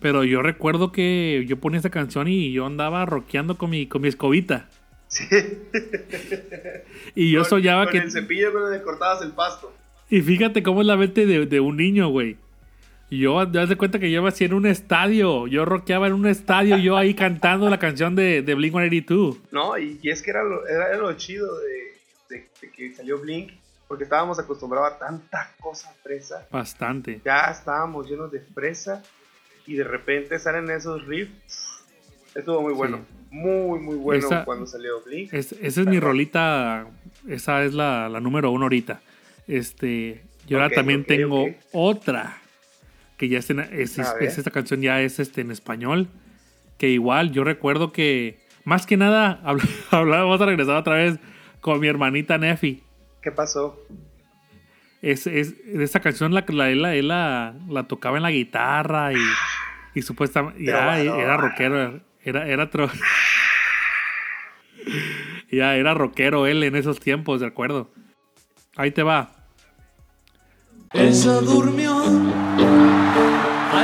Pero 0.00 0.24
yo 0.24 0.42
recuerdo 0.42 0.92
que 0.92 1.44
yo 1.46 1.58
ponía 1.58 1.78
esta 1.78 1.90
canción 1.90 2.28
y 2.28 2.52
yo 2.52 2.66
andaba 2.66 3.06
rockeando 3.06 3.56
con 3.56 3.70
mi, 3.70 3.86
con 3.86 4.02
mi 4.02 4.08
escobita. 4.08 4.68
Sí. 5.08 5.24
Y 7.14 7.30
yo 7.30 7.40
Con- 7.40 7.50
soñaba 7.50 7.84
con 7.84 7.92
que... 7.92 7.98
el 7.98 8.10
cepillo 8.10 8.52
con 8.52 8.72
el 8.72 8.78
que 8.80 8.84
cortabas 8.84 9.22
el 9.22 9.32
pasto. 9.32 9.72
Y 10.10 10.20
fíjate 10.20 10.62
cómo 10.62 10.80
es 10.80 10.86
la 10.86 10.96
mente 10.96 11.26
de, 11.26 11.46
de 11.46 11.60
un 11.60 11.76
niño, 11.76 12.08
güey. 12.08 12.36
Y 13.10 13.18
yo, 13.20 13.48
te 13.48 13.58
das 13.58 13.68
de 13.68 13.76
cuenta 13.76 13.98
que 13.98 14.10
yo 14.10 14.26
hacía 14.26 14.46
en 14.46 14.54
un 14.54 14.66
estadio. 14.66 15.46
Yo 15.46 15.64
rockeaba 15.64 16.06
en 16.06 16.14
un 16.14 16.26
estadio, 16.26 16.76
yo 16.78 16.96
ahí 16.96 17.14
cantando 17.14 17.68
la 17.70 17.78
canción 17.78 18.16
de, 18.16 18.42
de 18.42 18.54
Blink 18.54 18.72
182. 18.72 19.36
No, 19.52 19.78
y, 19.78 19.98
y 20.02 20.10
es 20.10 20.22
que 20.22 20.30
era 20.30 20.42
lo, 20.42 20.66
era 20.66 20.96
lo 20.96 21.12
chido 21.14 21.46
de, 21.60 22.36
de- 22.36 22.48
de 22.60 22.70
que 22.70 22.94
salió 22.94 23.18
Blink, 23.20 23.52
porque 23.86 24.04
estábamos 24.04 24.38
acostumbrados 24.38 24.94
a 24.94 24.98
tanta 24.98 25.52
cosa 25.60 25.92
fresa. 26.02 26.46
Bastante. 26.50 27.20
Ya 27.24 27.42
estábamos 27.50 28.08
llenos 28.08 28.32
de 28.32 28.40
fresa 28.40 29.02
y 29.66 29.74
de 29.74 29.84
repente 29.84 30.38
salen 30.38 30.70
esos 30.70 31.06
riffs. 31.06 31.84
Estuvo 32.34 32.62
muy 32.62 32.72
bueno. 32.72 33.00
Muy, 33.30 33.78
muy 33.80 33.96
bueno 33.96 34.26
Esa- 34.26 34.44
cuando 34.44 34.66
salió 34.66 35.02
Blink. 35.04 35.32
Es- 35.32 35.52
esa 35.52 35.80
es 35.82 35.86
mi 35.86 36.00
rolita. 36.00 36.86
Esa 37.28 37.62
es 37.64 37.74
la, 37.74 38.08
la 38.08 38.18
número 38.20 38.50
uno 38.50 38.64
ahorita. 38.64 39.00
Este. 39.46 40.22
Yo 40.46 40.56
ahora 40.60 40.74
también 40.74 41.04
tengo 41.04 41.46
otra. 41.72 42.38
Que 43.24 43.28
ya 43.30 43.38
es, 43.38 43.50
en- 43.50 43.60
es- 43.60 43.98
A 43.98 44.02
es- 44.02 44.14
ver. 44.14 44.22
esta 44.24 44.50
canción 44.50 44.80
ya 44.82 45.00
es 45.00 45.18
este 45.18 45.40
en 45.40 45.50
español. 45.50 46.08
Que 46.78 46.88
igual 46.90 47.32
yo 47.32 47.44
recuerdo 47.44 47.92
que. 47.92 48.38
Más 48.64 48.86
que 48.86 48.96
nada, 48.96 49.40
habl- 49.44 49.68
hablábamos 49.90 50.40
a 50.40 50.46
regresar 50.46 50.76
otra 50.76 50.94
vez 50.96 51.18
con 51.60 51.80
mi 51.80 51.86
hermanita 51.88 52.38
Nefi. 52.38 52.82
¿Qué 53.22 53.30
pasó? 53.30 53.78
Es, 55.02 55.26
es, 55.26 55.54
esta 55.66 56.00
canción 56.00 56.32
la, 56.34 56.44
la, 56.48 56.70
él, 56.70 56.80
la, 56.82 56.94
la, 57.02 57.54
la 57.68 57.82
tocaba 57.84 58.16
en 58.16 58.22
la 58.22 58.30
guitarra 58.30 59.12
y, 59.12 59.16
y 59.94 60.00
supuestamente 60.02 60.64
ya 60.64 60.98
era 60.98 61.36
rockero, 61.36 62.00
era, 62.22 62.46
era 62.48 62.70
tro- 62.70 62.90
Ya 65.50 65.76
era 65.76 65.94
rockero 65.94 66.46
él 66.46 66.62
en 66.62 66.74
esos 66.76 67.00
tiempos, 67.00 67.40
de 67.40 67.46
acuerdo. 67.46 67.92
Ahí 68.76 68.90
te 68.90 69.02
va. 69.02 69.30
Ella 70.92 71.32
durmió 71.40 72.02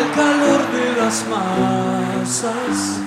al 0.00 0.12
calor 0.12 0.60
de 0.72 0.86
las 1.00 1.26
masas 1.28 3.00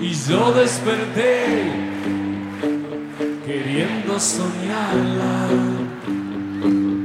y 0.00 0.10
yo 0.12 0.52
desperté 0.52 1.70
queriendo 3.46 4.18
soñarla. 4.18 5.48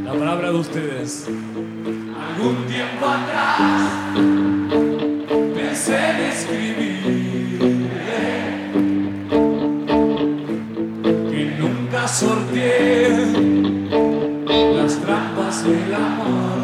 La 0.06 0.14
palabra 0.14 0.52
de 0.52 0.58
ustedes. 0.58 1.28
Algún 1.28 2.66
tiempo 2.66 3.06
atrás 3.06 3.92
pensé 5.56 5.98
en 6.10 6.18
que 11.30 11.46
nunca 11.60 12.08
sorteé 12.08 13.10
las 14.76 14.94
trampas 15.00 15.64
del 15.64 15.94
amor. 15.94 16.63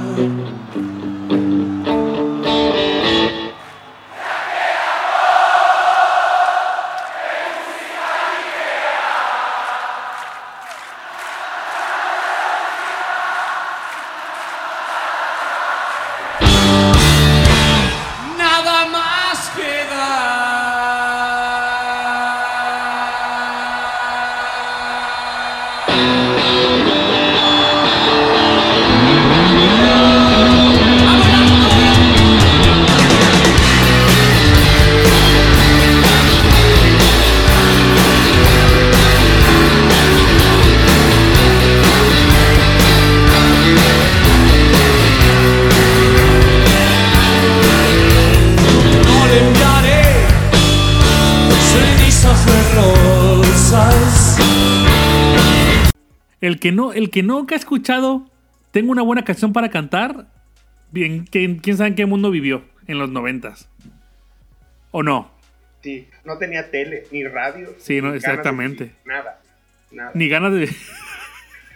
El 56.60 56.62
que 56.62 56.72
no, 56.74 56.91
el 56.91 57.10
que 57.10 57.24
nunca 57.24 57.55
ha 57.55 57.57
escuchado, 57.57 58.30
tengo 58.72 58.91
una 58.91 59.01
buena 59.01 59.24
canción 59.24 59.53
para 59.53 59.70
cantar. 59.70 60.28
Bien, 60.91 61.26
¿quién, 61.26 61.60
quién 61.60 61.78
sabe 61.78 61.91
en 61.91 61.95
qué 61.95 62.05
mundo 62.05 62.32
vivió 62.32 62.66
en 62.86 62.99
los 62.99 63.10
noventas? 63.10 63.70
¿O 64.91 65.01
no? 65.01 65.32
Sí, 65.82 66.10
no 66.26 66.38
tenía 66.38 66.70
tele, 66.70 67.05
ni 67.14 67.24
radio. 67.24 67.74
Sí, 67.78 68.01
no, 68.01 68.12
de 68.12 68.18
exactamente. 68.18 68.93
Nada, 69.05 69.41
nada. 69.89 70.12
Ni 70.14 70.28
ganas 70.28 70.51
de. 70.51 70.70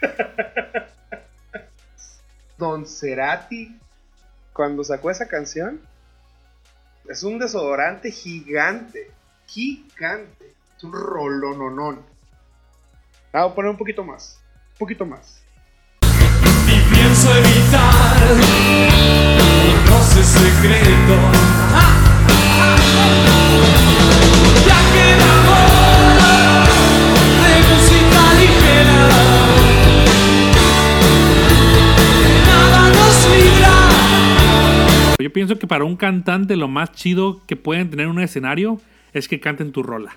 Don 2.58 2.86
Cerati, 2.86 3.78
cuando 4.52 4.84
sacó 4.84 5.10
esa 5.10 5.28
canción, 5.28 5.80
es 7.08 7.22
un 7.22 7.38
desodorante 7.38 8.10
gigante. 8.10 9.10
Gigante. 9.46 10.52
Es 10.76 10.84
un 10.84 10.92
rolononón. 10.92 12.02
Ah, 13.32 13.44
voy 13.44 13.52
a 13.52 13.54
poner 13.54 13.70
un 13.70 13.78
poquito 13.78 14.04
más. 14.04 14.43
Un 14.74 14.78
poquito 14.78 15.06
más. 15.06 15.40
Y 16.02 16.92
pienso 16.92 17.32
evitar 17.32 18.16
roce 19.86 20.24
secreto. 20.24 21.14
¡Ah! 21.72 21.94
¡Ah! 22.58 22.76
Ya 24.66 24.78
que 24.92 25.02
el 25.12 25.20
amor 25.22 26.66
de 27.44 27.54
música 27.70 28.20
ligera 28.40 28.98
nada 32.48 32.82
nos 32.88 33.16
libra. 33.30 33.74
Yo 35.20 35.32
pienso 35.32 35.56
que 35.56 35.68
para 35.68 35.84
un 35.84 35.94
cantante 35.96 36.56
lo 36.56 36.66
más 36.66 36.90
chido 36.90 37.42
que 37.46 37.54
pueden 37.54 37.90
tener 37.90 38.06
en 38.06 38.10
un 38.10 38.20
escenario 38.20 38.80
es 39.12 39.28
que 39.28 39.38
canten 39.38 39.70
tu 39.70 39.84
rola. 39.84 40.16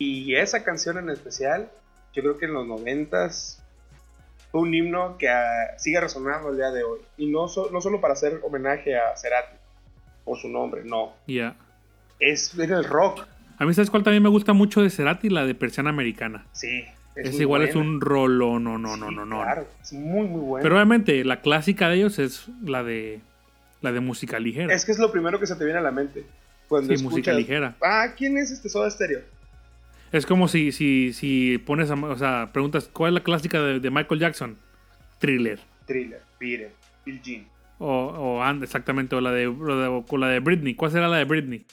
Y 0.00 0.34
esa 0.34 0.64
canción 0.64 0.98
en 0.98 1.08
especial, 1.08 1.70
yo 2.14 2.22
creo 2.22 2.36
que 2.36 2.46
en 2.46 2.54
los 2.54 2.66
noventas 2.66 3.62
fue 4.56 4.62
un 4.66 4.72
himno 4.74 5.18
que 5.18 5.28
ah, 5.28 5.74
sigue 5.76 6.00
resonando 6.00 6.48
el 6.48 6.56
día 6.56 6.70
de 6.70 6.82
hoy. 6.82 7.00
Y 7.18 7.26
no, 7.26 7.46
so- 7.46 7.68
no 7.70 7.82
solo 7.82 8.00
para 8.00 8.14
hacer 8.14 8.40
homenaje 8.42 8.96
a 8.96 9.14
Cerati 9.14 9.54
por 10.24 10.38
su 10.38 10.48
nombre, 10.48 10.82
no. 10.82 11.12
Ya. 11.26 11.54
Es 12.18 12.58
en 12.58 12.72
el 12.72 12.84
rock. 12.84 13.26
A 13.58 13.66
mí, 13.66 13.74
¿sabes 13.74 13.90
cuál 13.90 14.02
también 14.02 14.22
me 14.22 14.30
gusta 14.30 14.54
mucho 14.54 14.80
de 14.82 14.88
Cerati? 14.88 15.28
La 15.28 15.44
de 15.44 15.54
Persiana 15.54 15.90
Americana. 15.90 16.46
Sí. 16.52 16.86
Es, 17.14 17.38
igual, 17.38 17.62
es 17.64 17.74
un 17.74 18.00
rolo, 18.00 18.58
no, 18.58 18.78
no, 18.78 18.96
no, 18.96 19.08
Sí, 19.10 19.14
no, 19.14 19.26
no. 19.26 19.42
Claro, 19.42 19.66
es 19.82 19.92
muy, 19.92 20.26
muy 20.26 20.40
bueno. 20.40 20.62
Pero 20.62 20.74
obviamente 20.76 21.22
la 21.24 21.40
clásica 21.42 21.88
de 21.90 21.96
ellos 21.96 22.18
es 22.18 22.46
la 22.62 22.82
de 22.82 23.20
la 23.82 23.92
de 23.92 24.00
música 24.00 24.38
ligera. 24.38 24.72
es 24.74 24.84
que 24.86 24.92
es 24.92 24.98
lo 24.98 25.12
primero 25.12 25.38
que 25.38 25.46
se 25.46 25.54
te 25.56 25.64
viene 25.64 25.80
a 25.80 25.82
la 25.82 25.90
mente. 25.92 26.24
Cuando 26.68 26.88
Sí, 26.88 26.94
escuchas, 26.94 27.10
música 27.12 27.32
ligera. 27.34 27.76
Ah, 27.82 28.08
¿quién 28.16 28.36
es 28.38 28.50
este 28.50 28.70
Soda 28.70 28.90
Stereo? 28.90 29.20
Es 30.12 30.24
como 30.26 30.48
si, 30.48 30.72
si, 30.72 31.12
si 31.12 31.58
pones, 31.58 31.90
a, 31.90 31.94
o 31.94 32.16
sea, 32.16 32.50
preguntas, 32.52 32.88
¿cuál 32.92 33.10
es 33.10 33.14
la 33.14 33.24
clásica 33.24 33.60
de, 33.62 33.80
de 33.80 33.90
Michael 33.90 34.20
Jackson? 34.20 34.56
Thriller. 35.18 35.58
Thriller, 35.86 36.22
Beat 36.40 36.70
Bill 37.04 37.20
Jean. 37.22 37.48
O, 37.78 37.88
o 37.88 38.42
and- 38.42 38.62
exactamente, 38.62 39.14
o 39.16 39.20
la 39.20 39.32
de, 39.32 39.46
o 39.48 40.16
la 40.18 40.28
de- 40.28 40.40
Britney. 40.40 40.74
¿Cuál 40.74 40.90
será 40.92 41.08
la 41.08 41.18
de 41.18 41.24
Britney? 41.24 41.66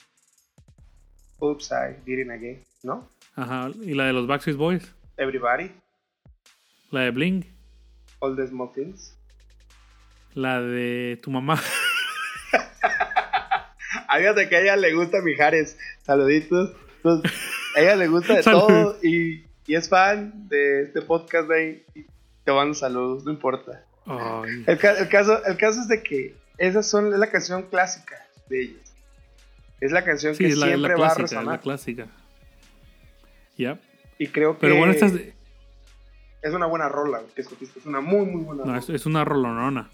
Oops, 1.38 1.70
I 1.72 1.96
did 2.04 2.18
it 2.20 2.30
again. 2.30 2.62
¿No? 2.82 3.08
Ajá. 3.36 3.70
¿Y 3.82 3.94
la 3.94 4.04
de 4.06 4.12
los 4.12 4.26
Backstreet 4.26 4.56
Boys? 4.56 4.94
Everybody, 5.16 5.70
La 6.90 7.00
de 7.00 7.10
Bling. 7.10 7.44
All 8.20 8.36
the 8.36 8.46
Small 8.46 8.70
Things. 8.74 9.16
La 10.34 10.60
de 10.60 11.18
tu 11.22 11.30
mamá. 11.30 11.60
Fíjate 14.16 14.48
que 14.48 14.56
a 14.56 14.60
ella 14.60 14.76
le 14.76 14.94
gusta 14.94 15.20
Mijares. 15.22 15.76
Saluditos. 16.02 16.74
Entonces, 16.96 17.32
a 17.74 17.80
ella 17.80 17.96
le 17.96 18.08
gusta 18.08 18.34
de 18.34 18.42
Salud. 18.42 18.60
todo 18.66 18.98
y, 19.02 19.44
y 19.66 19.74
es 19.74 19.88
fan 19.88 20.48
de 20.48 20.82
este 20.84 21.02
podcast 21.02 21.48
de 21.48 21.56
ahí. 21.58 21.84
Y 21.94 22.06
te 22.44 22.52
mando 22.52 22.74
saludos, 22.74 23.24
no 23.24 23.32
importa. 23.32 23.84
Ay. 24.06 24.64
El, 24.66 24.78
ca- 24.78 24.98
el 24.98 25.08
caso, 25.08 25.44
el 25.46 25.56
caso 25.56 25.80
es 25.80 25.88
de 25.88 26.02
que 26.02 26.36
esas 26.58 26.86
son 26.88 27.12
es 27.12 27.18
la 27.18 27.30
canción 27.30 27.62
clásica 27.64 28.16
de 28.48 28.62
ellos. 28.62 28.80
Es 29.80 29.92
la 29.92 30.04
canción 30.04 30.34
Sí, 30.34 30.44
que 30.48 30.56
la, 30.56 30.66
siempre 30.66 30.92
la 30.92 30.98
va 30.98 31.06
a 31.08 31.12
es 31.12 31.18
la 31.18 31.22
resonar. 31.22 31.60
clásica. 31.60 32.06
Ya. 33.56 33.78
Y 34.18 34.28
creo 34.28 34.54
que 34.54 34.60
Pero 34.60 34.76
bueno, 34.76 34.92
esta 34.92 35.06
es, 35.06 35.14
es 36.42 36.52
una 36.52 36.66
buena 36.66 36.88
rola 36.88 37.22
que 37.34 37.40
escogiste. 37.42 37.78
Es 37.80 37.86
una 37.86 38.00
muy, 38.00 38.24
muy 38.26 38.42
buena 38.44 38.64
no, 38.64 38.72
rola. 38.80 38.94
es 38.94 39.06
una 39.06 39.24
rolonona. 39.24 39.90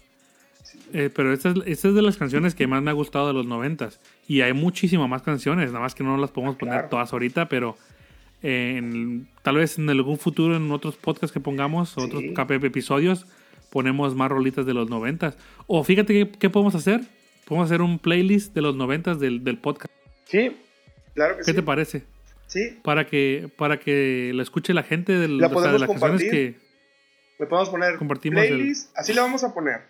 Eh, 0.93 1.09
pero 1.15 1.33
esta 1.33 1.49
es, 1.49 1.55
esta 1.65 1.87
es 1.89 1.93
de 1.95 2.01
las 2.01 2.17
canciones 2.17 2.55
que 2.55 2.67
más 2.67 2.81
me 2.81 2.89
ha 2.91 2.93
gustado 2.93 3.27
de 3.27 3.33
los 3.33 3.45
noventas. 3.45 3.99
Y 4.27 4.41
hay 4.41 4.53
muchísimas 4.53 5.09
más 5.09 5.21
canciones, 5.21 5.67
nada 5.71 5.79
más 5.81 5.95
que 5.95 6.03
no 6.03 6.17
las 6.17 6.31
podemos 6.31 6.55
poner 6.57 6.73
Claro. 6.75 6.89
todas 6.89 7.11
ahorita, 7.13 7.47
pero 7.49 7.77
eh, 8.43 8.75
en- 8.77 9.27
tal 9.43 9.57
vez 9.57 9.77
en 9.77 9.89
algún 9.89 10.17
futuro, 10.17 10.55
en 10.55 10.71
otros 10.71 10.95
podcasts 10.95 11.31
que 11.33 11.39
pongamos, 11.39 11.97
otros 11.97 12.21
Sí. 12.21 12.33
cap- 12.33 12.51
episodios, 12.51 13.27
ponemos 13.69 14.15
más 14.15 14.29
rolitas 14.31 14.65
de 14.65 14.73
los 14.73 14.89
noventas. 14.89 15.37
O 15.67 15.83
fíjate 15.83 16.13
qué, 16.13 16.31
qué 16.39 16.49
podemos 16.49 16.73
hacer. 16.75 17.01
Podemos 17.45 17.69
hacer 17.69 17.81
un 17.81 17.99
playlist 17.99 18.53
de 18.53 18.61
los 18.61 18.75
noventas 18.75 19.19
del, 19.19 19.43
del 19.43 19.57
podcast. 19.57 19.93
Sí, 20.25 20.55
claro 21.13 21.35
que 21.37 21.39
¿Qué 21.43 21.51
sí. 21.51 21.53
te 21.53 21.61
parece? 21.63 22.03
Sí, 22.47 22.79
Para 22.83 23.05
que, 23.07 23.49
para 23.57 23.79
que 23.79 24.31
lo 24.33 24.41
escuche 24.43 24.73
la 24.73 24.83
gente 24.83 25.13
del, 25.17 25.37
La 25.37 25.47
o 25.47 25.61
sea, 25.61 25.71
de 25.71 25.79
las 25.79 25.89
canciones 25.89 26.21
compartir. 26.23 26.31
que... 26.31 26.59
le 27.39 27.45
podemos 27.45 27.69
poner 27.69 27.97
Compartimos 27.97 28.43
el- 28.43 28.49
playlist. 28.49 28.91
Así 28.97 29.13
le 29.13 29.21
vamos 29.21 29.43
a 29.43 29.53
poner. 29.53 29.81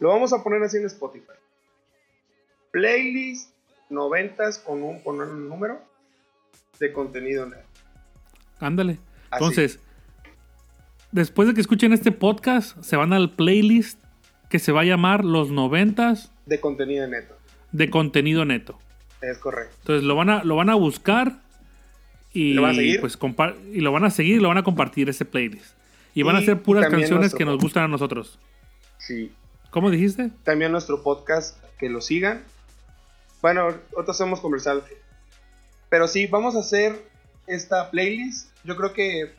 Lo 0.00 0.08
vamos 0.10 0.32
a 0.32 0.42
poner 0.42 0.62
así 0.62 0.76
en 0.76 0.86
Spotify. 0.86 1.32
Playlist 2.70 3.50
noventas 3.88 4.58
con 4.58 4.82
un, 4.82 5.00
con 5.00 5.20
un 5.20 5.48
número 5.48 5.80
de 6.78 6.92
contenido 6.92 7.46
net. 7.46 7.64
Ándale. 8.60 8.98
Así. 9.30 9.44
Entonces, 9.44 9.80
después 11.12 11.48
de 11.48 11.54
que 11.54 11.60
escuchen 11.60 11.92
este 11.92 12.12
podcast, 12.12 12.80
se 12.82 12.96
van 12.96 13.12
al 13.12 13.30
playlist 13.30 13.98
que 14.50 14.58
se 14.58 14.72
va 14.72 14.82
a 14.82 14.84
llamar 14.84 15.24
Los 15.24 15.50
noventas 15.50 16.30
De 16.46 16.60
contenido 16.60 17.06
neto. 17.08 17.36
de 17.72 17.90
contenido 17.90 18.44
neto. 18.44 18.78
Es 19.22 19.38
correcto. 19.38 19.74
Entonces 19.80 20.04
lo 20.04 20.14
van 20.14 20.30
a, 20.30 20.44
lo 20.44 20.56
van 20.56 20.70
a 20.70 20.74
buscar 20.74 21.40
y 22.32 22.52
¿Lo 22.54 22.62
van 22.62 22.72
a 22.72 22.74
seguir? 22.74 23.00
pues 23.00 23.18
y 23.72 23.80
lo 23.80 23.92
van 23.92 24.04
a 24.04 24.10
seguir 24.10 24.36
y 24.36 24.40
lo 24.40 24.48
van 24.48 24.58
a 24.58 24.62
compartir 24.62 25.08
ese 25.08 25.24
playlist. 25.24 25.74
Y 26.14 26.22
van 26.22 26.36
a 26.36 26.42
ser 26.42 26.60
puras 26.62 26.84
canciones 26.88 27.10
nuestro 27.18 27.38
que 27.38 27.44
nos 27.44 27.58
gustan 27.58 27.84
a 27.84 27.88
nosotros. 27.88 28.38
Sí. 28.98 29.32
¿Cómo 29.70 29.90
dijiste? 29.90 30.30
También 30.44 30.72
nuestro 30.72 31.02
podcast, 31.02 31.62
que 31.78 31.88
lo 31.88 32.00
sigan. 32.00 32.44
Bueno, 33.42 33.62
ahorita 33.62 34.12
hacemos 34.12 34.40
comercial. 34.40 34.82
Pero 35.88 36.08
sí, 36.08 36.26
vamos 36.26 36.56
a 36.56 36.60
hacer 36.60 37.08
esta 37.46 37.90
playlist. 37.90 38.50
Yo 38.64 38.76
creo 38.76 38.92
que, 38.92 39.32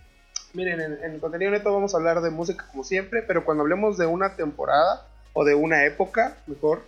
miren, 0.53 0.79
en, 0.79 0.93
en 1.03 1.13
el 1.13 1.19
contenido 1.19 1.51
neto 1.51 1.73
vamos 1.73 1.93
a 1.93 1.97
hablar 1.97 2.21
de 2.21 2.29
música 2.29 2.67
como 2.71 2.83
siempre, 2.83 3.21
pero 3.23 3.43
cuando 3.43 3.63
hablemos 3.63 3.97
de 3.97 4.05
una 4.05 4.35
temporada 4.35 5.07
o 5.33 5.43
de 5.43 5.55
una 5.55 5.85
época, 5.85 6.37
mejor, 6.47 6.83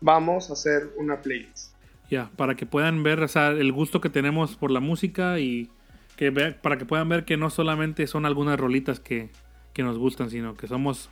vamos 0.00 0.50
a 0.50 0.54
hacer 0.54 0.88
una 0.96 1.20
playlist. 1.20 1.74
Ya, 2.10 2.30
para 2.36 2.56
que 2.56 2.66
puedan 2.66 3.02
ver 3.02 3.22
o 3.22 3.28
sea, 3.28 3.48
el 3.48 3.72
gusto 3.72 4.00
que 4.00 4.10
tenemos 4.10 4.56
por 4.56 4.70
la 4.70 4.80
música 4.80 5.38
y 5.38 5.70
que 6.16 6.32
para 6.32 6.76
que 6.76 6.84
puedan 6.84 7.08
ver 7.08 7.24
que 7.24 7.36
no 7.36 7.50
solamente 7.50 8.06
son 8.06 8.26
algunas 8.26 8.58
rolitas 8.58 8.98
que, 8.98 9.30
que 9.72 9.82
nos 9.82 9.96
gustan, 9.96 10.28
sino 10.28 10.56
que 10.56 10.66
somos, 10.66 11.08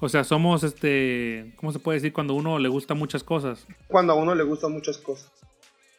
o 0.00 0.08
sea, 0.08 0.24
somos 0.24 0.62
este, 0.62 1.52
¿cómo 1.56 1.72
se 1.72 1.78
puede 1.78 1.96
decir 1.98 2.12
cuando 2.12 2.34
a 2.34 2.36
uno 2.36 2.58
le 2.58 2.68
gusta 2.68 2.94
muchas 2.94 3.24
cosas? 3.24 3.66
Cuando 3.88 4.12
a 4.12 4.16
uno 4.16 4.34
le 4.34 4.44
gustan 4.44 4.72
muchas 4.72 4.98
cosas. 4.98 5.30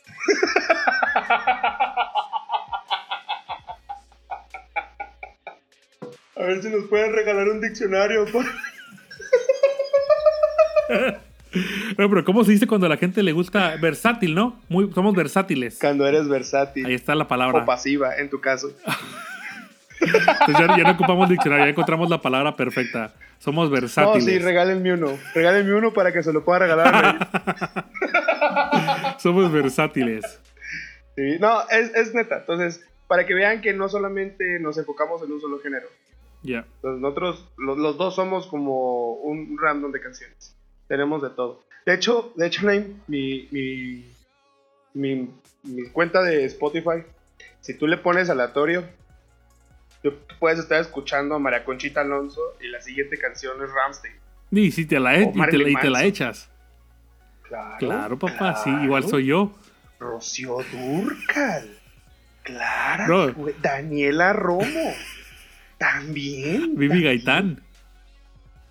A 6.40 6.44
ver 6.44 6.62
si 6.64 6.70
nos 6.70 6.86
pueden 6.86 7.12
regalar 7.12 7.50
un 7.50 7.60
diccionario. 7.60 8.24
Pero, 10.88 11.20
pero 12.10 12.24
¿cómo 12.24 12.46
se 12.46 12.54
dice 12.54 12.66
cuando 12.66 12.86
a 12.86 12.90
la 12.90 12.96
gente 12.96 13.22
le 13.24 13.34
gusta 13.34 13.76
versátil, 13.76 14.36
no? 14.36 14.62
Muy, 14.70 14.90
somos 14.94 15.14
versátiles. 15.14 15.78
Cuando 15.82 16.08
eres 16.08 16.30
versátil. 16.30 16.86
Ahí 16.86 16.94
está 16.94 17.14
la 17.14 17.28
palabra. 17.28 17.64
O 17.64 17.66
pasiva, 17.66 18.16
en 18.16 18.30
tu 18.30 18.40
caso. 18.40 18.70
Entonces 20.02 20.68
ya, 20.68 20.78
ya 20.78 20.84
no 20.84 20.92
ocupamos 20.92 21.30
diccionario, 21.30 21.66
ya 21.66 21.72
encontramos 21.72 22.10
la 22.10 22.22
palabra 22.22 22.56
perfecta. 22.56 23.14
Somos 23.40 23.70
No, 23.70 23.76
versátiles. 23.76 24.26
sí, 24.26 24.40
regálenme 24.40 24.94
uno. 24.94 25.18
Regálenme 25.34 25.74
uno 25.74 25.94
para 25.94 26.12
que 26.12 26.24
se 26.24 26.34
lo 26.34 26.44
pueda 26.44 26.60
regalar. 26.60 27.30
Somos 29.20 29.52
versátiles. 29.52 30.40
Sí, 31.16 31.38
no, 31.40 31.62
es, 31.70 31.94
es 31.96 32.14
neta. 32.14 32.38
Entonces, 32.40 32.82
para 33.08 33.26
que 33.26 33.34
vean 33.34 33.62
que 33.62 33.74
no 33.74 33.90
solamente 33.90 34.60
nos 34.60 34.78
enfocamos 34.78 35.22
en 35.24 35.32
un 35.32 35.42
solo 35.42 35.60
género. 35.60 35.88
Ya. 36.44 36.66
Entonces, 36.76 37.02
nosotros, 37.02 37.50
los, 37.58 37.78
los 37.78 37.98
dos 37.98 38.16
somos 38.16 38.48
como 38.48 39.14
un 39.16 39.58
random 39.62 39.92
de 39.92 40.00
canciones. 40.02 40.56
Tenemos 40.88 41.22
de 41.22 41.30
todo. 41.32 41.62
De 41.86 41.94
hecho, 41.96 42.32
de 42.36 42.48
hecho, 42.48 42.66
mi, 43.08 43.48
mi, 43.52 44.06
mi, 44.94 45.30
mi 45.64 45.90
cuenta 45.92 46.22
de 46.24 46.46
Spotify, 46.46 47.04
si 47.62 47.74
tú 47.78 47.88
le 47.88 47.98
pones 47.98 48.30
aleatorio, 48.30 48.84
tú 50.04 50.14
puedes 50.40 50.60
estar 50.60 50.80
escuchando 50.82 51.36
a 51.36 51.40
María 51.40 51.64
Conchita 51.64 52.02
Alonso 52.02 52.42
y 52.62 52.68
la 52.68 52.82
siguiente 52.82 53.18
canción 53.18 53.62
es 53.64 53.70
Ramstein. 53.72 54.16
Y 54.52 54.72
si 54.72 54.86
te 54.86 55.00
la, 55.00 55.16
e- 55.16 55.24
y 55.24 55.32
te, 55.50 55.58
la- 55.58 55.70
y 55.70 55.76
te 55.76 55.84
la 55.90 55.90
Manson. 56.00 56.04
echas. 56.04 56.50
Claro. 57.44 57.78
Claro, 57.80 58.20
papá, 58.20 58.56
sí, 58.58 58.70
claro. 58.70 58.84
igual 58.86 59.04
soy 59.08 59.26
yo. 59.28 59.56
Rocío 60.00 60.58
Durcal. 60.72 61.78
Clara. 62.44 63.06
Bro. 63.06 63.34
güey, 63.34 63.56
Daniela 63.62 64.34
Romo. 64.34 64.94
También. 65.78 66.76
Vivi. 66.76 67.04
Gaitán. 67.04 67.62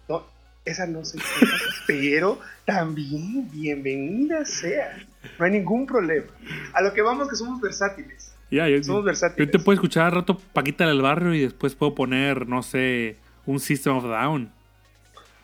No, 0.09 0.27
esa 0.65 0.87
no 0.87 1.03
queda, 1.03 1.23
pero 1.87 2.41
también 2.65 3.51
bienvenida 3.51 4.45
sea. 4.45 4.97
No 5.39 5.45
hay 5.45 5.53
ningún 5.53 5.87
problema. 5.87 6.27
A 6.75 6.83
lo 6.83 6.93
que 6.93 7.03
vamos 7.03 7.29
que 7.29 7.37
somos 7.37 7.61
versátiles. 7.61 8.28
Ya, 8.51 8.69
yo, 8.69 8.83
Somos 8.83 9.01
yo 9.03 9.05
versátiles. 9.05 9.51
te 9.51 9.59
puedo 9.59 9.75
escuchar 9.75 10.07
al 10.07 10.13
rato 10.13 10.41
Paquita 10.53 10.87
del 10.87 11.03
Barrio 11.03 11.35
y 11.35 11.41
después 11.41 11.75
puedo 11.75 11.95
poner, 11.95 12.49
no 12.49 12.63
sé, 12.63 13.17
un 13.47 13.61
System 13.61 13.97
of 13.97 14.05
Down. 14.05 14.51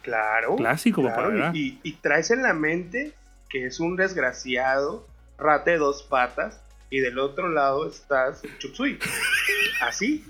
Claro. 0.02 0.56
Clásico, 0.56 1.02
papá, 1.02 1.14
claro, 1.14 1.30
¿verdad? 1.32 1.54
Y, 1.54 1.78
y 1.82 1.92
traes 1.94 2.30
en 2.30 2.42
la 2.42 2.52
mente 2.54 3.12
que 3.48 3.66
es 3.66 3.78
un 3.80 3.96
desgraciado, 3.96 5.06
rata 5.38 5.70
de 5.70 5.78
dos 5.78 6.02
patas, 6.02 6.60
y 6.90 7.00
del 7.00 7.18
otro 7.18 7.48
lado 7.48 7.88
estás 7.88 8.42
Chup 8.58 8.74
Suey. 8.74 8.98
Así. 9.80 10.24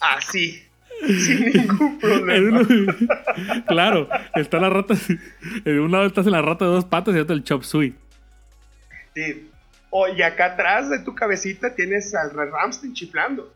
Así. 0.00 0.62
Sin 1.06 1.52
ningún 1.52 1.98
problema. 1.98 2.60
uno- 2.60 2.94
claro, 3.66 4.08
está 4.34 4.58
la 4.58 4.68
rata. 4.70 4.94
En 5.64 5.80
un 5.80 5.90
lado 5.92 6.06
estás 6.06 6.26
en 6.26 6.32
la 6.32 6.42
rata 6.42 6.64
de 6.64 6.70
dos 6.72 6.84
patas 6.84 7.14
y 7.14 7.18
otro 7.18 7.34
el 7.36 7.44
Chop 7.44 7.62
Suey. 7.62 7.94
Sí. 9.14 9.50
O, 9.90 10.06
y 10.08 10.22
acá 10.22 10.46
atrás 10.46 10.90
de 10.90 10.98
tu 10.98 11.14
cabecita 11.14 11.74
tienes 11.74 12.14
al 12.14 12.30
Ramstein 12.30 12.92
chiflando. 12.92 13.52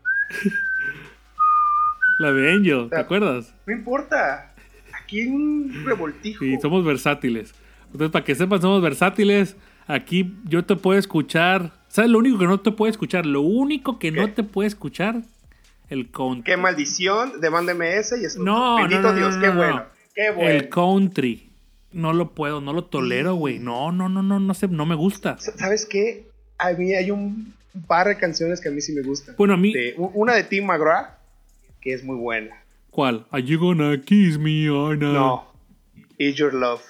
La 2.19 2.31
de 2.31 2.51
Angel, 2.51 2.83
¿te 2.89 2.95
sea, 2.95 2.99
acuerdas? 2.99 3.53
No 3.65 3.73
importa. 3.73 4.53
Aquí 4.93 5.21
hay 5.21 5.27
un 5.27 5.83
revoltijo. 5.85 6.43
Sí, 6.43 6.57
somos 6.61 6.85
versátiles. 6.85 7.53
Entonces, 7.87 8.11
para 8.11 8.25
que 8.25 8.35
sepan, 8.35 8.61
somos 8.61 8.81
versátiles. 8.81 9.55
Aquí 9.87 10.35
yo 10.45 10.63
te 10.65 10.75
puedo 10.75 10.97
escuchar. 10.97 11.71
¿Sabes 11.87 12.09
lo 12.09 12.19
único 12.19 12.39
que 12.39 12.45
no 12.45 12.59
te 12.59 12.71
puede 12.71 12.91
escuchar? 12.91 13.25
Lo 13.25 13.41
único 13.41 13.99
que 13.99 14.11
no 14.11 14.31
te 14.31 14.43
puede 14.43 14.67
escuchar, 14.67 15.21
el 15.89 16.09
country. 16.09 16.43
Qué 16.43 16.57
maldición, 16.57 17.39
demándeme 17.41 17.97
ese 17.97 18.19
y 18.21 18.25
eso. 18.25 18.41
No, 18.41 18.77
Bendito 18.77 19.01
no, 19.01 19.11
no, 19.11 19.15
Dios, 19.15 19.35
no, 19.35 19.41
qué 19.41 19.47
no, 19.47 19.55
bueno. 19.55 19.75
no. 19.75 19.83
Qué 20.15 20.31
bueno. 20.31 20.49
El 20.49 20.69
country. 20.69 21.49
No 21.93 22.13
lo 22.13 22.31
puedo, 22.31 22.59
no 22.61 22.73
lo 22.73 22.85
tolero, 22.85 23.35
güey. 23.35 23.59
No, 23.59 23.91
no, 23.91 24.09
no, 24.09 24.21
no, 24.23 24.39
no 24.39 24.53
sé, 24.53 24.67
no 24.67 24.85
me 24.85 24.95
gusta. 24.95 25.37
¿Sabes 25.39 25.85
qué? 25.85 26.27
A 26.57 26.71
mí 26.73 26.93
hay 26.93 27.11
un 27.11 27.53
par 27.87 28.07
de 28.07 28.17
canciones 28.17 28.59
que 28.61 28.69
a 28.69 28.71
mí 28.71 28.81
sí 28.81 28.93
me 28.93 29.01
gustan. 29.01 29.35
Bueno, 29.37 29.53
a 29.53 29.57
mí, 29.57 29.73
De- 29.73 29.95
una 29.97 30.33
de 30.33 30.43
Tim 30.43 30.65
McGraw, 30.65 31.05
que 31.81 31.93
es 31.93 32.03
muy 32.03 32.15
buena. 32.17 32.57
¿cuál? 32.89 33.25
Are 33.31 33.41
you 33.43 33.59
gonna 33.59 33.99
kiss 34.01 34.37
me 34.37 34.69
or 34.69 34.95
not? 34.97 35.13
No. 35.13 35.47
Is 36.19 36.35
Your 36.35 36.53
Love. 36.53 36.81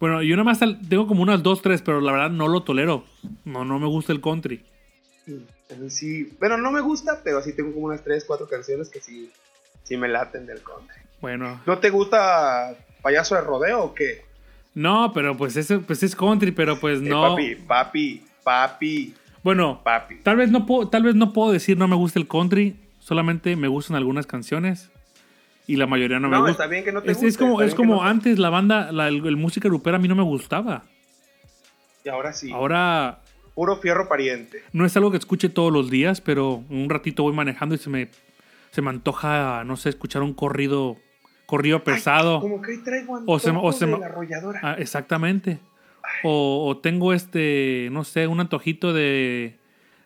Bueno, 0.00 0.20
yo 0.22 0.34
nada 0.36 0.44
más 0.44 0.58
tengo 0.88 1.06
como 1.06 1.22
unas 1.22 1.42
dos, 1.42 1.62
tres, 1.62 1.80
pero 1.82 2.00
la 2.00 2.10
verdad 2.12 2.30
no 2.30 2.48
lo 2.48 2.62
tolero. 2.64 3.04
No, 3.44 3.64
no 3.64 3.78
me 3.78 3.86
gusta 3.86 4.12
el 4.12 4.20
country. 4.20 4.64
Mm, 5.26 5.72
A 5.72 5.76
mí 5.76 5.90
sí. 5.90 6.32
Bueno, 6.40 6.56
no 6.56 6.70
me 6.72 6.80
gusta, 6.80 7.20
pero 7.22 7.40
sí 7.42 7.52
tengo 7.52 7.72
como 7.72 7.86
unas 7.86 8.02
3, 8.02 8.24
4 8.24 8.48
canciones 8.48 8.88
que 8.88 9.00
sí, 9.00 9.30
sí 9.84 9.96
me 9.96 10.08
laten 10.08 10.46
del 10.46 10.60
country. 10.62 10.96
Bueno, 11.20 11.60
¿No 11.66 11.78
te 11.78 11.90
gusta 11.90 12.76
Payaso 13.02 13.34
de 13.36 13.40
Rodeo 13.42 13.82
o 13.84 13.94
qué? 13.94 14.22
No, 14.78 15.12
pero 15.12 15.36
pues 15.36 15.56
ese, 15.56 15.78
pues 15.80 16.02
es 16.02 16.14
country, 16.14 16.52
pero 16.52 16.78
pues 16.80 17.00
Eh, 17.00 17.04
no. 17.08 17.22
papi, 17.22 17.54
papi, 17.56 18.22
papi, 18.44 19.14
Bueno, 19.42 19.80
papi. 19.82 20.16
tal 20.22 20.36
vez 20.36 20.50
no 20.50 20.66
puedo, 20.66 20.88
tal 20.88 21.02
vez 21.02 21.14
no 21.14 21.32
puedo 21.32 21.52
decir 21.52 21.76
no 21.76 21.88
me 21.88 21.96
gusta 21.96 22.18
el 22.18 22.28
country. 22.28 22.76
Solamente 23.00 23.56
me 23.56 23.68
gustan 23.68 23.96
algunas 23.96 24.26
canciones 24.26 24.90
y 25.66 25.76
la 25.76 25.86
mayoría 25.86 26.18
no, 26.20 26.28
me 26.28 26.36
No, 26.36 26.42
gusta. 26.42 26.52
está 26.52 26.66
bien 26.66 26.84
que 26.84 26.92
no 26.92 27.02
te 27.02 27.10
es, 27.12 27.22
es 27.22 27.38
como, 27.38 27.62
es 27.62 27.74
como 27.74 27.94
no 27.96 28.00
te- 28.02 28.06
antes 28.08 28.38
la 28.38 28.50
banda, 28.50 28.92
la, 28.92 29.08
el, 29.08 29.26
el 29.26 29.36
música 29.36 29.68
grupera 29.68 29.96
a 29.96 30.00
mí 30.00 30.08
no 30.08 30.14
me 30.14 30.22
gustaba. 30.22 30.84
Y 32.04 32.08
ahora 32.08 32.32
sí. 32.32 32.50
Ahora 32.52 33.20
Puro 33.54 33.76
fierro 33.76 34.08
pariente. 34.08 34.62
no 34.72 34.84
es 34.84 34.96
algo 34.96 35.10
que 35.10 35.16
escuche 35.16 35.48
todos 35.48 35.72
los 35.72 35.90
días, 35.90 36.20
pero 36.20 36.62
un 36.70 36.88
ratito 36.88 37.22
voy 37.24 37.32
manejando 37.34 37.74
y 37.74 37.78
se 37.78 37.90
me, 37.90 38.08
se 38.70 38.82
me 38.82 38.90
antoja, 38.90 39.64
no 39.64 39.76
sé, 39.76 39.88
escuchar 39.88 40.22
un 40.22 40.32
corrido, 40.34 40.96
corrido 41.48 41.82
pesado. 41.82 42.36
Ay, 42.36 42.40
como 42.42 42.60
que 42.62 42.72
hoy 42.72 42.84
traigo 42.84 43.22
O 43.26 43.38
se- 43.38 43.50
o 43.50 43.72
se 43.72 43.86
de 43.86 43.98
la 43.98 44.06
arrolladora. 44.06 44.60
Ah, 44.62 44.76
exactamente. 44.78 45.58
O, 46.22 46.68
o 46.68 46.78
tengo 46.78 47.12
este, 47.14 47.88
no 47.90 48.04
sé, 48.04 48.26
un 48.26 48.38
antojito 48.40 48.92
de, 48.92 49.58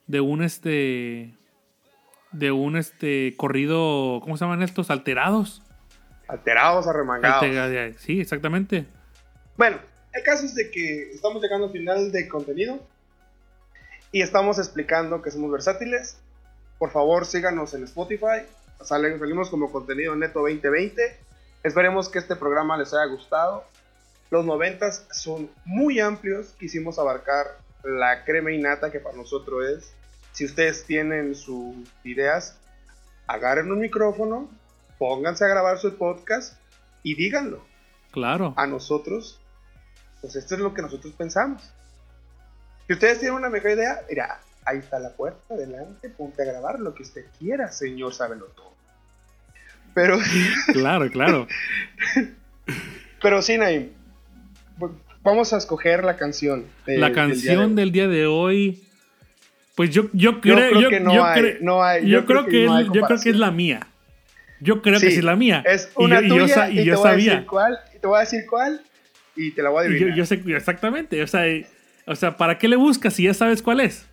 de 0.07 0.20
un 0.20 0.43
este, 0.43 1.34
de 2.30 2.51
un 2.53 2.76
este 2.76 3.34
corrido, 3.36 4.20
¿cómo 4.22 4.36
se 4.36 4.45
llaman 4.45 4.62
estos? 4.62 4.90
Alterados. 4.90 5.62
Alterados, 6.28 6.86
arremangados. 6.86 7.45
Sí, 7.99 8.20
exactamente. 8.20 8.86
Bueno, 9.57 9.78
el 10.12 10.22
caso 10.22 10.47
es 10.47 10.55
de 10.55 10.70
que 10.70 11.11
estamos 11.11 11.43
llegando 11.43 11.66
al 11.66 11.72
final 11.72 12.11
de 12.12 12.28
contenido 12.28 12.80
y 14.12 14.22
estamos 14.22 14.59
explicando 14.59 15.22
que 15.22 15.30
somos 15.30 15.51
versátiles. 15.51 16.20
Por 16.78 16.90
favor, 16.90 17.26
síganos 17.26 17.74
en 17.74 17.84
Spotify. 17.84 18.43
Salen, 18.82 19.18
salimos 19.18 19.51
como 19.51 19.70
contenido 19.70 20.16
neto 20.16 20.40
2020. 20.40 21.01
Esperemos 21.62 22.08
que 22.08 22.18
este 22.18 22.36
programa 22.36 22.76
les 22.76 22.92
haya 22.92 23.06
gustado. 23.06 23.64
Los 24.30 24.44
noventas 24.44 25.06
son 25.12 25.50
muy 25.64 26.00
amplios. 26.00 26.54
Quisimos 26.58 26.98
abarcar 26.98 27.58
la 27.84 28.24
crema 28.24 28.50
innata 28.52 28.90
que 28.90 29.00
para 29.00 29.16
nosotros 29.16 29.64
es. 29.66 29.92
Si 30.32 30.44
ustedes 30.44 30.84
tienen 30.84 31.34
sus 31.34 31.74
ideas, 32.04 32.56
agarren 33.26 33.70
un 33.70 33.80
micrófono, 33.80 34.48
pónganse 34.98 35.44
a 35.44 35.48
grabar 35.48 35.78
su 35.78 35.96
podcast 35.96 36.56
y 37.02 37.14
díganlo 37.14 37.62
Claro. 38.12 38.54
a 38.56 38.66
nosotros, 38.66 39.38
pues 40.20 40.36
esto 40.36 40.54
es 40.54 40.60
lo 40.60 40.72
que 40.72 40.82
nosotros 40.82 41.12
pensamos. 41.14 41.62
Si 42.86 42.94
ustedes 42.94 43.18
tienen 43.20 43.36
una 43.36 43.50
mejor 43.50 43.72
idea, 43.72 44.00
mira, 44.08 44.40
ahí 44.64 44.78
está 44.78 44.98
la 44.98 45.10
puerta, 45.10 45.54
adelante, 45.54 46.08
ponte 46.08 46.42
a 46.42 46.46
grabar 46.46 46.80
lo 46.80 46.94
que 46.94 47.02
usted 47.02 47.26
quiera, 47.38 47.70
señor 47.70 48.14
sábelo 48.14 48.46
todo. 48.46 48.72
Pero, 49.95 50.18
Claro, 50.72 51.11
claro. 51.11 51.47
pero 53.22 53.43
sí, 53.43 53.59
Naim, 53.59 53.88
vamos 55.22 55.53
a 55.53 55.59
escoger 55.59 56.05
la 56.05 56.16
canción. 56.16 56.64
La 56.86 56.93
del 56.93 56.97
día 56.99 57.09
de 57.09 57.12
canción 57.12 57.74
del 57.76 57.93
día 57.93 58.09
de 58.09 58.26
hoy. 58.26 58.82
Pues 59.74 59.90
yo, 59.90 60.05
yo 60.12 60.32
Yo 60.32 60.40
creo, 60.40 60.57
creo 60.57 60.80
yo- 60.82 60.88
que 60.90 61.01
no 61.01 61.14
yo 61.14 61.24
hay, 61.24 61.43
cre- 61.43 61.59
no 61.61 61.82
hay. 61.82 62.07
yo 62.09 62.26
creo 62.26 62.45
que, 62.47 62.66
no 62.66 62.78
es, 62.78 62.86
yo 62.93 63.03
creo 63.03 63.18
que 63.20 63.30
es 63.30 63.36
la 63.36 63.51
mía. 63.51 63.86
Yo 64.61 64.80
creo 64.82 65.01
que 65.01 65.11
Sí, 65.11 65.18
es 65.18 65.24
la 65.24 65.34
mía. 65.34 65.62
Es 65.66 65.90
una 65.97 66.20
y 66.20 66.28
yo, 66.28 66.36
tuya 66.47 66.70
y, 66.70 66.80
y 66.80 66.84
yo 66.84 66.95
te 66.95 66.99
voy 67.01 67.07
a 67.09 67.11
sabía. 67.11 67.30
decir 67.32 67.47
cuál, 67.47 67.78
te 68.01 68.07
voy 68.07 68.16
a 68.16 68.20
decir 68.20 68.40
cuál, 68.49 68.82
y 69.34 69.51
te 69.53 69.62
la 69.62 69.70
voy 69.70 69.84
a 69.84 69.88
adivinar. 69.88 70.14
yo 70.14 70.26
sé 70.26 70.43
exactamente. 70.47 71.22
O 71.22 71.26
sea, 71.26 71.43
o 72.07 72.14
sea, 72.14 72.36
¿para 72.36 72.59
qué 72.59 72.68
le 72.68 72.76
buscas 72.76 73.14
si 73.14 73.24
ya 73.24 73.34
sabes 73.34 73.62
cuál 73.62 73.80
es? 73.80 74.07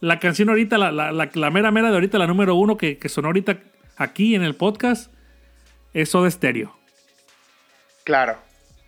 La 0.00 0.18
canción 0.20 0.48
ahorita, 0.48 0.78
la, 0.78 0.90
la, 0.90 1.12
la, 1.12 1.28
la 1.32 1.50
mera 1.50 1.70
mera 1.70 1.88
de 1.90 1.94
ahorita, 1.94 2.18
la 2.18 2.26
número 2.26 2.54
uno 2.54 2.76
que, 2.76 2.98
que 2.98 3.08
sonó 3.08 3.28
ahorita 3.28 3.58
aquí 3.98 4.34
en 4.34 4.42
el 4.42 4.54
podcast, 4.54 5.12
es 5.92 6.10
Soda 6.10 6.30
Stereo. 6.30 6.74
Claro. 8.04 8.38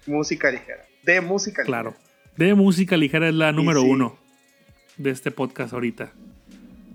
Música 0.07 0.51
ligera. 0.51 0.87
De 1.03 1.21
música 1.21 1.63
ligera. 1.63 1.83
Claro. 1.83 1.97
De 2.37 2.55
música 2.55 2.97
ligera 2.97 3.29
es 3.29 3.35
la 3.35 3.53
número 3.53 3.83
sí. 3.83 3.89
uno 3.91 4.19
de 4.97 5.11
este 5.11 5.31
podcast 5.31 5.75
ahorita. 5.75 6.13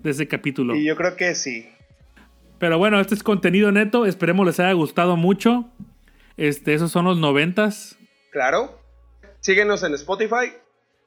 De 0.02 0.10
este 0.10 0.26
capítulo. 0.26 0.74
Y 0.74 0.84
yo 0.84 0.96
creo 0.96 1.14
que 1.16 1.34
sí. 1.34 1.68
Pero 2.58 2.78
bueno, 2.78 2.98
este 3.00 3.14
es 3.14 3.22
contenido 3.22 3.70
neto. 3.70 4.06
Esperemos 4.06 4.46
les 4.46 4.58
haya 4.58 4.72
gustado 4.72 5.16
mucho. 5.16 5.70
Este, 6.36 6.74
esos 6.74 6.90
son 6.90 7.04
los 7.04 7.18
noventas. 7.18 7.96
Claro. 8.32 8.80
Síguenos 9.40 9.82
en 9.82 9.94
Spotify. 9.94 10.52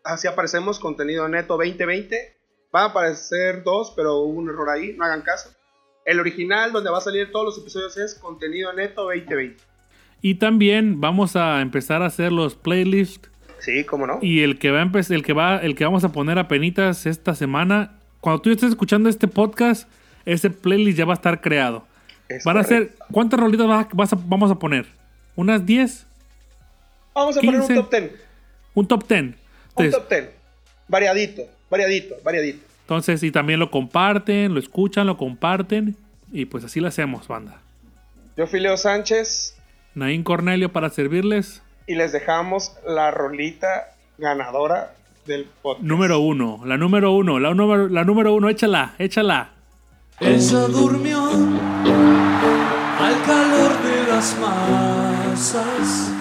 Así 0.04 0.28
aparecemos 0.28 0.80
contenido 0.80 1.28
neto 1.28 1.58
2020. 1.58 2.38
Van 2.72 2.84
a 2.84 2.86
aparecer 2.88 3.64
dos, 3.64 3.94
pero 3.96 4.18
hubo 4.18 4.40
un 4.40 4.50
error 4.50 4.70
ahí. 4.70 4.94
No 4.96 5.06
hagan 5.06 5.22
caso. 5.22 5.50
El 6.06 6.20
original, 6.20 6.72
donde 6.72 6.90
va 6.90 6.98
a 6.98 7.02
salir 7.02 7.32
todos 7.32 7.46
los 7.46 7.58
episodios, 7.58 7.96
es 7.98 8.16
contenido 8.16 8.74
neto 8.74 9.04
2020. 9.04 9.58
Y 10.22 10.36
también 10.36 11.00
vamos 11.00 11.36
a 11.36 11.62
empezar 11.62 12.02
a 12.02 12.08
hacer 12.08 12.32
los 12.32 12.56
playlists. 12.56 13.30
Sí, 13.60 13.84
cómo 13.84 14.08
no. 14.08 14.20
Y 14.22 14.42
el 14.42 14.58
que 14.58 14.72
va 14.72 14.82
a 14.82 14.86
empe- 14.86 15.14
el 15.14 15.24
que 15.24 15.34
va, 15.34 15.58
el 15.58 15.76
que 15.76 15.84
vamos 15.86 16.04
a 16.04 16.12
poner 16.12 16.40
a 16.40 16.48
penitas 16.48 17.06
esta 17.06 17.36
semana. 17.36 17.94
Cuando 18.22 18.42
tú 18.42 18.50
estés 18.50 18.70
escuchando 18.70 19.08
este 19.10 19.28
podcast, 19.28 19.90
ese 20.26 20.50
playlist 20.50 20.98
ya 20.98 21.06
va 21.06 21.14
a 21.14 21.16
estar 21.16 21.42
creado. 21.42 21.86
Es 22.28 22.44
Van 22.44 22.58
a 22.58 22.64
ser. 22.64 22.92
¿Cuántas 23.12 23.40
rolitas 23.40 23.68
vas 23.68 23.86
a- 23.86 23.90
vas 23.94 24.14
a- 24.14 24.20
vamos 24.26 24.52
a 24.52 24.56
poner? 24.60 24.86
¿Unas 25.36 25.66
10? 25.66 26.06
Vamos 27.14 27.38
a 27.38 27.42
poner 27.42 27.56
un 27.62 27.68
15. 27.68 27.76
top 27.82 27.92
10. 27.92 28.12
¿Un 28.74 28.88
top 28.88 29.08
10? 29.08 29.22
Un 29.76 29.92
top 29.92 30.10
10. 30.10 30.30
Variadito, 30.88 31.44
variadito, 31.70 32.16
variadito. 32.24 32.66
Entonces, 32.90 33.22
y 33.22 33.30
también 33.32 33.60
lo 33.60 33.70
comparten, 33.70 34.52
lo 34.52 34.60
escuchan, 34.60 35.06
lo 35.06 35.16
comparten. 35.16 35.96
Y 36.32 36.46
pues 36.46 36.64
así 36.64 36.80
lo 36.80 36.88
hacemos, 36.88 37.28
banda. 37.28 37.62
Yo 38.36 38.48
fui 38.48 38.60
Leo 38.60 38.78
Sánchez 38.78 39.56
Naín 39.94 40.24
Cornelio 40.24 40.72
para 40.72 40.90
servirles. 40.90 41.62
y 41.86 41.94
les 41.94 42.12
dejamos 42.12 42.74
la 42.88 43.12
rolita 43.12 43.92
ganadora 44.18 44.96
del 45.28 45.46
podcast. 45.62 45.86
Número 45.86 46.20
uno, 46.20 46.62
la 46.66 46.78
número 46.78 47.12
uno, 47.12 47.40
la 47.40 47.54
número, 47.54 47.90
la 47.90 48.04
número 48.04 48.34
uno, 48.34 48.50
échala, 48.50 48.96
échala. 48.98 49.52
Ella 50.20 50.62
durmió 50.62 51.26
al 53.00 53.22
calor 53.24 53.84
de 53.84 54.08
las 54.08 54.36
masas 54.40 56.12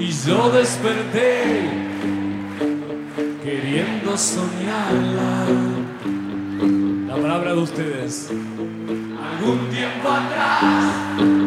y 0.00 0.10
yo 0.26 0.50
desperté 0.50 1.93
queriendo 3.74 4.16
soñarla. 4.16 5.46
La 7.08 7.14
palabra 7.16 7.54
de 7.54 7.60
ustedes. 7.60 8.30
Algún 8.30 9.68
tiempo 9.70 10.08
atrás 10.08 11.43